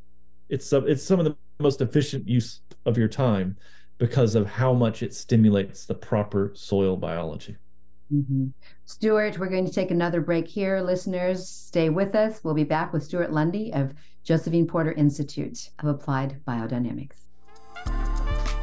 it's 0.49 0.67
some, 0.69 0.87
it's 0.89 1.03
some 1.03 1.19
of 1.19 1.25
the 1.25 1.37
most 1.59 1.81
efficient 1.81 2.29
use 2.29 2.61
of 2.87 2.99
your 2.99 3.09
time 3.09 3.57
because 3.99 4.35
of 4.35 4.47
how 4.47 4.73
much 4.73 5.03
it 5.03 5.15
stimulates 5.15 5.87
the 5.87 5.95
proper 5.95 6.53
soil 6.55 6.97
biology. 6.97 7.57
Mm-hmm. 8.13 8.49
Stewart, 8.85 9.39
we're 9.39 9.49
going 9.49 9.65
to 9.65 9.73
take 9.73 9.91
another 9.91 10.21
break 10.21 10.47
here. 10.47 10.81
Listeners, 10.81 11.49
stay 11.49 11.89
with 11.89 12.15
us. 12.15 12.43
We'll 12.45 12.55
be 12.55 12.65
back 12.65 12.93
with 12.93 13.05
Stewart 13.05 13.33
Lundy 13.33 13.73
of 13.73 13.95
Josephine 14.23 14.67
Porter 14.67 14.93
Institute 14.93 15.71
of 15.79 15.87
Applied 15.87 16.41
Biodynamics. 16.47 17.17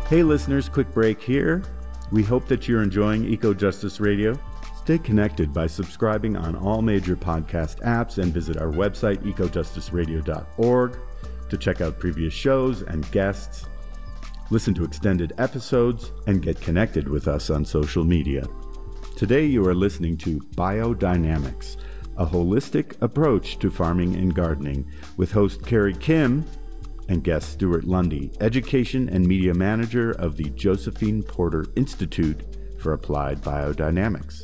Hey, 0.08 0.24
listeners, 0.24 0.70
quick 0.70 0.94
break 0.94 1.22
here. 1.22 1.64
We 2.12 2.24
hope 2.24 2.48
that 2.48 2.68
you're 2.68 2.84
enjoying 2.84 3.26
Eco 3.26 3.54
Justice 3.54 4.00
Radio. 4.00 4.38
Stay 4.84 4.98
connected 4.98 5.54
by 5.54 5.68
subscribing 5.68 6.36
on 6.36 6.56
all 6.56 6.82
major 6.82 7.16
podcast 7.16 7.80
apps 7.82 8.18
and 8.18 8.34
visit 8.34 8.58
our 8.58 8.72
website, 8.72 9.20
ecojusticeradio.org 9.20 10.98
to 11.52 11.58
check 11.58 11.82
out 11.82 12.00
previous 12.00 12.34
shows 12.34 12.82
and 12.82 13.10
guests, 13.12 13.68
listen 14.50 14.74
to 14.74 14.84
extended 14.84 15.34
episodes, 15.38 16.12
and 16.26 16.42
get 16.42 16.60
connected 16.60 17.08
with 17.08 17.28
us 17.28 17.50
on 17.50 17.64
social 17.64 18.04
media. 18.04 18.48
Today, 19.16 19.46
you 19.46 19.66
are 19.68 19.76
listening 19.76 20.18
to 20.20 20.40
Biodynamics, 20.56 21.78
a 22.18 22.26
holistic 22.26 23.00
approach 23.02 23.60
to 23.60 23.70
farming 23.70 24.16
and 24.16 24.34
gardening, 24.34 24.90
with 25.18 25.32
host 25.32 25.64
Carrie 25.66 25.94
Kim 25.94 26.44
and 27.10 27.24
guest 27.24 27.52
Stewart 27.52 27.84
Lundy, 27.84 28.32
Education 28.40 29.10
and 29.10 29.28
Media 29.28 29.54
Manager 29.54 30.12
of 30.12 30.38
the 30.38 30.50
Josephine 30.52 31.22
Porter 31.22 31.66
Institute 31.76 32.42
for 32.80 32.94
Applied 32.94 33.42
Biodynamics. 33.42 34.42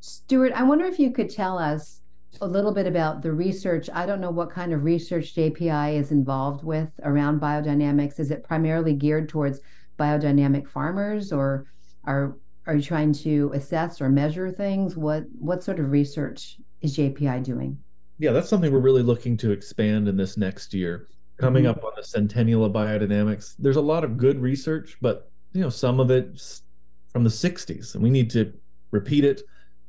Stewart, 0.00 0.52
I 0.52 0.62
wonder 0.62 0.84
if 0.84 0.98
you 0.98 1.10
could 1.10 1.30
tell 1.30 1.58
us 1.58 2.02
a 2.40 2.46
little 2.46 2.72
bit 2.72 2.86
about 2.86 3.22
the 3.22 3.32
research. 3.32 3.88
I 3.92 4.06
don't 4.06 4.20
know 4.20 4.30
what 4.30 4.50
kind 4.50 4.72
of 4.72 4.84
research 4.84 5.34
JPI 5.34 5.94
is 5.94 6.12
involved 6.12 6.64
with 6.64 6.90
around 7.02 7.40
biodynamics. 7.40 8.18
Is 8.18 8.30
it 8.30 8.44
primarily 8.44 8.94
geared 8.94 9.28
towards 9.28 9.60
biodynamic 9.98 10.68
farmers, 10.68 11.32
or 11.32 11.66
are 12.04 12.36
are 12.66 12.76
you 12.76 12.82
trying 12.82 13.12
to 13.12 13.50
assess 13.54 14.00
or 14.00 14.08
measure 14.08 14.50
things? 14.50 14.96
What 14.96 15.24
what 15.38 15.62
sort 15.62 15.78
of 15.78 15.90
research 15.90 16.58
is 16.80 16.96
JPI 16.96 17.42
doing? 17.44 17.78
Yeah, 18.18 18.32
that's 18.32 18.48
something 18.48 18.72
we're 18.72 18.78
really 18.78 19.02
looking 19.02 19.36
to 19.38 19.50
expand 19.50 20.08
in 20.08 20.16
this 20.16 20.36
next 20.36 20.72
year. 20.72 21.08
Coming 21.36 21.64
mm-hmm. 21.64 21.78
up 21.78 21.84
on 21.84 21.92
the 21.96 22.04
centennial 22.04 22.64
of 22.64 22.72
biodynamics, 22.72 23.54
there's 23.58 23.76
a 23.76 23.82
lot 23.82 24.04
of 24.04 24.16
good 24.16 24.40
research, 24.40 24.96
but 25.00 25.30
you 25.52 25.60
know 25.60 25.70
some 25.70 26.00
of 26.00 26.10
it's 26.10 26.62
from 27.08 27.24
the 27.24 27.30
60s, 27.30 27.94
and 27.94 28.02
we 28.02 28.10
need 28.10 28.30
to 28.30 28.52
repeat 28.90 29.24
it, 29.24 29.42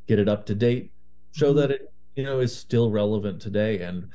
get 0.07 0.19
it 0.19 0.27
up 0.27 0.45
to 0.47 0.55
date, 0.55 0.91
show 1.33 1.49
mm-hmm. 1.49 1.59
that 1.59 1.71
it 1.71 1.93
you 2.15 2.23
know 2.23 2.39
is 2.39 2.55
still 2.55 2.91
relevant 2.91 3.41
today 3.41 3.79
and 3.79 4.09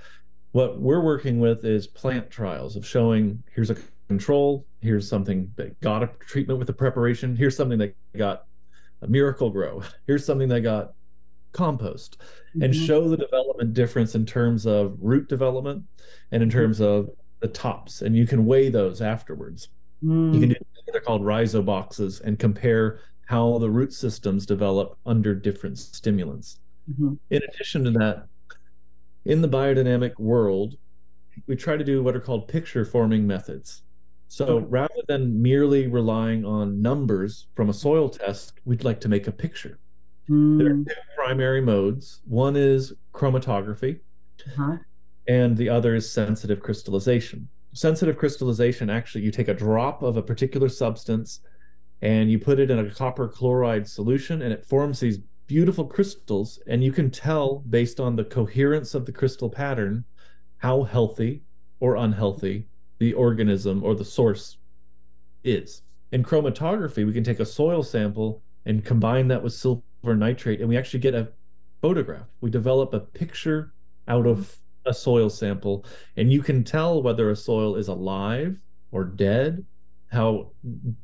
What 0.53 0.81
we're 0.81 1.03
working 1.03 1.39
with 1.41 1.65
is 1.65 1.87
plant 1.87 2.31
trials 2.31 2.77
of 2.77 2.87
showing 2.87 3.43
here's 3.55 3.71
a 3.71 3.77
control, 4.09 4.67
here's 4.81 5.09
something 5.09 5.53
that 5.57 5.81
got 5.81 6.03
a 6.03 6.11
treatment 6.21 6.59
with 6.59 6.69
a 6.69 6.73
preparation, 6.73 7.37
here's 7.37 7.57
something 7.57 7.79
that 7.79 7.95
got 8.17 8.47
a 9.03 9.07
Miracle-Gro 9.07 9.83
here's 10.07 10.25
something 10.25 10.49
that 10.49 10.61
got 10.63 10.93
compost, 11.53 12.19
mm-hmm. 12.21 12.63
and 12.63 12.75
show 12.75 13.09
the 13.09 13.17
development 13.17 13.75
difference 13.75 14.15
in 14.15 14.25
terms 14.25 14.67
of 14.67 14.97
root 15.01 15.29
development 15.29 15.85
and 16.33 16.43
in 16.43 16.49
mm-hmm. 16.49 16.59
terms 16.59 16.81
of 16.81 17.11
the 17.41 17.49
tops. 17.49 18.03
And 18.03 18.17
you 18.17 18.27
can 18.27 18.47
weigh 18.47 18.69
those 18.69 19.01
afterwards. 19.01 19.69
Mm. 20.05 20.35
You 20.35 20.41
can 20.41 20.49
do 20.51 20.55
they're 20.93 21.01
called 21.01 21.23
rhizoboxes 21.23 22.21
and 22.21 22.39
compare 22.39 23.01
how 23.27 23.59
the 23.59 23.71
root 23.71 23.93
systems 23.93 24.45
develop 24.45 24.99
under 25.07 25.35
different 25.35 25.79
stimulants. 25.79 26.59
Mm-hmm. 26.91 27.15
In 27.31 27.43
addition 27.49 27.85
to 27.85 27.91
that, 27.93 28.27
in 29.25 29.43
the 29.43 29.49
biodynamic 29.49 30.19
world, 30.19 30.77
we 31.47 31.57
try 31.57 31.77
to 31.77 31.85
do 31.85 32.03
what 32.03 32.17
are 32.17 32.21
called 32.21 32.49
picture 32.49 32.85
forming 32.85 33.27
methods. 33.27 33.83
So 34.29 34.61
rather 34.61 35.03
than 35.09 35.43
merely 35.43 35.89
relying 35.89 36.45
on 36.45 36.81
numbers 36.81 37.49
from 37.57 37.69
a 37.69 37.75
soil 37.75 38.09
test, 38.09 38.61
we'd 38.65 38.85
like 38.85 39.01
to 39.01 39.09
make 39.09 39.27
a 39.27 39.33
picture. 39.33 39.81
Mm. 40.29 40.59
There 40.59 40.69
are 40.69 40.77
two 40.77 41.01
primary 41.17 41.61
modes. 41.61 42.21
One 42.27 42.55
is 42.55 42.93
chromatography, 43.13 43.99
uh-huh. 44.47 44.77
and 45.27 45.57
the 45.57 45.69
other 45.69 45.97
is 45.97 46.11
sensitive 46.11 46.61
crystallization. 46.61 47.49
Sensitive 47.73 48.17
crystallization 48.17 48.89
actually, 48.89 49.25
you 49.25 49.33
take 49.33 49.49
a 49.49 49.55
drop 49.55 50.03
of 50.03 50.17
a 50.17 50.23
particular 50.23 50.69
substance 50.69 51.41
and 52.03 52.31
you 52.31 52.39
put 52.39 52.61
it 52.61 52.71
in 52.71 52.79
a 52.79 52.91
copper 52.91 53.29
chloride 53.29 53.87
solution, 53.89 54.43
and 54.43 54.53
it 54.53 54.65
forms 54.65 55.01
these 55.01 55.19
beautiful 55.51 55.85
crystals. 55.85 56.61
And 56.69 56.85
you 56.85 56.93
can 56.93 57.11
tell 57.11 57.59
based 57.69 57.99
on 57.99 58.15
the 58.15 58.23
coherence 58.23 58.95
of 58.95 59.05
the 59.05 59.11
crystal 59.11 59.51
pattern 59.51 60.05
how 60.59 60.85
healthy 60.85 61.43
or 61.81 61.97
unhealthy 61.97 62.69
the 63.01 63.15
organism 63.15 63.83
or 63.83 63.97
the 63.97 64.05
source 64.05 64.59
is. 65.43 65.83
In 66.13 66.23
chromatography, 66.23 67.05
we 67.05 67.13
can 67.13 67.25
take 67.25 67.41
a 67.41 67.45
soil 67.45 67.83
sample 67.83 68.43
and 68.65 68.85
combine 68.85 69.27
that 69.29 69.43
with 69.43 69.53
silver 69.53 69.83
nitrate, 70.05 70.61
and 70.61 70.69
we 70.69 70.77
actually 70.77 71.01
get 71.01 71.17
a 71.17 71.33
photograph. 71.83 72.29
We 72.41 72.51
develop 72.51 72.95
a 72.95 73.01
picture 73.01 73.73
out 74.07 74.29
of 74.29 74.57
a 74.87 74.95
soil 74.95 75.31
sample, 75.31 75.85
and 76.17 76.33
you 76.33 76.43
can 76.43 76.63
tell 76.63 77.03
whether 77.03 77.29
a 77.29 77.35
soil 77.35 77.75
is 77.75 77.89
alive 77.89 78.57
or 78.93 79.03
dead, 79.03 79.65
how 80.13 80.53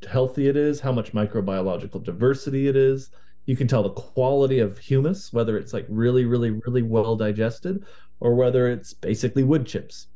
healthy 0.09 0.47
it 0.47 0.55
is, 0.55 0.79
how 0.79 0.93
much 0.93 1.11
microbiological 1.11 2.01
diversity 2.01 2.69
it 2.69 2.77
is. 2.77 3.09
You 3.47 3.55
can 3.55 3.67
tell 3.67 3.81
the 3.81 3.89
quality 3.89 4.59
of 4.59 4.77
humus, 4.77 5.33
whether 5.33 5.57
it's 5.57 5.73
like 5.73 5.87
really, 5.89 6.25
really, 6.25 6.51
really 6.51 6.83
well 6.83 7.15
digested, 7.15 7.83
or 8.19 8.35
whether 8.35 8.67
it's 8.67 8.93
basically 8.93 9.43
wood 9.43 9.65
chips. 9.65 10.07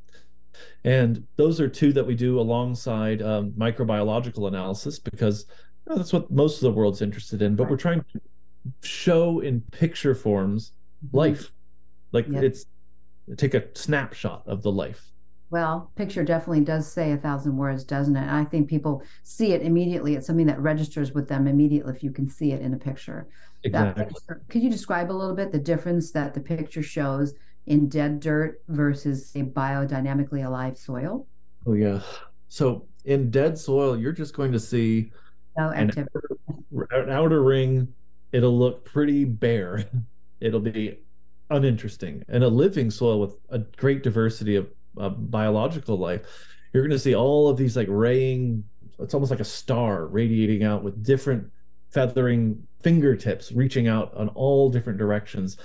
And 0.84 1.26
those 1.38 1.60
are 1.60 1.68
two 1.68 1.94
that 1.94 2.06
we 2.06 2.14
do 2.14 2.40
alongside 2.40 3.22
um, 3.22 3.52
microbiological 3.52 4.48
analysis 4.48 5.00
because 5.00 5.46
you 5.86 5.92
know, 5.92 5.98
that's 5.98 6.14
what 6.14 6.30
most 6.30 6.58
of 6.58 6.62
the 6.62 6.72
world's 6.72 7.02
interested 7.02 7.42
in. 7.42 7.56
But 7.56 7.70
we're 7.70 7.78
trying 7.78 8.04
to 8.14 8.22
show 8.84 9.40
in 9.40 9.62
picture 9.72 10.14
forms 10.14 10.74
mm-hmm. 11.06 11.18
life, 11.18 11.52
like 12.12 12.28
yep. 12.28 12.44
it's 12.44 12.66
take 13.38 13.54
a 13.54 13.64
snapshot 13.74 14.44
of 14.46 14.62
the 14.62 14.72
life. 14.72 15.11
Well, 15.52 15.92
picture 15.98 16.24
definitely 16.24 16.64
does 16.64 16.90
say 16.90 17.12
a 17.12 17.18
thousand 17.18 17.58
words, 17.58 17.84
doesn't 17.84 18.16
it? 18.16 18.32
I 18.32 18.46
think 18.46 18.70
people 18.70 19.04
see 19.24 19.52
it 19.52 19.62
immediately. 19.62 20.16
It's 20.16 20.26
something 20.26 20.48
that 20.48 20.62
registers 20.62 21.12
with 21.12 21.28
them 21.28 21.46
immediately 21.46 21.94
if 21.94 22.02
you 22.02 22.12
can 22.12 22.30
see 22.30 22.54
it 22.54 22.62
in 22.62 22.74
a 22.74 22.78
picture. 22.78 23.28
Exactly. 23.64 24.06
Picture, 24.06 24.42
could 24.48 24.64
you 24.64 24.70
describe 24.70 25.12
a 25.12 25.14
little 25.14 25.36
bit 25.36 25.52
the 25.52 25.60
difference 25.60 26.12
that 26.12 26.34
the 26.34 26.40
picture 26.40 26.82
shows 26.82 27.34
in 27.68 27.90
dead 27.90 28.22
dirt 28.22 28.62
versus 28.70 29.30
a 29.36 29.44
biodynamically 29.44 30.46
alive 30.46 30.78
soil? 30.78 31.28
Oh 31.68 31.74
yeah. 31.74 32.00
So 32.48 32.88
in 33.04 33.30
dead 33.30 33.58
soil, 33.58 33.98
you're 33.98 34.14
just 34.14 34.34
going 34.34 34.54
to 34.54 34.60
see 34.60 35.12
no 35.58 35.68
an 35.72 35.90
outer, 35.90 36.88
an 36.92 37.10
outer 37.10 37.44
ring. 37.44 37.90
It'll 38.32 38.58
look 38.58 38.86
pretty 38.86 39.26
bare. 39.26 39.84
It'll 40.40 40.62
be 40.62 41.00
uninteresting. 41.50 42.24
And 42.30 42.42
a 42.42 42.48
living 42.48 42.90
soil 42.90 43.20
with 43.20 43.36
a 43.50 43.60
great 43.60 44.02
diversity 44.02 44.56
of 44.56 44.70
uh, 44.98 45.10
biological 45.10 45.98
life, 45.98 46.22
you're 46.74 46.84
going 46.84 46.92
to 46.92 47.00
see 47.00 47.16
all 47.16 47.50
of 47.50 47.58
these 47.58 47.76
like 47.76 47.88
raying. 47.90 48.64
It's 49.00 49.14
almost 49.14 49.32
like 49.32 49.40
a 49.40 49.46
star 49.46 50.06
radiating 50.08 50.64
out 50.64 50.84
with 50.84 51.04
different 51.04 51.52
feathering 51.92 52.66
fingertips 52.82 53.52
reaching 53.52 53.88
out 53.88 54.14
on 54.16 54.30
all 54.30 54.70
different 54.70 54.98
directions 54.98 55.58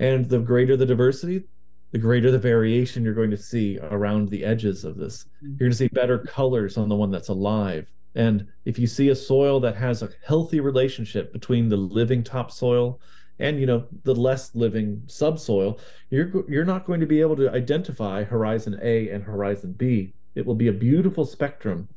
and 0.00 0.28
the 0.28 0.38
greater 0.38 0.76
the 0.76 0.86
diversity, 0.86 1.44
the 1.92 1.98
greater 1.98 2.30
the 2.30 2.38
variation 2.38 3.04
you're 3.04 3.14
going 3.14 3.30
to 3.30 3.36
see 3.36 3.78
around 3.90 4.28
the 4.28 4.44
edges 4.44 4.84
of 4.84 4.96
this. 4.96 5.24
Mm-hmm. 5.36 5.46
You're 5.46 5.58
going 5.58 5.70
to 5.72 5.76
see 5.76 5.88
better 5.88 6.18
colors 6.18 6.76
on 6.76 6.88
the 6.88 6.96
one 6.96 7.10
that's 7.10 7.28
alive. 7.28 7.90
And 8.14 8.46
if 8.64 8.78
you 8.78 8.86
see 8.86 9.10
a 9.10 9.14
soil 9.14 9.60
that 9.60 9.76
has 9.76 10.02
a 10.02 10.10
healthy 10.26 10.60
relationship 10.60 11.32
between 11.32 11.68
the 11.68 11.76
living 11.76 12.24
topsoil 12.24 13.00
and 13.38 13.60
you 13.60 13.66
know 13.66 13.86
the 14.04 14.14
less 14.14 14.54
living 14.54 15.02
subsoil, 15.06 15.78
you're 16.10 16.48
you're 16.50 16.64
not 16.64 16.86
going 16.86 17.00
to 17.00 17.06
be 17.06 17.20
able 17.20 17.36
to 17.36 17.50
identify 17.50 18.24
horizon 18.24 18.78
A 18.82 19.10
and 19.10 19.22
horizon 19.24 19.72
B. 19.72 20.14
It 20.34 20.46
will 20.46 20.54
be 20.54 20.68
a 20.68 20.72
beautiful 20.72 21.24
spectrum 21.24 21.88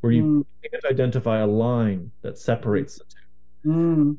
where 0.00 0.12
you 0.12 0.22
mm. 0.24 0.70
can't 0.70 0.84
identify 0.86 1.40
a 1.40 1.46
line 1.46 2.10
that 2.22 2.38
separates 2.38 2.98
the 2.98 3.04
two. 3.04 3.70
Mm 3.70 4.18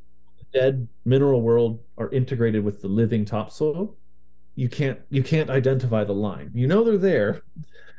dead 0.51 0.87
mineral 1.05 1.41
world 1.41 1.79
are 1.97 2.09
integrated 2.09 2.63
with 2.63 2.81
the 2.81 2.87
living 2.87 3.25
topsoil, 3.25 3.95
you 4.55 4.69
can't 4.69 4.99
you 5.09 5.23
can't 5.23 5.49
identify 5.49 6.03
the 6.03 6.13
line. 6.13 6.51
You 6.53 6.67
know 6.67 6.83
they're 6.83 6.97
there, 6.97 7.41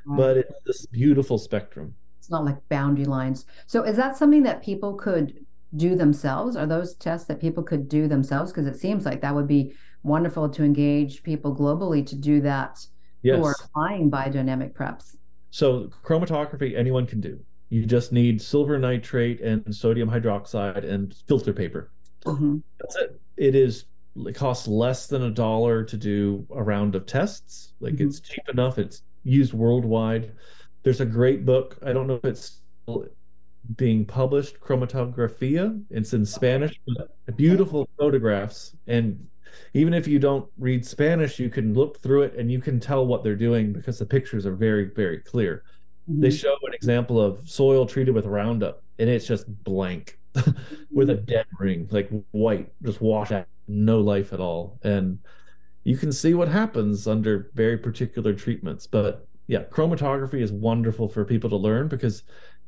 but 0.06 0.36
it's 0.36 0.54
this 0.66 0.86
beautiful 0.86 1.38
spectrum. 1.38 1.94
It's 2.18 2.30
not 2.30 2.44
like 2.44 2.56
boundary 2.68 3.06
lines. 3.06 3.46
So 3.66 3.82
is 3.82 3.96
that 3.96 4.16
something 4.16 4.42
that 4.44 4.62
people 4.62 4.94
could 4.94 5.44
do 5.76 5.96
themselves? 5.96 6.56
Are 6.56 6.66
those 6.66 6.94
tests 6.94 7.26
that 7.28 7.40
people 7.40 7.62
could 7.62 7.88
do 7.88 8.08
themselves? 8.08 8.52
Because 8.52 8.66
it 8.66 8.76
seems 8.76 9.04
like 9.04 9.20
that 9.22 9.34
would 9.34 9.48
be 9.48 9.74
wonderful 10.02 10.48
to 10.48 10.64
engage 10.64 11.22
people 11.22 11.54
globally 11.54 12.04
to 12.06 12.16
do 12.16 12.40
that 12.40 12.84
yes. 13.22 13.36
who 13.36 13.44
are 13.44 13.54
applying 13.64 14.10
biodynamic 14.10 14.72
preps. 14.72 15.16
So 15.50 15.90
chromatography 16.04 16.76
anyone 16.76 17.06
can 17.06 17.20
do. 17.20 17.38
You 17.68 17.86
just 17.86 18.12
need 18.12 18.40
silver 18.42 18.78
nitrate 18.78 19.40
and 19.40 19.74
sodium 19.74 20.10
hydroxide 20.10 20.84
and 20.88 21.14
filter 21.26 21.52
paper. 21.52 21.90
Mm-hmm. 22.26 22.58
That's 22.80 22.96
it. 22.96 23.20
It 23.36 23.54
is. 23.54 23.86
It 24.14 24.34
costs 24.34 24.68
less 24.68 25.06
than 25.06 25.22
a 25.22 25.30
dollar 25.30 25.82
to 25.84 25.96
do 25.96 26.46
a 26.54 26.62
round 26.62 26.94
of 26.94 27.06
tests. 27.06 27.72
Like 27.80 27.94
mm-hmm. 27.94 28.08
it's 28.08 28.20
cheap 28.20 28.46
enough. 28.50 28.78
It's 28.78 29.02
used 29.24 29.54
worldwide. 29.54 30.32
There's 30.82 31.00
a 31.00 31.06
great 31.06 31.46
book. 31.46 31.78
I 31.82 31.92
don't 31.92 32.06
know 32.06 32.16
if 32.16 32.24
it's 32.24 32.60
being 33.76 34.04
published, 34.04 34.60
Chromatographia. 34.60 35.82
It's 35.90 36.12
in 36.12 36.26
Spanish. 36.26 36.80
Beautiful 37.36 37.88
photographs, 37.98 38.76
and 38.86 39.26
even 39.74 39.94
if 39.94 40.06
you 40.06 40.18
don't 40.18 40.48
read 40.58 40.84
Spanish, 40.84 41.38
you 41.38 41.50
can 41.50 41.74
look 41.74 42.00
through 42.00 42.22
it 42.22 42.34
and 42.36 42.50
you 42.50 42.60
can 42.60 42.80
tell 42.80 43.06
what 43.06 43.22
they're 43.22 43.36
doing 43.36 43.72
because 43.72 43.98
the 43.98 44.06
pictures 44.06 44.46
are 44.46 44.54
very, 44.54 44.84
very 44.84 45.18
clear. 45.18 45.62
Mm-hmm. 46.10 46.20
They 46.22 46.30
show 46.30 46.56
an 46.62 46.74
example 46.74 47.20
of 47.20 47.48
soil 47.48 47.86
treated 47.86 48.14
with 48.14 48.26
Roundup, 48.26 48.82
and 48.98 49.08
it's 49.08 49.26
just 49.26 49.46
blank. 49.64 50.18
with 50.90 51.10
a 51.10 51.14
dead 51.14 51.44
ring, 51.58 51.86
like 51.90 52.10
white, 52.30 52.72
just 52.82 53.02
washed 53.02 53.32
out, 53.32 53.46
no 53.68 54.00
life 54.00 54.32
at 54.32 54.40
all. 54.40 54.78
And 54.82 55.18
you 55.84 55.96
can 55.96 56.10
see 56.10 56.34
what 56.34 56.48
happens 56.48 57.06
under 57.06 57.50
very 57.54 57.76
particular 57.76 58.32
treatments. 58.32 58.86
But 58.86 59.26
yeah, 59.46 59.64
chromatography 59.64 60.40
is 60.40 60.52
wonderful 60.52 61.08
for 61.08 61.24
people 61.24 61.50
to 61.50 61.56
learn 61.56 61.88
because 61.88 62.22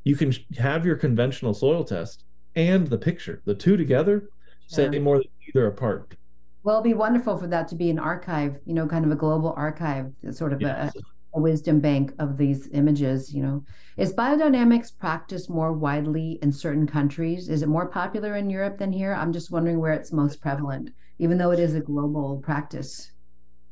you 0.04 0.16
can 0.16 0.32
have 0.58 0.86
your 0.86 0.96
conventional 0.96 1.54
soil 1.54 1.84
test 1.84 2.24
and 2.54 2.86
the 2.86 2.98
picture. 2.98 3.42
The 3.44 3.54
two 3.54 3.76
together 3.76 4.28
say 4.66 4.88
more 4.98 5.18
than 5.18 5.28
either 5.48 5.66
apart. 5.66 6.16
Well, 6.62 6.76
it'd 6.76 6.84
be 6.84 6.94
wonderful 6.94 7.36
for 7.36 7.46
that 7.48 7.68
to 7.68 7.74
be 7.74 7.90
an 7.90 7.98
archive, 7.98 8.58
you 8.64 8.72
know, 8.72 8.86
kind 8.86 9.04
of 9.04 9.10
a 9.10 9.16
global 9.16 9.52
archive, 9.56 10.12
sort 10.30 10.52
of 10.52 10.62
yes. 10.62 10.94
a, 10.96 11.00
a 11.34 11.40
wisdom 11.40 11.80
bank 11.80 12.12
of 12.18 12.38
these 12.38 12.68
images 12.72 13.34
you 13.34 13.42
know 13.42 13.64
is 13.96 14.14
biodynamics 14.14 14.96
practiced 14.96 15.50
more 15.50 15.72
widely 15.72 16.38
in 16.42 16.52
certain 16.52 16.86
countries 16.86 17.48
is 17.48 17.62
it 17.62 17.68
more 17.68 17.86
popular 17.86 18.36
in 18.36 18.48
europe 18.48 18.78
than 18.78 18.92
here 18.92 19.12
i'm 19.14 19.32
just 19.32 19.50
wondering 19.50 19.80
where 19.80 19.92
it's 19.92 20.12
most 20.12 20.40
prevalent 20.40 20.90
even 21.18 21.36
though 21.36 21.50
it 21.50 21.58
is 21.58 21.74
a 21.74 21.80
global 21.80 22.38
practice 22.38 23.10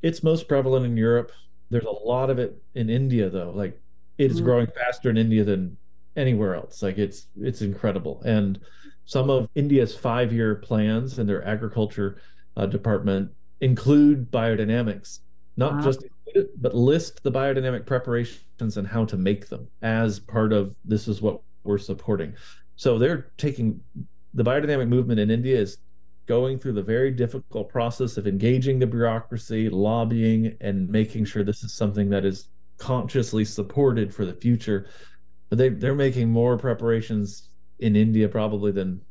it's 0.03 0.23
most 0.23 0.49
prevalent 0.49 0.85
in 0.85 0.97
europe 0.97 1.31
there's 1.71 1.85
a 1.85 1.91
lot 1.91 2.31
of 2.31 2.39
it 2.39 2.61
in 2.75 2.91
india 2.91 3.31
though 3.31 3.53
like 3.55 3.81
it 4.19 4.31
is 4.31 4.39
mm-hmm. 4.39 4.47
growing 4.47 4.67
faster 4.67 5.09
in 5.09 5.17
india 5.17 5.45
than 5.45 5.77
anywhere 6.17 6.55
else 6.55 6.83
like 6.83 6.99
it's 6.99 7.29
it's 7.41 7.63
incredible 7.63 8.23
and 8.25 8.61
some 9.05 9.31
of 9.31 9.49
india's 9.55 9.97
five 9.97 10.33
year 10.33 10.57
plans 10.57 11.19
and 11.19 11.29
their 11.29 11.47
agriculture 11.47 12.21
uh, 12.57 12.67
department 12.67 13.31
include 13.61 14.31
biodynamics 14.31 15.21
not 15.57 15.75
wow. 15.75 15.81
just 15.83 16.05
it, 16.35 16.51
but 16.61 16.75
list 16.75 17.23
the 17.23 17.33
biodynamic 17.33 17.87
preparations 17.87 18.77
and 18.77 18.87
how 18.87 19.05
to 19.05 19.17
make 19.17 19.49
them 19.49 19.69
as 19.83 20.19
part 20.19 20.53
of 20.53 20.75
this 20.85 21.09
is 21.09 21.21
what 21.21 21.41
we're 21.65 21.79
supporting. 21.79 22.35
So 22.77 22.99
they're 22.99 23.31
taking 23.37 23.81
the 24.35 24.45
biodynamic 24.45 24.89
movement 24.89 25.21
in 25.21 25.31
India 25.31 25.59
is 25.59 25.79
going 26.27 26.59
through 26.59 26.73
the 26.73 26.83
very 26.83 27.11
difficult 27.11 27.69
process 27.69 28.17
of 28.17 28.27
engaging 28.27 28.79
the 28.79 28.87
bureaucracy, 28.87 29.69
lobbying, 29.69 30.57
and 30.61 30.89
making 30.89 31.25
sure 31.25 31.45
this 31.45 31.63
is 31.63 31.75
something 31.75 32.09
that 32.11 32.25
is 32.25 32.49
consciously 32.79 33.45
supported 33.45 34.15
for 34.15 34.25
the 34.25 34.33
future. 34.33 34.87
But 35.53 35.59
they 35.59 35.69
they're 35.69 35.95
making 35.95 36.31
more 36.31 36.57
preparations 36.57 37.51
in 37.79 37.95
India 37.95 38.27
probably 38.27 38.73
than 38.73 39.03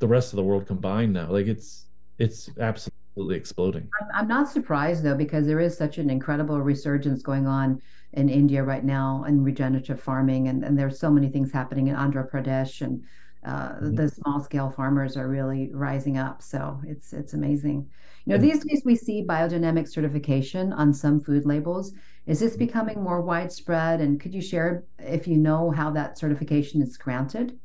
the 0.00 0.08
rest 0.08 0.32
of 0.32 0.38
the 0.38 0.42
world 0.42 0.66
combined 0.66 1.12
now. 1.12 1.30
Like 1.30 1.46
it's 1.46 1.86
it's 2.18 2.50
absolutely 2.58 3.36
exploding. 3.36 3.88
I'm 4.12 4.26
not 4.26 4.48
surprised 4.48 5.04
though 5.04 5.14
because 5.14 5.46
there 5.46 5.60
is 5.60 5.78
such 5.78 5.98
an 5.98 6.10
incredible 6.10 6.60
resurgence 6.60 7.22
going 7.22 7.46
on 7.46 7.80
in 8.12 8.28
India 8.28 8.64
right 8.64 8.82
now 8.82 9.22
in 9.28 9.44
regenerative 9.44 10.02
farming, 10.02 10.48
and, 10.48 10.64
and 10.64 10.76
there's 10.76 10.98
so 10.98 11.12
many 11.12 11.28
things 11.28 11.52
happening 11.52 11.86
in 11.86 11.94
Andhra 11.94 12.28
Pradesh, 12.28 12.80
and 12.80 13.04
uh, 13.46 13.74
mm-hmm. 13.74 13.94
the 13.94 14.08
small 14.08 14.40
scale 14.40 14.70
farmers 14.70 15.16
are 15.16 15.28
really 15.28 15.70
rising 15.72 16.18
up. 16.18 16.42
So 16.42 16.80
it's 16.84 17.12
it's 17.12 17.34
amazing. 17.34 17.88
You 18.26 18.32
know, 18.32 18.38
mm-hmm. 18.38 18.48
these 18.48 18.64
days 18.64 18.82
we 18.84 18.96
see 18.96 19.22
biodynamic 19.22 19.86
certification 19.88 20.72
on 20.72 20.94
some 20.94 21.20
food 21.20 21.44
labels. 21.44 21.92
Is 22.26 22.40
this 22.40 22.52
mm-hmm. 22.52 22.60
becoming 22.60 23.02
more 23.02 23.20
widespread? 23.20 24.00
And 24.00 24.18
could 24.18 24.34
you 24.34 24.40
share 24.40 24.84
if 24.98 25.28
you 25.28 25.36
know 25.36 25.70
how 25.70 25.90
that 25.90 26.16
certification 26.18 26.80
is 26.80 26.96
granted? 26.96 27.58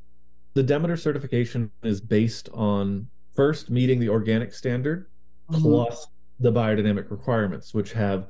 The 0.56 0.64
Demeter 0.64 0.98
certification 0.98 1.72
is 1.84 2.02
based 2.02 2.50
on 2.54 3.08
first 3.34 3.70
meeting 3.70 4.00
the 4.00 4.10
organic 4.10 4.54
standard 4.54 5.08
mm-hmm. 5.50 5.62
plus 5.62 6.08
the 6.42 6.52
biodynamic 6.52 7.10
requirements, 7.10 7.74
which 7.74 7.94
have 7.94 8.28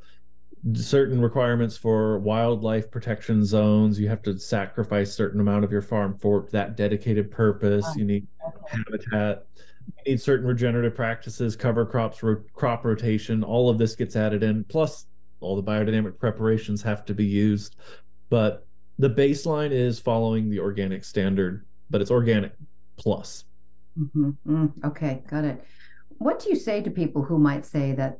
certain 0.73 1.21
requirements 1.21 1.77
for 1.77 2.19
wildlife 2.19 2.91
protection 2.91 3.43
zones. 3.45 3.99
You 3.99 4.09
have 4.09 4.21
to 4.23 4.37
sacrifice 4.37 5.13
certain 5.13 5.39
amount 5.39 5.63
of 5.63 5.71
your 5.71 5.81
farm 5.81 6.17
for 6.19 6.47
that 6.51 6.75
dedicated 6.75 7.31
purpose. 7.31 7.85
Ah, 7.87 7.93
you 7.95 8.05
need 8.05 8.27
habitat. 8.67 9.45
You 10.05 10.13
need 10.13 10.21
certain 10.21 10.47
regenerative 10.47 10.95
practices, 10.95 11.55
cover 11.55 11.85
crops, 11.85 12.21
ro- 12.21 12.43
crop 12.53 12.85
rotation. 12.85 13.43
All 13.43 13.69
of 13.69 13.77
this 13.77 13.95
gets 13.95 14.15
added 14.15 14.43
in. 14.43 14.63
Plus, 14.65 15.05
all 15.39 15.55
the 15.55 15.63
biodynamic 15.63 16.19
preparations 16.19 16.81
have 16.83 17.05
to 17.05 17.13
be 17.13 17.25
used. 17.25 17.75
But 18.29 18.65
the 18.97 19.09
baseline 19.09 19.71
is 19.71 19.99
following 19.99 20.49
the 20.49 20.59
organic 20.59 21.03
standard, 21.03 21.65
but 21.89 22.01
it's 22.01 22.11
organic 22.11 22.53
plus. 22.97 23.45
Mm-hmm. 23.97 24.31
Mm, 24.47 24.85
okay, 24.85 25.23
got 25.27 25.45
it. 25.45 25.63
What 26.17 26.39
do 26.39 26.49
you 26.49 26.55
say 26.55 26.81
to 26.81 26.91
people 26.91 27.23
who 27.23 27.39
might 27.39 27.65
say 27.65 27.93
that 27.93 28.19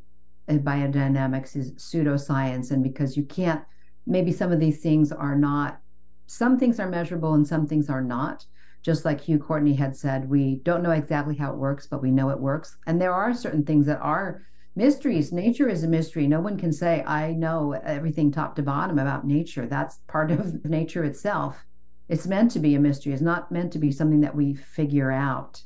biodynamics 0.58 1.56
is 1.56 1.74
pseudoscience 1.74 2.72
and 2.72 2.84
because 2.84 3.16
you 3.16 3.24
can't 3.24 3.64
maybe 4.08 4.32
some 4.32 4.52
of 4.52 4.60
these 4.60 4.82
things 4.82 5.12
are 5.12 5.36
not 5.36 5.80
some 6.26 6.58
things 6.58 6.80
are 6.80 6.90
measurable 6.90 7.34
and 7.36 7.48
some 7.48 7.68
things 7.68 7.90
are 7.90 8.02
not 8.02 8.46
just 8.82 9.06
like 9.06 9.22
hugh 9.22 9.40
courtney 9.40 9.74
had 9.74 9.96
said 9.96 10.30
we 10.30 10.56
don't 10.64 10.84
know 10.84 10.92
exactly 10.92 11.36
how 11.36 11.52
it 11.52 11.58
works 11.58 11.88
but 11.88 12.02
we 12.02 12.12
know 12.12 12.30
it 12.30 12.40
works. 12.40 12.78
And 12.88 13.02
there 13.02 13.14
are 13.14 13.34
certain 13.34 13.66
things 13.66 13.86
that 13.88 14.00
are 14.00 14.42
mysteries. 14.76 15.32
Nature 15.32 15.68
is 15.68 15.84
a 15.84 15.88
mystery. 15.88 16.28
No 16.28 16.40
one 16.40 16.58
can 16.58 16.72
say 16.72 17.04
i 17.06 17.34
know 17.34 17.74
everything 17.84 18.32
top 18.32 18.56
to 18.56 18.64
bottom 18.64 19.00
about 19.00 19.26
nature. 19.26 19.66
That's 19.68 20.00
part 20.08 20.32
of 20.32 20.64
nature 20.80 21.04
itself. 21.04 21.66
It's 22.08 22.26
meant 22.26 22.52
to 22.52 22.60
be 22.60 22.76
a 22.76 22.80
mystery. 22.80 23.14
It's 23.14 23.22
not 23.22 23.52
meant 23.52 23.72
to 23.74 23.80
be 23.80 23.92
something 23.92 24.22
that 24.22 24.36
we 24.36 24.56
figure 24.56 25.12
out. 25.12 25.62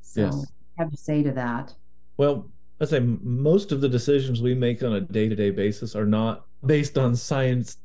So 0.00 0.22
yes. 0.22 0.46
I 0.78 0.82
have 0.82 0.90
to 0.90 0.96
say 0.96 1.22
to 1.22 1.32
that. 1.32 1.74
Well 2.16 2.50
let's 2.78 2.90
say 2.90 3.00
most 3.00 3.72
of 3.72 3.80
the 3.80 3.88
decisions 3.88 4.42
we 4.42 4.54
make 4.54 4.82
on 4.82 4.92
a 4.92 5.00
day-to-day 5.00 5.50
basis 5.50 5.96
are 5.96 6.06
not 6.06 6.44
based 6.64 6.98
on 6.98 7.16
science 7.16 7.78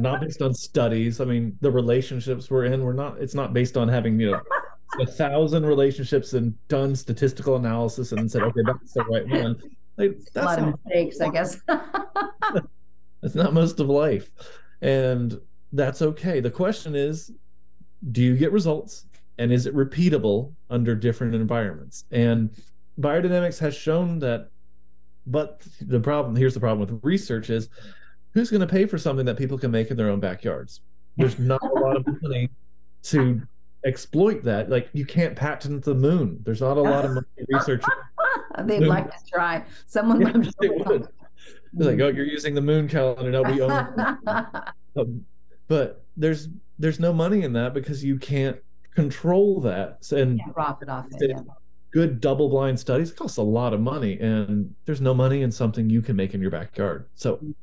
not 0.00 0.20
based 0.20 0.42
on 0.42 0.54
studies. 0.54 1.20
I 1.20 1.24
mean 1.24 1.56
the 1.60 1.70
relationships 1.70 2.50
we're 2.50 2.64
in 2.66 2.82
we're 2.82 2.92
not 2.92 3.18
it's 3.20 3.34
not 3.34 3.52
based 3.52 3.76
on 3.76 3.88
having 3.88 4.18
you 4.18 4.32
know 4.32 4.40
a 5.00 5.06
thousand 5.06 5.66
relationships 5.66 6.32
and 6.32 6.54
done 6.68 6.94
statistical 6.94 7.56
analysis 7.56 8.12
and 8.12 8.30
said 8.30 8.42
okay 8.42 8.60
that's 8.64 8.92
the 8.92 9.04
right 9.04 9.28
one. 9.28 9.56
Like, 9.96 10.18
that's 10.34 10.36
a 10.36 10.40
lot 10.44 10.58
not, 10.60 10.68
of 10.68 10.84
mistakes 10.84 11.20
i 11.20 11.30
guess. 11.30 11.60
That's 13.22 13.34
not 13.34 13.54
most 13.54 13.80
of 13.80 13.88
life. 13.88 14.30
And 14.82 15.40
that's 15.72 16.02
okay. 16.02 16.38
The 16.38 16.50
question 16.50 16.94
is 16.94 17.32
do 18.12 18.22
you 18.22 18.36
get 18.36 18.52
results? 18.52 19.06
And 19.38 19.52
is 19.52 19.66
it 19.66 19.74
repeatable 19.74 20.54
under 20.70 20.94
different 20.94 21.34
environments? 21.34 22.04
And 22.10 22.50
biodynamics 23.00 23.58
has 23.58 23.74
shown 23.74 24.18
that 24.20 24.50
but 25.26 25.62
the 25.80 25.98
problem 25.98 26.36
here's 26.36 26.54
the 26.54 26.60
problem 26.60 26.78
with 26.78 27.00
research 27.02 27.50
is 27.50 27.68
who's 28.36 28.50
going 28.50 28.60
to 28.60 28.66
pay 28.66 28.84
for 28.84 28.98
something 28.98 29.24
that 29.24 29.38
people 29.38 29.56
can 29.56 29.70
make 29.70 29.90
in 29.90 29.96
their 29.96 30.10
own 30.10 30.20
backyards? 30.20 30.82
There's 31.16 31.38
not 31.52 31.62
a 31.62 31.80
lot 31.80 31.96
of 31.96 32.06
money 32.20 32.50
to 33.04 33.40
exploit 33.86 34.44
that. 34.44 34.68
Like 34.68 34.90
you 34.92 35.06
can't 35.06 35.34
patent 35.34 35.82
the 35.84 35.94
moon. 35.94 36.40
There's 36.44 36.60
not 36.60 36.76
a 36.76 36.82
lot 36.82 37.06
of 37.06 37.12
money 37.12 37.26
research 37.48 37.82
they'd 38.64 38.80
moon. 38.80 38.88
like 38.90 39.10
to 39.10 39.24
try. 39.32 39.64
Someone 39.86 40.20
yeah, 40.20 40.50
they 40.60 40.68
would. 40.68 41.08
like 41.72 41.98
oh 41.98 42.08
you're 42.08 42.26
using 42.26 42.54
the 42.54 42.60
moon 42.60 42.88
calendar. 42.88 43.30
No 43.30 43.42
we 43.42 43.62
own 43.62 45.14
but 45.66 46.04
there's 46.18 46.48
there's 46.78 47.00
no 47.00 47.14
money 47.14 47.42
in 47.42 47.54
that 47.54 47.72
because 47.72 48.04
you 48.04 48.18
can't 48.18 48.58
control 48.94 49.62
that. 49.62 50.12
And 50.12 50.42
profit 50.52 50.90
off 50.90 51.06
it, 51.10 51.30
yeah. 51.30 51.40
good 51.90 52.20
double 52.20 52.50
blind 52.50 52.78
studies 52.78 53.12
it 53.12 53.16
costs 53.16 53.38
a 53.38 53.42
lot 53.42 53.72
of 53.72 53.80
money 53.80 54.20
and 54.20 54.74
there's 54.84 55.00
no 55.00 55.14
money 55.14 55.40
in 55.40 55.50
something 55.50 55.88
you 55.88 56.02
can 56.02 56.16
make 56.16 56.34
in 56.34 56.42
your 56.42 56.50
backyard. 56.50 57.06
So 57.14 57.36
mm. 57.36 57.54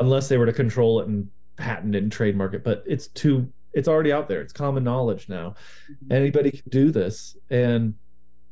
Unless 0.00 0.28
they 0.28 0.36
were 0.36 0.46
to 0.46 0.52
control 0.52 1.00
it 1.00 1.08
and 1.08 1.28
patent 1.56 1.94
it 1.94 2.02
and 2.02 2.12
trademark 2.12 2.54
it 2.54 2.62
but 2.62 2.82
it's 2.86 3.08
too 3.08 3.50
it's 3.72 3.88
already 3.88 4.12
out 4.12 4.28
there 4.28 4.40
it's 4.40 4.52
common 4.52 4.84
knowledge 4.84 5.28
now 5.28 5.54
mm-hmm. 5.90 6.12
anybody 6.12 6.50
can 6.50 6.62
do 6.68 6.90
this 6.90 7.36
and 7.50 7.94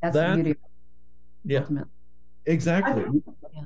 that's 0.03 0.15
that, 0.15 0.37
the 0.37 0.43
beauty 0.43 0.61
yeah 1.45 1.61
ultimate. 1.61 1.89
exactly 2.47 3.05
yeah. 3.55 3.63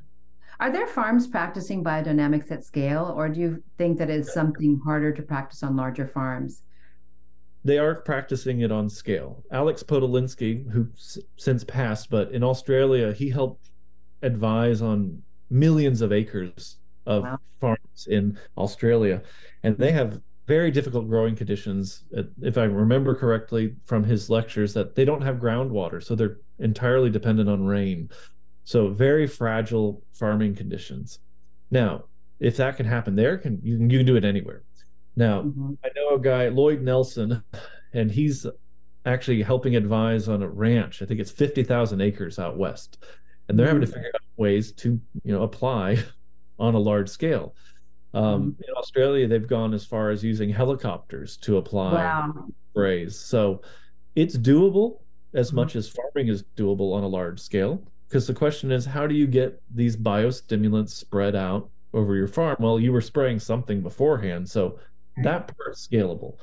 Are 0.61 0.73
there 0.73 0.89
farms 0.89 1.29
practicing 1.29 1.85
biodynamics 1.85 2.51
at 2.51 2.65
scale, 2.65 3.15
or 3.17 3.29
do 3.29 3.39
you 3.39 3.63
think 3.77 3.97
that 3.99 4.11
it's 4.11 4.35
something 4.35 4.81
harder 4.85 5.13
to 5.13 5.23
practice 5.23 5.63
on 5.63 5.77
larger 5.77 6.09
farms? 6.09 6.63
they 7.65 7.79
are 7.79 7.97
practicing 7.97 8.61
it 8.61 8.73
on 8.73 8.89
scale. 8.89 9.45
Alex 9.51 9.83
Podolinsky, 9.83 10.71
who 10.71 10.89
s- 10.95 11.19
since 11.37 11.65
passed, 11.65 12.09
but 12.09 12.31
in 12.33 12.43
Australia, 12.43 13.13
he 13.13 13.29
helped 13.29 13.71
advise 14.23 14.81
on 14.81 15.23
millions 15.51 16.01
of 16.01 16.13
acres 16.13 16.77
of 17.09 17.25
wow. 17.25 17.39
farms 17.57 18.07
in 18.09 18.39
Australia, 18.57 19.23
and 19.65 19.77
they 19.79 19.91
have 19.91 20.21
very 20.47 20.71
difficult 20.71 21.09
growing 21.09 21.35
conditions. 21.35 22.05
If 22.41 22.57
I 22.57 22.65
remember 22.65 23.15
correctly 23.15 23.75
from 23.85 24.05
his 24.05 24.31
lectures, 24.31 24.75
that 24.75 24.95
they 24.95 25.05
don't 25.05 25.23
have 25.23 25.37
groundwater, 25.37 26.03
so 26.03 26.15
they're 26.15 26.39
entirely 26.59 27.11
dependent 27.11 27.49
on 27.49 27.65
rain. 27.65 28.11
So 28.65 28.91
very 28.91 29.27
fragile 29.27 30.03
farming 30.13 30.55
conditions. 30.55 31.19
Now, 31.71 32.05
if 32.39 32.57
that 32.59 32.77
can 32.77 32.87
happen 32.87 33.17
there, 33.17 33.39
can 33.39 33.59
you 33.63 33.79
can 33.79 33.91
you 33.91 33.99
can 33.99 34.07
do 34.07 34.17
it 34.17 34.25
anywhere. 34.25 34.63
Now, 35.17 35.43
mm-hmm. 35.43 35.73
I 35.85 35.89
know 35.97 36.15
a 36.15 36.21
guy, 36.21 36.49
Lloyd 36.49 36.83
Nelson, 36.83 37.43
and 37.93 38.11
he's 38.11 38.47
actually 39.07 39.43
helping 39.43 39.75
advise 39.75 40.29
on 40.29 40.43
a 40.43 40.49
ranch. 40.49 41.03
I 41.03 41.07
think 41.07 41.19
it's 41.19 41.31
50,000 41.31 42.01
acres 42.01 42.39
out 42.39 42.59
west. 42.59 43.03
And 43.49 43.59
they're 43.59 43.67
having 43.67 43.81
to 43.81 43.87
mm-hmm. 43.87 43.95
figure 43.95 44.11
out 44.15 44.21
ways 44.37 44.73
to, 44.73 45.01
you 45.25 45.33
know, 45.33 45.43
apply 45.43 46.05
on 46.59 46.75
a 46.75 46.79
large 46.79 47.09
scale. 47.09 47.55
Um, 48.15 48.25
mm-hmm. 48.25 48.63
In 48.63 48.75
Australia, 48.77 49.29
they've 49.29 49.47
gone 49.47 49.75
as 49.75 49.85
far 49.85 50.11
as 50.11 50.25
using 50.25 50.51
helicopters 50.51 51.37
to 51.39 51.59
apply 51.59 51.95
wow. 51.95 52.47
sprays. 52.71 53.19
So 53.19 53.63
it's 54.17 54.37
doable 54.37 55.01
as 55.35 55.49
mm-hmm. 55.49 55.57
much 55.57 55.77
as 55.77 55.89
farming 55.89 56.29
is 56.29 56.45
doable 56.57 56.95
on 56.95 57.05
a 57.05 57.09
large 57.09 57.41
scale. 57.41 57.83
Because 58.09 58.27
the 58.27 58.35
question 58.35 58.73
is, 58.73 58.87
how 58.87 59.07
do 59.07 59.15
you 59.15 59.27
get 59.27 59.61
these 59.75 59.97
biostimulants 59.97 60.91
spread 60.91 61.37
out 61.37 61.69
over 61.93 62.17
your 62.17 62.29
farm? 62.29 62.57
Well, 62.59 62.81
you 62.81 62.93
were 62.93 63.03
spraying 63.03 63.39
something 63.39 63.83
beforehand. 63.83 64.49
So 64.49 64.79
that 65.23 65.57
part's 65.57 65.87
scalable 65.87 66.37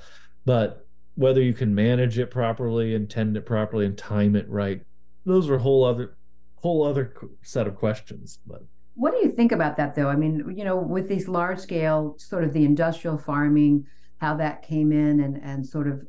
but 0.45 0.86
whether 1.16 1.41
you 1.41 1.53
can 1.53 1.74
manage 1.74 2.20
it 2.20 2.30
properly 2.30 2.95
and 2.95 3.09
tend 3.09 3.38
it 3.38 3.45
properly 3.45 3.86
and 3.86 3.97
time 3.97 4.36
it 4.36 4.47
right 4.49 4.82
those 5.26 5.49
are 5.49 5.55
a 5.55 5.59
whole 5.59 5.84
other 5.84 6.16
whole 6.55 6.86
other 6.86 7.13
set 7.41 7.68
of 7.68 7.76
questions 7.76 8.39
but 8.45 8.63
what 8.96 9.12
do 9.12 9.18
you 9.18 9.30
think 9.30 9.52
about 9.52 9.78
that 9.78 9.96
though 9.96 10.10
i 10.10 10.16
mean 10.16 10.54
you 10.56 10.64
know 10.64 10.78
with 10.78 11.08
these 11.08 11.28
large 11.28 11.60
scale 11.60 12.16
sort 12.18 12.43
of 12.43 12.54
the 12.54 12.66
industrial 12.66 13.18
farming 13.18 13.86
how 14.18 14.36
that 14.36 14.62
came 14.64 14.91
in 14.91 15.20
and 15.20 15.38
and 15.43 15.66
sort 15.66 15.88
of 15.88 16.06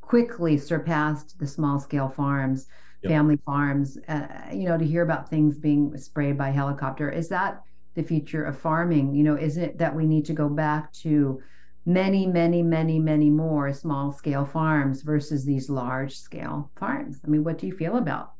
quickly 0.00 0.58
surpassed 0.58 1.38
the 1.38 1.46
small 1.46 1.78
scale 1.78 2.08
farms 2.08 2.66
yep. 3.02 3.10
family 3.10 3.38
farms 3.44 3.98
uh, 4.08 4.26
you 4.52 4.68
know 4.68 4.78
to 4.78 4.84
hear 4.84 5.02
about 5.02 5.28
things 5.28 5.58
being 5.58 5.96
sprayed 5.96 6.36
by 6.36 6.50
helicopter 6.50 7.10
is 7.10 7.28
that 7.28 7.62
the 7.94 8.02
future 8.02 8.44
of 8.44 8.58
farming 8.58 9.14
you 9.14 9.22
know 9.22 9.34
is 9.34 9.56
it 9.56 9.78
that 9.78 9.94
we 9.94 10.06
need 10.06 10.24
to 10.24 10.32
go 10.32 10.48
back 10.48 10.92
to 10.92 11.40
many, 11.86 12.26
many, 12.26 12.62
many, 12.62 12.98
many 12.98 13.30
more 13.30 13.72
small 13.72 14.12
scale 14.12 14.44
farms 14.44 15.02
versus 15.02 15.44
these 15.44 15.70
large 15.70 16.16
scale 16.16 16.70
farms. 16.76 17.20
I 17.24 17.28
mean, 17.28 17.44
what 17.44 17.58
do 17.58 17.66
you 17.66 17.72
feel 17.72 17.96
about? 17.96 18.32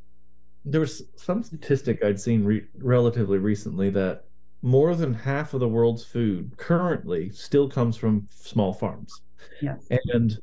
There 0.64 0.80
was 0.80 1.02
some 1.16 1.42
statistic 1.42 2.04
I'd 2.04 2.20
seen 2.20 2.44
re- 2.44 2.66
relatively 2.78 3.38
recently 3.38 3.90
that 3.90 4.24
more 4.62 4.94
than 4.94 5.14
half 5.14 5.54
of 5.54 5.60
the 5.60 5.68
world's 5.68 6.04
food 6.04 6.52
currently 6.58 7.30
still 7.30 7.68
comes 7.68 7.96
from 7.96 8.28
small 8.30 8.72
farms. 8.72 9.22
Yes. 9.62 9.86
And 10.12 10.38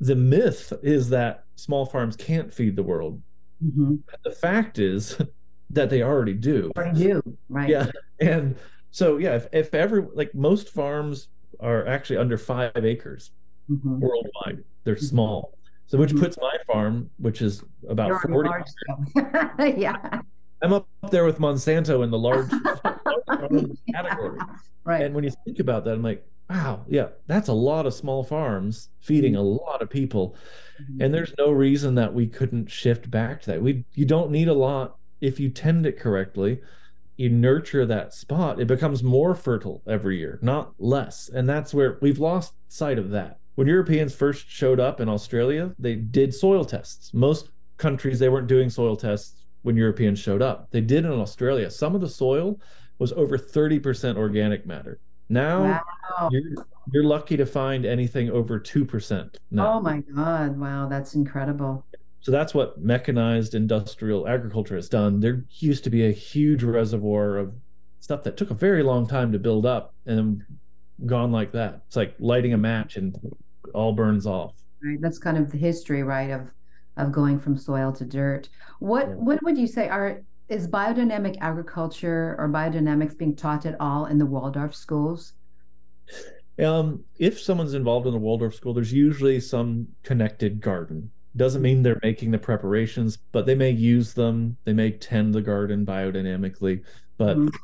the 0.00 0.16
myth 0.16 0.72
is 0.82 1.10
that 1.10 1.44
small 1.56 1.84
farms 1.84 2.16
can't 2.16 2.52
feed 2.52 2.74
the 2.74 2.82
world. 2.82 3.20
Mm-hmm. 3.62 3.96
The 4.24 4.30
fact 4.30 4.78
is 4.78 5.18
that 5.70 5.90
they 5.90 6.02
already 6.02 6.32
do. 6.32 6.72
Already 6.76 6.98
do, 6.98 7.22
right? 7.50 7.68
Yeah. 7.68 7.90
And 8.20 8.56
so, 8.90 9.18
yeah, 9.18 9.34
if, 9.36 9.46
if 9.52 9.74
every, 9.74 10.06
like 10.14 10.34
most 10.34 10.70
farms 10.70 11.28
are 11.60 11.86
actually 11.86 12.16
under 12.16 12.38
five 12.38 12.72
acres 12.76 13.30
Mhm. 13.70 14.00
worldwide, 14.00 14.64
they're 14.84 14.94
Mm-hmm. 14.96 15.04
small. 15.04 15.58
So, 15.90 15.98
which 15.98 16.14
puts 16.14 16.38
my 16.40 16.56
farm, 16.68 17.10
which 17.18 17.42
is 17.42 17.64
about 17.88 18.06
You're 18.10 18.20
40, 18.20 18.48
large 18.48 19.76
yeah. 19.76 20.20
I'm 20.62 20.72
up 20.72 20.86
there 21.10 21.24
with 21.24 21.40
Monsanto 21.40 22.04
in 22.04 22.12
the 22.12 22.18
large, 22.18 22.48
large 23.28 23.78
category. 23.92 24.38
Right. 24.82 25.02
And 25.02 25.14
when 25.14 25.24
you 25.24 25.30
think 25.44 25.58
about 25.58 25.84
that, 25.84 25.92
I'm 25.92 26.02
like, 26.02 26.26
wow, 26.48 26.86
yeah, 26.88 27.08
that's 27.26 27.48
a 27.48 27.52
lot 27.52 27.86
of 27.86 27.92
small 27.92 28.24
farms 28.24 28.88
feeding 29.00 29.36
a 29.36 29.42
lot 29.42 29.82
of 29.82 29.90
people. 29.90 30.36
Mm-hmm. 30.80 31.02
And 31.02 31.14
there's 31.14 31.34
no 31.36 31.50
reason 31.50 31.96
that 31.96 32.14
we 32.14 32.26
couldn't 32.26 32.70
shift 32.70 33.10
back 33.10 33.42
to 33.42 33.50
that. 33.50 33.62
We 33.62 33.84
you 33.92 34.06
don't 34.06 34.30
need 34.30 34.48
a 34.48 34.54
lot 34.54 34.96
if 35.20 35.38
you 35.38 35.50
tend 35.50 35.84
it 35.84 35.98
correctly. 35.98 36.62
You 37.18 37.28
nurture 37.28 37.84
that 37.84 38.14
spot, 38.14 38.58
it 38.58 38.66
becomes 38.66 39.02
more 39.02 39.34
fertile 39.34 39.82
every 39.86 40.18
year, 40.18 40.38
not 40.40 40.72
less. 40.78 41.28
And 41.28 41.46
that's 41.46 41.74
where 41.74 41.98
we've 42.00 42.18
lost 42.18 42.54
sight 42.68 42.98
of 42.98 43.10
that. 43.10 43.39
When 43.60 43.68
Europeans 43.68 44.14
first 44.14 44.48
showed 44.48 44.80
up 44.80 45.02
in 45.02 45.08
Australia, 45.10 45.74
they 45.78 45.94
did 45.94 46.32
soil 46.32 46.64
tests. 46.64 47.12
Most 47.12 47.50
countries 47.76 48.18
they 48.18 48.30
weren't 48.30 48.46
doing 48.46 48.70
soil 48.70 48.96
tests 48.96 49.44
when 49.60 49.76
Europeans 49.76 50.18
showed 50.18 50.40
up. 50.40 50.70
They 50.70 50.80
did 50.80 51.04
in 51.04 51.12
Australia. 51.12 51.70
Some 51.70 51.94
of 51.94 52.00
the 52.00 52.08
soil 52.08 52.58
was 52.98 53.12
over 53.12 53.36
30% 53.36 54.16
organic 54.16 54.64
matter. 54.64 54.98
Now 55.28 55.82
Wow. 56.18 56.30
you're 56.32 56.64
you're 56.90 57.04
lucky 57.04 57.36
to 57.36 57.44
find 57.44 57.84
anything 57.84 58.30
over 58.30 58.58
2% 58.58 59.36
now. 59.50 59.74
Oh 59.74 59.80
my 59.82 59.98
God. 59.98 60.58
Wow. 60.58 60.88
That's 60.88 61.14
incredible. 61.14 61.84
So 62.22 62.32
that's 62.32 62.54
what 62.54 62.80
mechanized 62.80 63.54
industrial 63.54 64.26
agriculture 64.26 64.76
has 64.76 64.88
done. 64.88 65.20
There 65.20 65.44
used 65.58 65.84
to 65.84 65.90
be 65.90 66.06
a 66.06 66.12
huge 66.12 66.62
reservoir 66.62 67.36
of 67.36 67.52
stuff 67.98 68.22
that 68.22 68.38
took 68.38 68.50
a 68.50 68.54
very 68.54 68.82
long 68.82 69.06
time 69.06 69.32
to 69.32 69.38
build 69.38 69.66
up 69.66 69.92
and 70.06 70.16
then 70.16 70.46
gone 71.04 71.30
like 71.30 71.52
that. 71.52 71.82
It's 71.88 71.96
like 71.96 72.14
lighting 72.18 72.54
a 72.54 72.58
match 72.58 72.96
and 72.96 73.14
all 73.74 73.92
burns 73.92 74.26
off. 74.26 74.54
Right. 74.82 75.00
That's 75.00 75.18
kind 75.18 75.36
of 75.38 75.50
the 75.50 75.58
history, 75.58 76.02
right, 76.02 76.30
of 76.30 76.50
of 76.96 77.12
going 77.12 77.38
from 77.38 77.56
soil 77.56 77.92
to 77.92 78.04
dirt. 78.04 78.48
What 78.80 79.08
Yeah. 79.08 79.14
what 79.14 79.42
would 79.42 79.56
you 79.58 79.66
say 79.66 79.88
are 79.88 80.22
is 80.48 80.66
biodynamic 80.66 81.36
agriculture 81.40 82.34
or 82.38 82.48
biodynamics 82.48 83.16
being 83.16 83.36
taught 83.36 83.64
at 83.66 83.76
all 83.80 84.06
in 84.06 84.18
the 84.18 84.26
Waldorf 84.26 84.74
schools? 84.74 85.34
Um, 86.58 87.04
if 87.18 87.40
someone's 87.40 87.74
involved 87.74 88.06
in 88.06 88.14
a 88.14 88.18
Waldorf 88.18 88.54
school, 88.54 88.74
there's 88.74 88.92
usually 88.92 89.40
some 89.40 89.88
connected 90.02 90.60
garden. 90.60 91.10
Doesn't 91.36 91.62
mean 91.62 91.82
they're 91.82 92.00
making 92.02 92.32
the 92.32 92.38
preparations, 92.38 93.16
but 93.32 93.46
they 93.46 93.54
may 93.54 93.70
use 93.70 94.12
them. 94.12 94.56
They 94.64 94.72
may 94.72 94.90
tend 94.90 95.32
the 95.32 95.40
garden 95.40 95.86
biodynamically. 95.86 96.82
But 97.16 97.36
Mhm. 97.38 97.54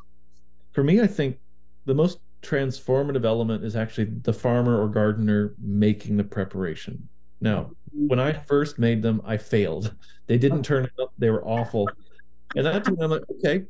for 0.71 0.83
me, 0.83 1.01
I 1.01 1.07
think 1.07 1.37
the 1.85 1.93
most 1.93 2.19
transformative 2.41 3.25
element 3.25 3.63
is 3.63 3.75
actually 3.75 4.05
the 4.05 4.33
farmer 4.33 4.81
or 4.81 4.87
gardener 4.87 5.53
making 5.59 6.17
the 6.17 6.23
preparation. 6.23 7.07
Now, 7.41 7.71
when 7.91 8.19
I 8.19 8.33
first 8.33 8.79
made 8.79 9.01
them, 9.01 9.21
I 9.25 9.37
failed. 9.37 9.93
They 10.27 10.37
didn't 10.37 10.63
turn 10.63 10.89
out, 10.99 11.11
they 11.17 11.29
were 11.29 11.45
awful. 11.45 11.89
And 12.55 12.65
that 12.65 12.83
time 12.83 12.97
I'm 12.99 13.11
like, 13.11 13.23
okay, 13.31 13.65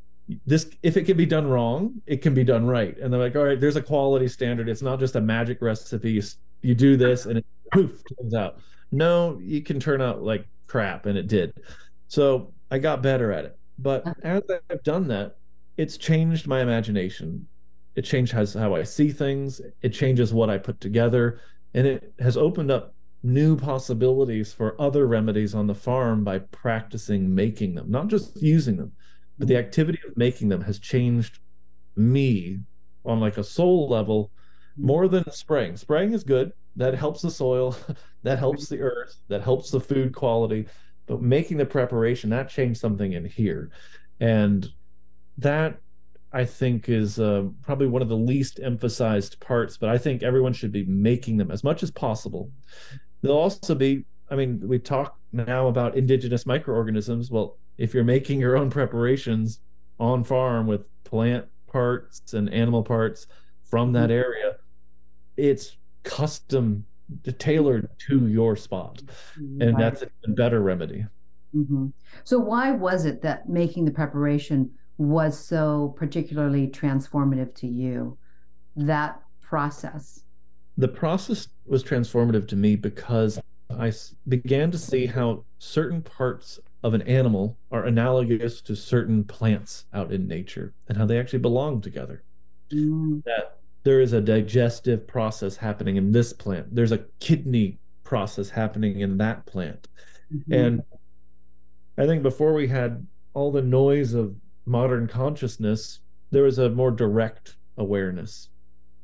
this 0.45 0.70
if 0.84 0.97
it 0.97 1.03
can 1.03 1.18
be 1.18 1.26
done 1.26 1.47
wrong, 1.47 2.01
it 2.05 2.22
can 2.22 2.34
be 2.34 2.43
done 2.43 2.65
right. 2.65 2.97
And 2.97 3.11
they're 3.11 3.20
like, 3.20 3.36
all 3.36 3.43
right, 3.43 3.59
there's 3.59 3.76
a 3.76 3.82
quality 3.82 4.28
standard. 4.28 4.70
It's 4.70 4.82
not 4.82 4.99
just 4.99 5.15
a 5.15 5.22
magic 5.22 5.61
recipe. 5.61 6.11
You, 6.11 6.24
you 6.61 6.76
do 6.76 6.97
this 6.97 7.26
and 7.26 7.38
it 7.38 7.45
poof 7.72 8.01
turns 8.18 8.34
out. 8.34 8.59
No, 8.91 9.39
you 9.41 9.61
can 9.61 9.80
turn 9.80 10.01
out 10.01 10.24
like 10.24 10.45
crap, 10.68 11.05
and 11.05 11.18
it 11.18 11.28
did. 11.28 11.53
So 12.07 12.53
I 12.72 12.78
got 12.80 13.01
better 13.01 13.32
at 13.32 13.45
it. 13.45 13.57
But 13.80 14.07
uh-huh. 14.07 14.13
as 14.24 14.41
I've 14.70 14.84
done 14.84 15.07
that, 15.09 15.38
it's 15.78 15.97
changed 15.97 16.47
my 16.47 16.61
imagination. 16.61 17.47
It 17.98 18.04
changed 18.04 18.32
how, 18.32 18.45
how 18.45 18.76
I 18.76 18.84
see 18.84 19.10
things. 19.10 19.60
It 19.82 19.89
changes 19.89 20.32
what 20.32 20.52
I 20.52 20.60
put 20.60 20.80
together, 20.80 21.39
and 21.74 21.88
it 21.88 22.14
has 22.20 22.38
opened 22.38 22.70
up 22.70 22.93
new 23.24 23.58
possibilities 23.58 24.54
for 24.54 24.80
other 24.80 25.08
remedies 25.08 25.56
on 25.56 25.66
the 25.66 25.74
farm 25.74 26.24
by 26.24 26.38
practicing 26.39 27.34
making 27.34 27.74
them, 27.74 27.89
not 27.89 28.08
just 28.08 28.39
using 28.39 28.78
them, 28.78 28.91
but 29.39 29.48
the 29.48 29.58
activity 29.58 30.00
of 30.08 30.16
making 30.16 30.48
them 30.48 30.62
has 30.62 30.78
changed 30.78 31.39
me 31.95 32.60
on 33.04 33.20
like 33.20 33.39
a 33.39 33.43
soul 33.43 33.89
level 33.89 34.32
more 34.78 35.08
than 35.08 35.30
spraying. 35.32 35.76
Spraying 35.76 36.14
is 36.14 36.24
good. 36.24 36.52
That 36.76 36.93
helps 36.93 37.24
the 37.24 37.32
soil, 37.32 37.76
that 38.22 38.38
helps 38.38 38.70
the 38.70 38.80
earth, 38.80 39.16
that 39.28 39.41
helps 39.41 39.72
the 39.72 39.80
food 39.80 40.14
quality. 40.14 40.68
But 41.08 41.24
making 41.24 41.58
the 41.58 41.66
preparation, 41.66 42.30
that 42.30 42.50
changed 42.50 42.80
something 42.80 43.14
in 43.14 43.26
here. 43.26 43.72
And 44.20 44.68
that 45.39 45.80
I 46.34 46.43
think 46.45 46.89
is 46.89 47.19
uh, 47.19 47.45
probably 47.61 47.88
one 47.88 48.01
of 48.01 48.09
the 48.09 48.17
least 48.17 48.59
emphasized 48.59 49.39
parts, 49.39 49.78
but 49.78 49.89
I 49.89 49.97
think 49.97 50.23
everyone 50.23 50.53
should 50.53 50.71
be 50.71 50.84
making 50.86 51.38
them 51.38 51.51
as 51.51 51.63
much 51.63 51.84
as 51.84 51.91
possible. 51.91 52.51
They'll 53.21 53.32
also 53.38 53.75
be, 53.75 54.05
I 54.30 54.36
mean, 54.36 54.61
we 54.67 54.78
talk 54.80 55.17
now 55.32 55.67
about 55.67 55.95
indigenous 55.95 56.45
microorganisms. 56.45 57.32
Well, 57.32 57.57
if 57.78 57.93
you're 57.93 58.03
making 58.03 58.39
your 58.39 58.57
own 58.57 58.69
preparations 58.69 59.61
on 59.99 60.23
farm 60.23 60.67
with 60.67 60.82
plant 61.05 61.45
parts 61.67 62.34
and 62.34 62.51
animal 62.53 62.84
parts 62.84 63.28
from 63.63 63.93
that 63.93 64.11
area, 64.11 64.57
it's 65.38 65.78
custom 66.03 66.86
tailored 67.38 67.88
to 68.09 68.28
your 68.28 68.55
spot. 68.57 69.01
And 69.38 69.61
Right. 69.61 69.78
that's 69.78 70.03
a 70.03 70.32
better 70.32 70.61
remedy. 70.61 71.05
Mhm. 71.55 71.93
So 72.25 72.38
why 72.39 72.71
was 72.71 73.05
it 73.05 73.21
that 73.21 73.47
making 73.47 73.86
the 73.86 73.91
preparation 73.91 74.71
was 74.98 75.38
so 75.38 75.93
particularly 75.98 76.68
transformative 76.68 77.54
to 77.56 77.68
you? 77.68 78.18
That 78.76 79.22
process. 79.41 80.24
the 80.78 80.88
process 80.88 81.48
was 81.66 81.84
transformative 81.84 82.48
to 82.50 82.56
me 82.56 82.76
because 82.76 83.39
I 83.72 83.91
began 84.28 84.70
to 84.72 84.78
see 84.78 85.08
how 85.08 85.43
certain 85.58 86.02
parts 86.04 86.60
of 86.84 86.93
an 86.93 87.02
animal 87.04 87.58
are 87.72 87.86
analogous 87.86 88.62
to 88.62 88.76
certain 88.76 89.24
plants 89.24 89.86
out 89.93 90.12
in 90.12 90.28
nature 90.28 90.74
and 90.88 90.98
how 90.98 91.06
they 91.08 91.20
actually 91.20 91.39
belong 91.39 91.82
together. 91.82 92.24
Mm, 92.72 93.24
That 93.24 93.58
there 93.84 94.00
is 94.02 94.14
a 94.14 94.22
digestive 94.22 95.08
process 95.08 95.58
happening 95.58 95.95
in 95.95 96.12
this 96.12 96.32
plant, 96.34 96.76
there's 96.76 96.91
a 96.91 97.06
kidney 97.20 97.80
process 98.04 98.50
happening 98.52 99.00
in 99.00 99.18
that 99.18 99.45
plant. 99.48 99.88
mhm. 100.32 100.43
And 100.56 100.84
I 101.98 102.06
think 102.06 102.22
before 102.22 102.54
we 102.54 102.68
had 102.68 103.08
all 103.34 103.52
the 103.52 103.62
noise 103.64 104.14
of 104.14 104.36
modern 104.68 105.07
consciousness, 105.07 105.99
there 106.32 106.43
was 106.43 106.59
a 106.59 106.70
more 106.70 106.91
direct 106.91 107.55
awareness. 107.78 108.49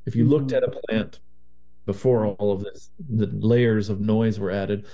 If 0.05 0.16
you 0.16 0.26
looked 0.26 0.51
Mhm. 0.51 0.57
at 0.57 0.64
a 0.64 0.80
plant 0.88 1.20
before 1.86 2.28
all 2.28 2.51
of 2.51 2.64
this, 2.64 2.91
the 3.09 3.28
layers 3.28 3.89
of 3.89 4.01
noise 4.01 4.39
were 4.39 4.51
added, 4.51 4.86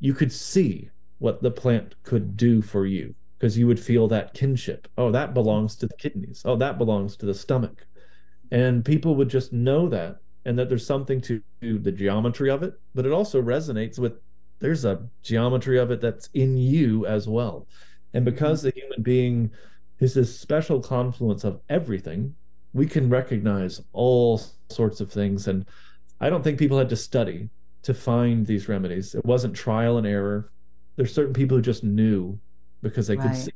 you 0.00 0.14
could 0.14 0.32
see 0.32 0.90
what 1.18 1.42
the 1.42 1.50
plant 1.50 1.94
could 2.02 2.36
do 2.36 2.62
for 2.62 2.86
you 2.86 3.14
because 3.38 3.56
you 3.58 3.66
would 3.66 3.80
feel 3.80 4.08
that 4.08 4.34
kinship. 4.34 4.88
Oh, 4.98 5.10
that 5.12 5.34
belongs 5.34 5.76
to 5.76 5.86
the 5.86 5.96
kidneys. 5.96 6.42
Oh, 6.44 6.56
that 6.56 6.78
belongs 6.78 7.16
to 7.18 7.26
the 7.26 7.34
stomach. 7.34 7.86
And 8.50 8.84
people 8.84 9.14
would 9.16 9.28
just 9.28 9.52
know 9.52 9.88
that 9.88 10.20
and 10.44 10.58
that 10.58 10.68
there's 10.68 10.86
something 10.86 11.20
to 11.22 11.42
the 11.60 11.92
geometry 11.92 12.50
of 12.50 12.62
it, 12.62 12.74
but 12.94 13.06
it 13.06 13.12
also 13.12 13.40
resonates 13.40 13.98
with 13.98 14.14
there's 14.58 14.84
a 14.84 15.08
geometry 15.22 15.78
of 15.78 15.90
it 15.90 16.00
that's 16.00 16.28
in 16.34 16.56
you 16.56 17.06
as 17.06 17.28
well. 17.28 17.66
And 18.14 18.24
because 18.24 18.60
mm-hmm. 18.60 18.68
the 18.68 18.80
human 18.80 19.02
being 19.02 19.50
is 19.98 20.14
this 20.14 20.38
special 20.38 20.80
confluence 20.80 21.44
of 21.44 21.60
everything, 21.68 22.34
we 22.72 22.86
can 22.86 23.08
recognize 23.08 23.82
all 23.92 24.40
sorts 24.68 25.00
of 25.00 25.12
things. 25.12 25.48
And 25.48 25.66
I 26.20 26.30
don't 26.30 26.42
think 26.42 26.58
people 26.58 26.78
had 26.78 26.88
to 26.90 26.96
study 26.96 27.50
to 27.82 27.94
find 27.94 28.46
these 28.46 28.68
remedies. 28.68 29.14
It 29.14 29.24
wasn't 29.24 29.54
trial 29.54 29.98
and 29.98 30.06
error. 30.06 30.50
There's 30.96 31.14
certain 31.14 31.32
people 31.32 31.56
who 31.56 31.62
just 31.62 31.84
knew 31.84 32.38
because 32.82 33.06
they 33.06 33.16
could 33.16 33.36
see. 33.36 33.52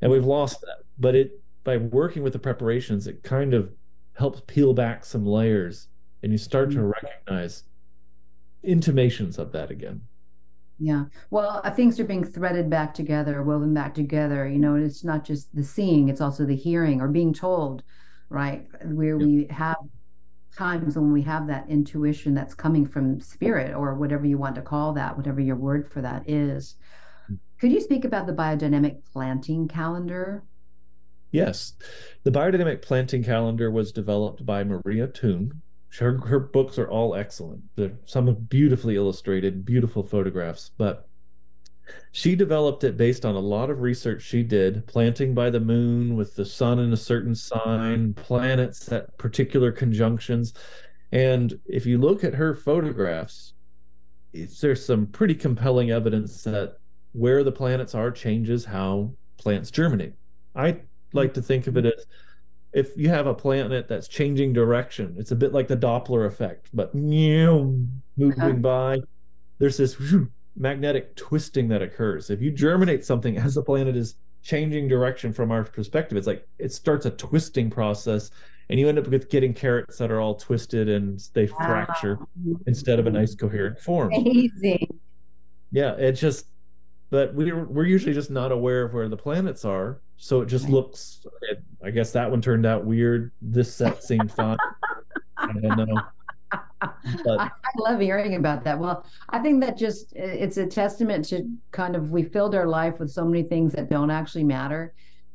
And 0.00 0.10
we've 0.10 0.24
lost 0.24 0.60
that. 0.62 0.84
But 0.98 1.14
it 1.14 1.40
by 1.64 1.76
working 1.78 2.22
with 2.22 2.32
the 2.32 2.38
preparations, 2.38 3.06
it 3.06 3.22
kind 3.22 3.52
of 3.52 3.72
helps 4.14 4.40
peel 4.46 4.72
back 4.72 5.04
some 5.04 5.26
layers 5.26 5.88
and 6.22 6.32
you 6.32 6.38
start 6.38 6.70
to 6.70 6.78
mm-hmm. 6.78 6.92
recognize 7.04 7.64
intimations 8.62 9.38
of 9.38 9.52
that 9.52 9.70
again. 9.70 10.00
Yeah. 10.78 11.04
Well, 11.30 11.60
uh, 11.64 11.70
things 11.70 11.98
are 11.98 12.04
being 12.04 12.24
threaded 12.24 12.68
back 12.68 12.92
together, 12.92 13.42
woven 13.42 13.72
back 13.72 13.94
together. 13.94 14.46
You 14.46 14.58
know, 14.58 14.74
and 14.74 14.84
it's 14.84 15.04
not 15.04 15.24
just 15.24 15.54
the 15.54 15.64
seeing, 15.64 16.08
it's 16.08 16.20
also 16.20 16.44
the 16.44 16.56
hearing 16.56 17.00
or 17.00 17.08
being 17.08 17.32
told, 17.32 17.82
right? 18.28 18.66
Where 18.84 19.16
we 19.16 19.46
have 19.50 19.76
times 20.56 20.96
when 20.96 21.12
we 21.12 21.22
have 21.22 21.46
that 21.46 21.68
intuition 21.68 22.34
that's 22.34 22.54
coming 22.54 22.86
from 22.86 23.20
spirit 23.20 23.74
or 23.74 23.94
whatever 23.94 24.26
you 24.26 24.38
want 24.38 24.54
to 24.54 24.62
call 24.62 24.92
that, 24.94 25.16
whatever 25.16 25.40
your 25.40 25.56
word 25.56 25.90
for 25.90 26.00
that 26.02 26.28
is. 26.28 26.76
Could 27.60 27.72
you 27.72 27.80
speak 27.80 28.04
about 28.04 28.26
the 28.26 28.32
biodynamic 28.32 28.98
planting 29.12 29.68
calendar? 29.68 30.44
Yes. 31.30 31.74
The 32.22 32.30
biodynamic 32.30 32.82
planting 32.82 33.22
calendar 33.22 33.70
was 33.70 33.92
developed 33.92 34.44
by 34.44 34.64
Maria 34.64 35.06
Thun. 35.06 35.62
Her, 35.98 36.18
her 36.26 36.40
books 36.40 36.78
are 36.78 36.88
all 36.88 37.14
excellent. 37.14 37.62
They're 37.76 37.92
some 38.04 38.28
are 38.28 38.34
beautifully 38.34 38.96
illustrated, 38.96 39.64
beautiful 39.64 40.02
photographs. 40.02 40.70
But 40.76 41.08
she 42.12 42.34
developed 42.34 42.84
it 42.84 42.96
based 42.96 43.24
on 43.24 43.34
a 43.34 43.40
lot 43.40 43.70
of 43.70 43.80
research 43.80 44.22
she 44.22 44.42
did, 44.42 44.86
planting 44.86 45.34
by 45.34 45.50
the 45.50 45.60
moon 45.60 46.16
with 46.16 46.34
the 46.34 46.44
sun 46.44 46.78
in 46.78 46.92
a 46.92 46.96
certain 46.96 47.34
sign, 47.34 48.08
mm-hmm. 48.08 48.22
planets 48.22 48.90
at 48.90 49.16
particular 49.18 49.72
conjunctions. 49.72 50.52
And 51.12 51.58
if 51.66 51.86
you 51.86 51.98
look 51.98 52.24
at 52.24 52.34
her 52.34 52.54
photographs, 52.54 53.54
there's 54.60 54.84
some 54.84 55.06
pretty 55.06 55.34
compelling 55.34 55.90
evidence 55.90 56.42
that 56.42 56.78
where 57.12 57.44
the 57.44 57.52
planets 57.52 57.94
are 57.94 58.10
changes 58.10 58.64
how 58.64 59.12
plants 59.38 59.70
germinate. 59.70 60.14
I 60.54 60.80
like 61.12 61.34
to 61.34 61.42
think 61.42 61.66
of 61.66 61.76
it 61.76 61.84
mm-hmm. 61.84 61.98
as 61.98 62.06
if 62.76 62.94
you 62.94 63.08
have 63.08 63.26
a 63.26 63.32
planet 63.32 63.88
that's 63.88 64.06
changing 64.06 64.52
direction, 64.52 65.14
it's 65.16 65.30
a 65.30 65.34
bit 65.34 65.54
like 65.54 65.66
the 65.66 65.76
Doppler 65.78 66.26
effect, 66.26 66.68
but 66.74 66.94
moving 66.94 67.88
uh-huh. 68.20 68.52
by, 68.52 68.98
there's 69.58 69.78
this 69.78 69.94
whew, 69.94 70.30
magnetic 70.54 71.16
twisting 71.16 71.68
that 71.68 71.80
occurs. 71.80 72.28
If 72.28 72.42
you 72.42 72.50
germinate 72.50 73.02
something 73.02 73.38
as 73.38 73.54
the 73.54 73.62
planet 73.62 73.96
is 73.96 74.16
changing 74.42 74.88
direction 74.88 75.32
from 75.32 75.50
our 75.50 75.64
perspective, 75.64 76.18
it's 76.18 76.26
like 76.26 76.46
it 76.58 76.70
starts 76.70 77.06
a 77.06 77.10
twisting 77.12 77.70
process, 77.70 78.30
and 78.68 78.78
you 78.78 78.90
end 78.90 78.98
up 78.98 79.08
with 79.08 79.30
getting 79.30 79.54
carrots 79.54 79.96
that 79.96 80.10
are 80.10 80.20
all 80.20 80.34
twisted 80.34 80.90
and 80.90 81.26
they 81.32 81.46
wow. 81.46 81.56
fracture 81.60 82.18
instead 82.66 82.98
of 82.98 83.06
a 83.06 83.10
nice 83.10 83.34
coherent 83.34 83.80
form. 83.80 84.12
Amazing. 84.12 85.00
Yeah, 85.72 85.92
it 85.92 86.12
just 86.12 86.48
but 87.08 87.34
we're 87.34 87.64
we're 87.64 87.86
usually 87.86 88.12
just 88.12 88.30
not 88.30 88.52
aware 88.52 88.82
of 88.82 88.92
where 88.92 89.08
the 89.08 89.16
planets 89.16 89.64
are, 89.64 90.02
so 90.16 90.40
it 90.40 90.46
just 90.46 90.68
looks. 90.68 91.24
I 91.84 91.90
guess 91.90 92.12
that 92.12 92.30
one 92.30 92.40
turned 92.40 92.66
out 92.66 92.84
weird. 92.84 93.32
This 93.40 93.74
set 93.74 94.02
seemed 94.02 94.32
fun. 94.32 94.56
I 95.36 95.52
don't 95.52 95.88
know. 95.88 96.00
But, 97.24 97.40
I, 97.40 97.50
love 97.78 98.00
hearing 98.00 98.34
about 98.36 98.64
that. 98.64 98.78
Well, 98.78 99.04
I 99.30 99.38
think 99.38 99.62
that 99.62 99.76
just 99.76 100.12
it's 100.14 100.56
a 100.56 100.66
testament 100.66 101.24
to 101.26 101.48
kind 101.72 101.96
of 101.96 102.10
we 102.10 102.22
filled 102.22 102.54
our 102.54 102.66
life 102.66 102.98
with 102.98 103.10
so 103.10 103.24
many 103.24 103.42
things 103.42 103.72
that 103.72 103.90
don't 103.90 104.10
actually 104.10 104.44
matter. 104.44 104.94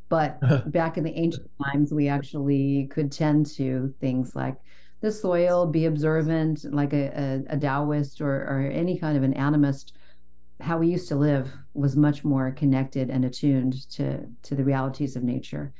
But 0.09 0.39
back 0.71 0.97
in 0.97 1.03
the 1.03 1.17
ancient 1.17 1.49
times, 1.63 1.93
we 1.93 2.07
actually 2.07 2.87
could 2.91 3.11
tend 3.11 3.47
to 3.57 3.93
things 3.99 4.35
like 4.35 4.57
the 5.01 5.11
soil, 5.11 5.65
be 5.65 5.85
observant, 5.85 6.65
like 6.71 6.93
a, 6.93 7.43
a, 7.49 7.55
a 7.55 7.57
Taoist 7.57 8.21
or, 8.21 8.35
or 8.43 8.69
any 8.71 8.97
kind 8.97 9.17
of 9.17 9.23
an 9.23 9.33
animist. 9.33 9.93
How 10.59 10.77
we 10.77 10.87
used 10.87 11.07
to 11.07 11.15
live 11.15 11.51
was 11.73 11.95
much 11.95 12.23
more 12.23 12.51
connected 12.51 13.09
and 13.09 13.25
attuned 13.25 13.89
to 13.91 14.25
to 14.43 14.55
the 14.55 14.63
realities 14.63 15.15
of 15.15 15.23
nature. 15.23 15.73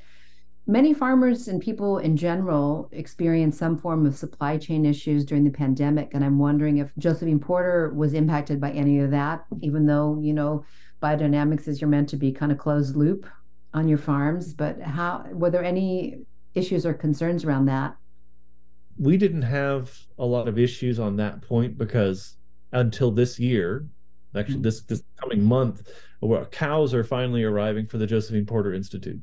Many 0.68 0.94
farmers 0.94 1.48
and 1.48 1.60
people 1.60 1.98
in 1.98 2.16
general 2.16 2.88
experienced 2.92 3.58
some 3.58 3.78
form 3.78 4.06
of 4.06 4.16
supply 4.16 4.58
chain 4.58 4.86
issues 4.86 5.26
during 5.26 5.44
the 5.44 5.50
pandemic. 5.50 6.14
And 6.14 6.24
I'm 6.24 6.38
wondering 6.38 6.78
if 6.78 6.92
Josephine 6.98 7.40
Porter 7.40 7.92
was 7.96 8.14
impacted 8.14 8.62
by 8.62 8.72
any 8.72 9.00
of 9.00 9.10
that, 9.12 9.46
even 9.62 9.88
though, 9.88 10.20
you 10.22 10.34
know, 10.34 10.64
biodynamics 11.02 11.68
is 11.68 11.82
you're 11.82 11.90
meant 11.90 12.10
to 12.10 12.16
be 12.16 12.32
kind 12.32 12.52
of 12.52 12.60
closed 12.60 12.96
loop 12.96 13.26
on 13.74 13.88
your 13.88 13.98
farms. 13.98 14.54
But 14.54 14.80
how 14.82 15.26
were 15.32 15.50
there 15.50 15.64
any 15.64 16.22
issues 16.54 16.86
or 16.86 16.94
concerns 16.94 17.44
around 17.44 17.66
that? 17.66 17.96
We 19.00 19.18
didn't 19.18 19.42
have 19.42 19.98
a 20.20 20.26
lot 20.26 20.48
of 20.48 20.60
issues 20.60 21.00
on 21.00 21.16
that 21.16 21.42
point 21.42 21.78
because 21.78 22.38
until 22.72 23.10
this 23.10 23.40
year, 23.40 23.88
actually 24.36 24.56
mm-hmm. 24.56 24.64
this 24.64 24.82
this 24.84 25.04
coming 25.20 25.44
month, 25.44 25.90
where 26.20 26.46
cows 26.46 26.94
are 26.94 27.04
finally 27.04 27.44
arriving 27.44 27.88
for 27.88 27.98
the 27.98 28.08
Josephine 28.08 28.46
Porter 28.46 28.74
Institute. 28.74 29.20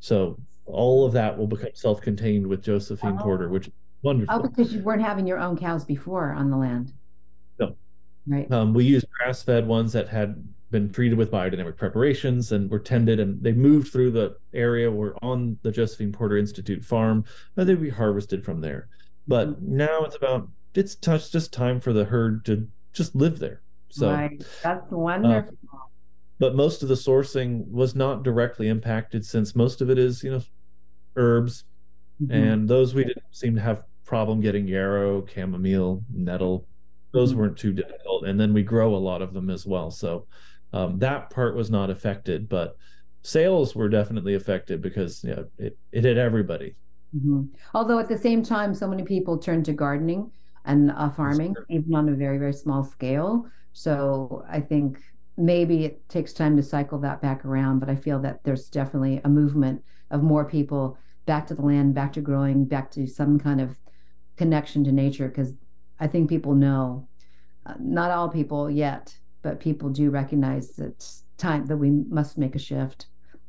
So 0.00 0.38
all 0.66 1.04
of 1.04 1.12
that 1.12 1.36
will 1.36 1.46
become 1.46 1.70
self-contained 1.74 2.46
with 2.46 2.62
Josephine 2.62 3.16
oh. 3.18 3.22
Porter, 3.22 3.48
which 3.48 3.66
is 3.68 3.72
wonderful. 4.02 4.36
Oh, 4.36 4.42
because 4.42 4.72
you 4.72 4.80
weren't 4.82 5.02
having 5.02 5.26
your 5.26 5.38
own 5.38 5.56
cows 5.56 5.84
before 5.84 6.32
on 6.32 6.50
the 6.50 6.56
land. 6.56 6.92
No. 7.58 7.76
Right. 8.26 8.50
Um, 8.52 8.72
we 8.72 8.84
used 8.84 9.06
grass-fed 9.18 9.66
ones 9.66 9.92
that 9.94 10.08
had 10.08 10.46
been 10.70 10.90
treated 10.90 11.18
with 11.18 11.30
biodynamic 11.30 11.76
preparations 11.76 12.52
and 12.52 12.70
were 12.70 12.78
tended, 12.78 13.18
and 13.18 13.42
they 13.42 13.52
moved 13.52 13.92
through 13.92 14.12
the 14.12 14.36
area. 14.54 14.90
Were 14.90 15.16
on 15.22 15.58
the 15.62 15.72
Josephine 15.72 16.12
Porter 16.12 16.36
Institute 16.36 16.84
farm, 16.84 17.24
and 17.56 17.68
they'd 17.68 17.80
be 17.80 17.90
harvested 17.90 18.44
from 18.44 18.60
there. 18.60 18.88
But 19.26 19.48
mm-hmm. 19.48 19.76
now 19.76 20.04
it's 20.04 20.16
about 20.16 20.48
it's 20.74 20.94
just 20.94 21.52
time 21.52 21.80
for 21.80 21.92
the 21.92 22.04
herd 22.04 22.44
to 22.44 22.68
just 22.92 23.14
live 23.14 23.38
there. 23.38 23.61
So 23.92 24.10
right. 24.10 24.42
that's 24.62 24.90
wonderful. 24.90 25.54
Uh, 25.72 25.76
but 26.42 26.56
most 26.56 26.82
of 26.82 26.88
the 26.88 26.96
sourcing 26.96 27.70
was 27.70 27.94
not 27.94 28.24
directly 28.24 28.66
impacted 28.66 29.24
since 29.24 29.54
most 29.54 29.80
of 29.80 29.90
it 29.90 29.96
is 29.96 30.24
you 30.24 30.30
know 30.32 30.42
herbs 31.14 31.64
mm-hmm. 32.20 32.32
and 32.32 32.68
those 32.68 32.94
we 32.94 33.04
didn't 33.04 33.22
seem 33.30 33.54
to 33.54 33.60
have 33.60 33.84
problem 34.04 34.40
getting 34.40 34.66
yarrow 34.66 35.24
chamomile 35.24 36.02
nettle 36.12 36.66
those 37.12 37.30
mm-hmm. 37.30 37.40
weren't 37.42 37.56
too 37.56 37.72
difficult 37.72 38.24
and 38.26 38.40
then 38.40 38.52
we 38.52 38.62
grow 38.64 38.94
a 38.94 38.96
lot 38.96 39.22
of 39.22 39.32
them 39.32 39.50
as 39.50 39.64
well 39.66 39.88
so 39.88 40.26
um, 40.72 40.98
that 40.98 41.30
part 41.30 41.54
was 41.54 41.70
not 41.70 41.90
affected 41.90 42.48
but 42.48 42.76
sales 43.22 43.76
were 43.76 43.88
definitely 43.88 44.34
affected 44.34 44.82
because 44.82 45.22
you 45.22 45.30
know, 45.30 45.44
it, 45.58 45.78
it 45.92 46.02
hit 46.02 46.16
everybody 46.16 46.74
mm-hmm. 47.16 47.42
although 47.72 48.00
at 48.00 48.08
the 48.08 48.18
same 48.18 48.42
time 48.42 48.74
so 48.74 48.88
many 48.88 49.04
people 49.04 49.38
turned 49.38 49.64
to 49.64 49.72
gardening 49.72 50.28
and 50.64 50.90
uh, 50.90 51.08
farming 51.10 51.54
even 51.70 51.94
on 51.94 52.08
a 52.08 52.12
very 52.12 52.38
very 52.38 52.52
small 52.52 52.82
scale 52.82 53.46
so 53.72 54.44
i 54.48 54.60
think 54.60 54.98
maybe 55.36 55.84
it 55.84 56.08
takes 56.08 56.32
time 56.32 56.56
to 56.56 56.62
cycle 56.62 56.98
that 56.98 57.22
back 57.22 57.44
around, 57.44 57.78
but 57.78 57.88
I 57.88 57.96
feel 57.96 58.18
that 58.20 58.44
there's 58.44 58.68
definitely 58.68 59.20
a 59.24 59.28
movement 59.28 59.82
of 60.10 60.22
more 60.22 60.44
people 60.44 60.98
back 61.26 61.46
to 61.46 61.54
the 61.54 61.62
land, 61.62 61.94
back 61.94 62.12
to 62.14 62.20
growing, 62.20 62.64
back 62.64 62.90
to 62.92 63.06
some 63.06 63.38
kind 63.38 63.60
of 63.60 63.78
connection 64.36 64.84
to 64.84 64.92
nature. 64.92 65.28
Because 65.28 65.54
I 66.00 66.06
think 66.06 66.28
people 66.28 66.54
know, 66.54 67.08
uh, 67.64 67.74
not 67.78 68.10
all 68.10 68.28
people 68.28 68.70
yet, 68.70 69.16
but 69.42 69.60
people 69.60 69.88
do 69.88 70.10
recognize 70.10 70.72
that 70.76 70.88
it's 70.88 71.24
time 71.38 71.66
that 71.66 71.76
we 71.76 71.90
must 71.90 72.38
make 72.38 72.54
a 72.54 72.58
shift. 72.58 73.06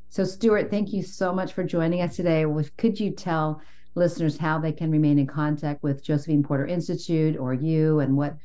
So, 0.10 0.24
Stewart, 0.24 0.70
thank 0.70 0.94
you 0.94 1.04
so 1.04 1.34
much 1.34 1.54
for 1.54 1.64
joining 1.64 2.02
us 2.02 2.16
today. 2.16 2.46
Could 2.78 3.00
you 3.00 3.12
tell 3.12 3.62
listeners 3.96 4.38
how 4.38 4.60
they 4.60 4.72
can 4.72 4.90
remain 4.90 5.20
in 5.20 5.28
contact 5.28 5.84
with 5.84 6.04
Josephine 6.04 6.44
Porter 6.44 6.66
Institute 6.66 7.38
or 7.38 7.54
you, 7.54 8.00
and 8.00 8.16
what 8.16 8.38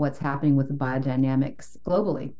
what's 0.00 0.18
happening 0.18 0.56
with 0.56 0.68
the 0.68 0.74
biodynamics 0.74 1.76
globally? 1.86 2.34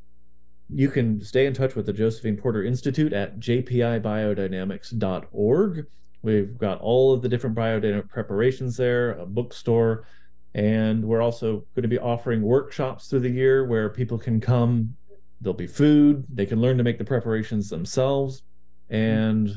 you 0.73 0.89
can 0.89 1.21
stay 1.21 1.47
in 1.47 1.55
touch 1.55 1.75
with 1.75 1.87
the 1.87 1.93
Josephine 1.93 2.37
Porter 2.37 2.63
Institute 2.65 3.13
at 3.13 3.41
jpibiodynamics.org. 3.41 5.87
We've 6.23 6.57
got 6.59 6.81
all 6.81 7.13
of 7.13 7.23
the 7.23 7.29
different 7.29 7.57
biodynamic 7.57 8.09
preparations 8.09 8.77
there, 8.77 9.13
a 9.13 9.27
bookstore, 9.27 10.07
and 10.55 11.05
we're 11.05 11.23
also 11.23 11.65
going 11.75 11.83
to 11.83 11.89
be 11.89 11.99
offering 11.99 12.43
workshops 12.43 13.09
through 13.09 13.21
the 13.21 13.31
year 13.31 13.67
where 13.67 13.89
people 13.89 14.19
can 14.19 14.41
come. 14.41 14.95
There'll 15.41 15.55
be 15.55 15.67
food, 15.67 16.25
they 16.33 16.47
can 16.47 16.61
learn 16.61 16.79
to 16.79 16.85
make 16.85 16.99
the 16.99 17.05
preparations 17.05 17.69
themselves. 17.71 18.43
And 18.91 19.51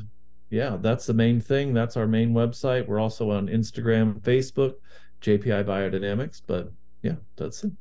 yeah, 0.50 0.78
that's 0.80 1.06
the 1.06 1.14
main 1.14 1.40
thing. 1.42 1.74
That's 1.74 1.98
our 1.98 2.08
main 2.08 2.34
website. 2.34 2.88
We're 2.88 3.00
also 3.00 3.32
on 3.32 3.48
Instagram, 3.48 4.22
Facebook, 4.22 4.76
JPI 5.22 5.66
Biodynamics. 5.66 6.42
But 6.46 6.72
yeah, 7.02 7.16
that's 7.36 7.66
it. 7.66 7.74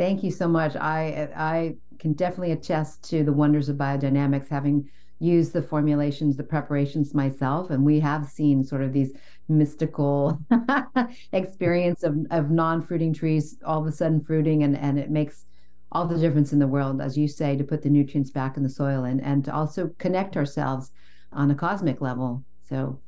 Thank 0.00 0.22
you 0.22 0.30
so 0.30 0.48
much. 0.48 0.76
I 0.76 1.28
I 1.36 1.74
can 1.98 2.14
definitely 2.14 2.52
attest 2.52 3.06
to 3.10 3.22
the 3.22 3.34
wonders 3.34 3.68
of 3.68 3.76
biodynamics, 3.76 4.48
having 4.48 4.88
used 5.18 5.52
the 5.52 5.60
formulations, 5.60 6.38
the 6.38 6.42
preparations 6.42 7.12
myself, 7.12 7.68
and 7.68 7.84
we 7.84 8.00
have 8.00 8.24
seen 8.24 8.64
sort 8.64 8.80
of 8.80 8.94
these 8.94 9.12
mystical 9.50 10.40
experience 11.34 12.02
of, 12.02 12.16
of 12.30 12.50
non-fruiting 12.50 13.12
trees 13.12 13.58
all 13.62 13.82
of 13.82 13.86
a 13.86 13.92
sudden 13.92 14.24
fruiting, 14.24 14.62
and 14.62 14.74
and 14.74 14.98
it 14.98 15.10
makes 15.10 15.44
all 15.92 16.06
the 16.06 16.16
difference 16.16 16.54
in 16.54 16.60
the 16.60 16.66
world, 16.66 17.02
as 17.02 17.18
you 17.18 17.28
say, 17.28 17.54
to 17.54 17.62
put 17.62 17.82
the 17.82 17.90
nutrients 17.90 18.30
back 18.30 18.56
in 18.56 18.62
the 18.62 18.70
soil 18.70 19.04
and 19.04 19.22
and 19.22 19.44
to 19.44 19.54
also 19.54 19.90
connect 19.98 20.34
ourselves 20.34 20.92
on 21.30 21.50
a 21.50 21.54
cosmic 21.54 22.00
level. 22.00 22.42
So, 22.66 22.98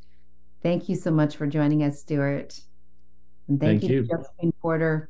thank 0.63 0.91
you 0.91 0.97
so 0.97 1.11
much 1.11 1.37
for 1.37 1.47
joining 1.47 1.85
us, 1.85 2.01
Stewart, 2.01 2.61
and 3.49 3.59
thank, 3.59 3.81
thank 3.81 3.91
you, 3.91 4.01
you. 4.01 4.07
Josephine 4.07 4.53
Porter 4.61 5.09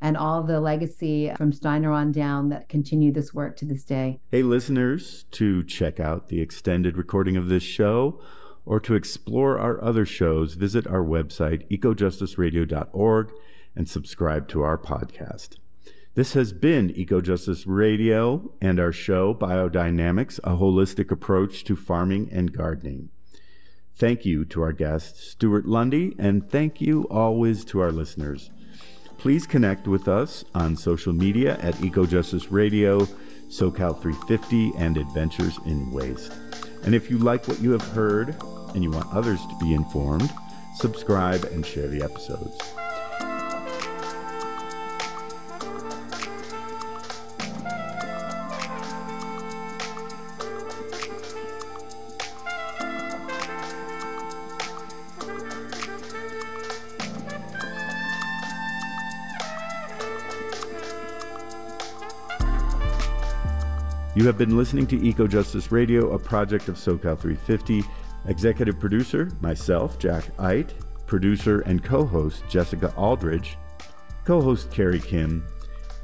and 0.00 0.16
all 0.16 0.42
the 0.42 0.60
legacy 0.60 1.32
from 1.36 1.52
Steiner 1.52 1.92
on 1.92 2.12
down 2.12 2.48
that 2.48 2.68
continue 2.68 3.12
this 3.12 3.34
work 3.34 3.56
to 3.58 3.64
this 3.64 3.84
day. 3.84 4.20
Hey, 4.30 4.42
listeners, 4.42 5.24
to 5.32 5.62
check 5.64 6.00
out 6.00 6.28
the 6.28 6.40
extended 6.40 6.96
recording 6.96 7.36
of 7.36 7.48
this 7.48 7.62
show 7.62 8.20
or 8.64 8.80
to 8.80 8.94
explore 8.94 9.58
our 9.58 9.82
other 9.82 10.06
shows, 10.06 10.54
visit 10.54 10.86
our 10.86 11.04
website, 11.04 11.68
ecojusticeradio.org, 11.70 13.32
and 13.76 13.88
subscribe 13.88 14.48
to 14.48 14.62
our 14.62 14.78
podcast. 14.78 15.56
This 16.14 16.32
has 16.32 16.52
been 16.52 16.90
EcoJustice 16.90 17.64
Radio 17.66 18.52
and 18.60 18.80
our 18.80 18.92
show, 18.92 19.32
Biodynamics, 19.32 20.38
a 20.40 20.56
holistic 20.56 21.10
approach 21.10 21.62
to 21.64 21.76
farming 21.76 22.28
and 22.32 22.52
gardening. 22.52 23.10
Thank 23.94 24.24
you 24.24 24.44
to 24.46 24.62
our 24.62 24.72
guest, 24.72 25.18
Stewart 25.18 25.66
Lundy, 25.66 26.16
and 26.18 26.50
thank 26.50 26.80
you 26.80 27.04
always 27.04 27.64
to 27.66 27.80
our 27.80 27.92
listeners. 27.92 28.50
Please 29.20 29.46
connect 29.46 29.86
with 29.86 30.08
us 30.08 30.46
on 30.54 30.74
social 30.74 31.12
media 31.12 31.58
at 31.58 31.74
EcoJustice 31.74 32.46
Radio, 32.50 33.00
SoCal 33.50 34.00
350, 34.00 34.72
and 34.78 34.96
Adventures 34.96 35.58
in 35.66 35.92
Waste. 35.92 36.32
And 36.84 36.94
if 36.94 37.10
you 37.10 37.18
like 37.18 37.46
what 37.46 37.60
you 37.60 37.70
have 37.72 37.86
heard 37.88 38.34
and 38.74 38.82
you 38.82 38.90
want 38.90 39.12
others 39.12 39.38
to 39.42 39.58
be 39.60 39.74
informed, 39.74 40.32
subscribe 40.74 41.44
and 41.44 41.66
share 41.66 41.88
the 41.88 42.02
episodes. 42.02 42.79
You 64.20 64.26
have 64.26 64.36
been 64.36 64.54
listening 64.54 64.86
to 64.88 65.02
Eco 65.02 65.26
Justice 65.26 65.72
Radio, 65.72 66.12
a 66.12 66.18
project 66.18 66.68
of 66.68 66.74
SoCal 66.74 67.18
350. 67.18 67.82
Executive 68.26 68.78
producer, 68.78 69.30
myself, 69.40 69.98
Jack 69.98 70.24
Eidt. 70.40 70.74
Producer 71.06 71.60
and 71.60 71.82
co 71.82 72.04
host, 72.04 72.42
Jessica 72.46 72.92
Aldridge. 72.96 73.56
Co 74.26 74.42
host, 74.42 74.70
Carrie 74.70 75.00
Kim. 75.00 75.42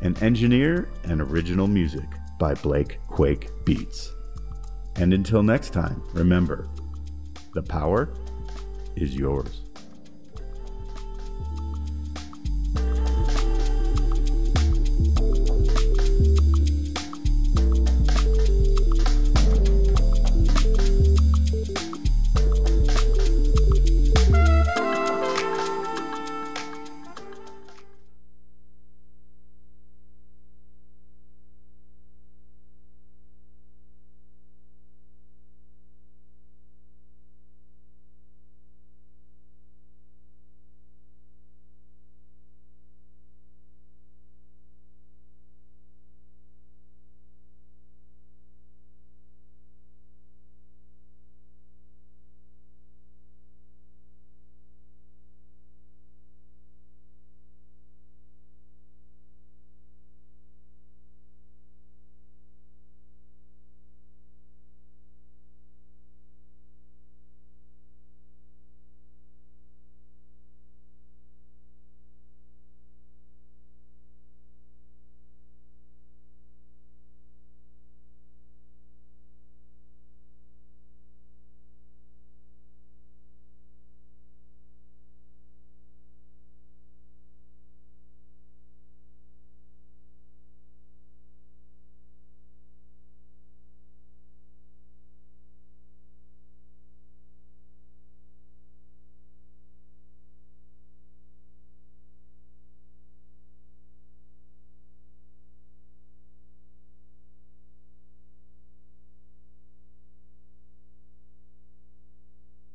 And 0.01 0.17
engineer 0.23 0.89
and 1.05 1.21
original 1.21 1.67
music 1.67 2.07
by 2.39 2.55
Blake 2.55 3.01
Quake 3.07 3.51
Beats. 3.67 4.14
And 4.95 5.12
until 5.12 5.43
next 5.43 5.75
time, 5.75 6.03
remember 6.14 6.71
the 7.53 7.64
power 7.64 8.14
is 8.97 9.14
yours. 9.14 9.66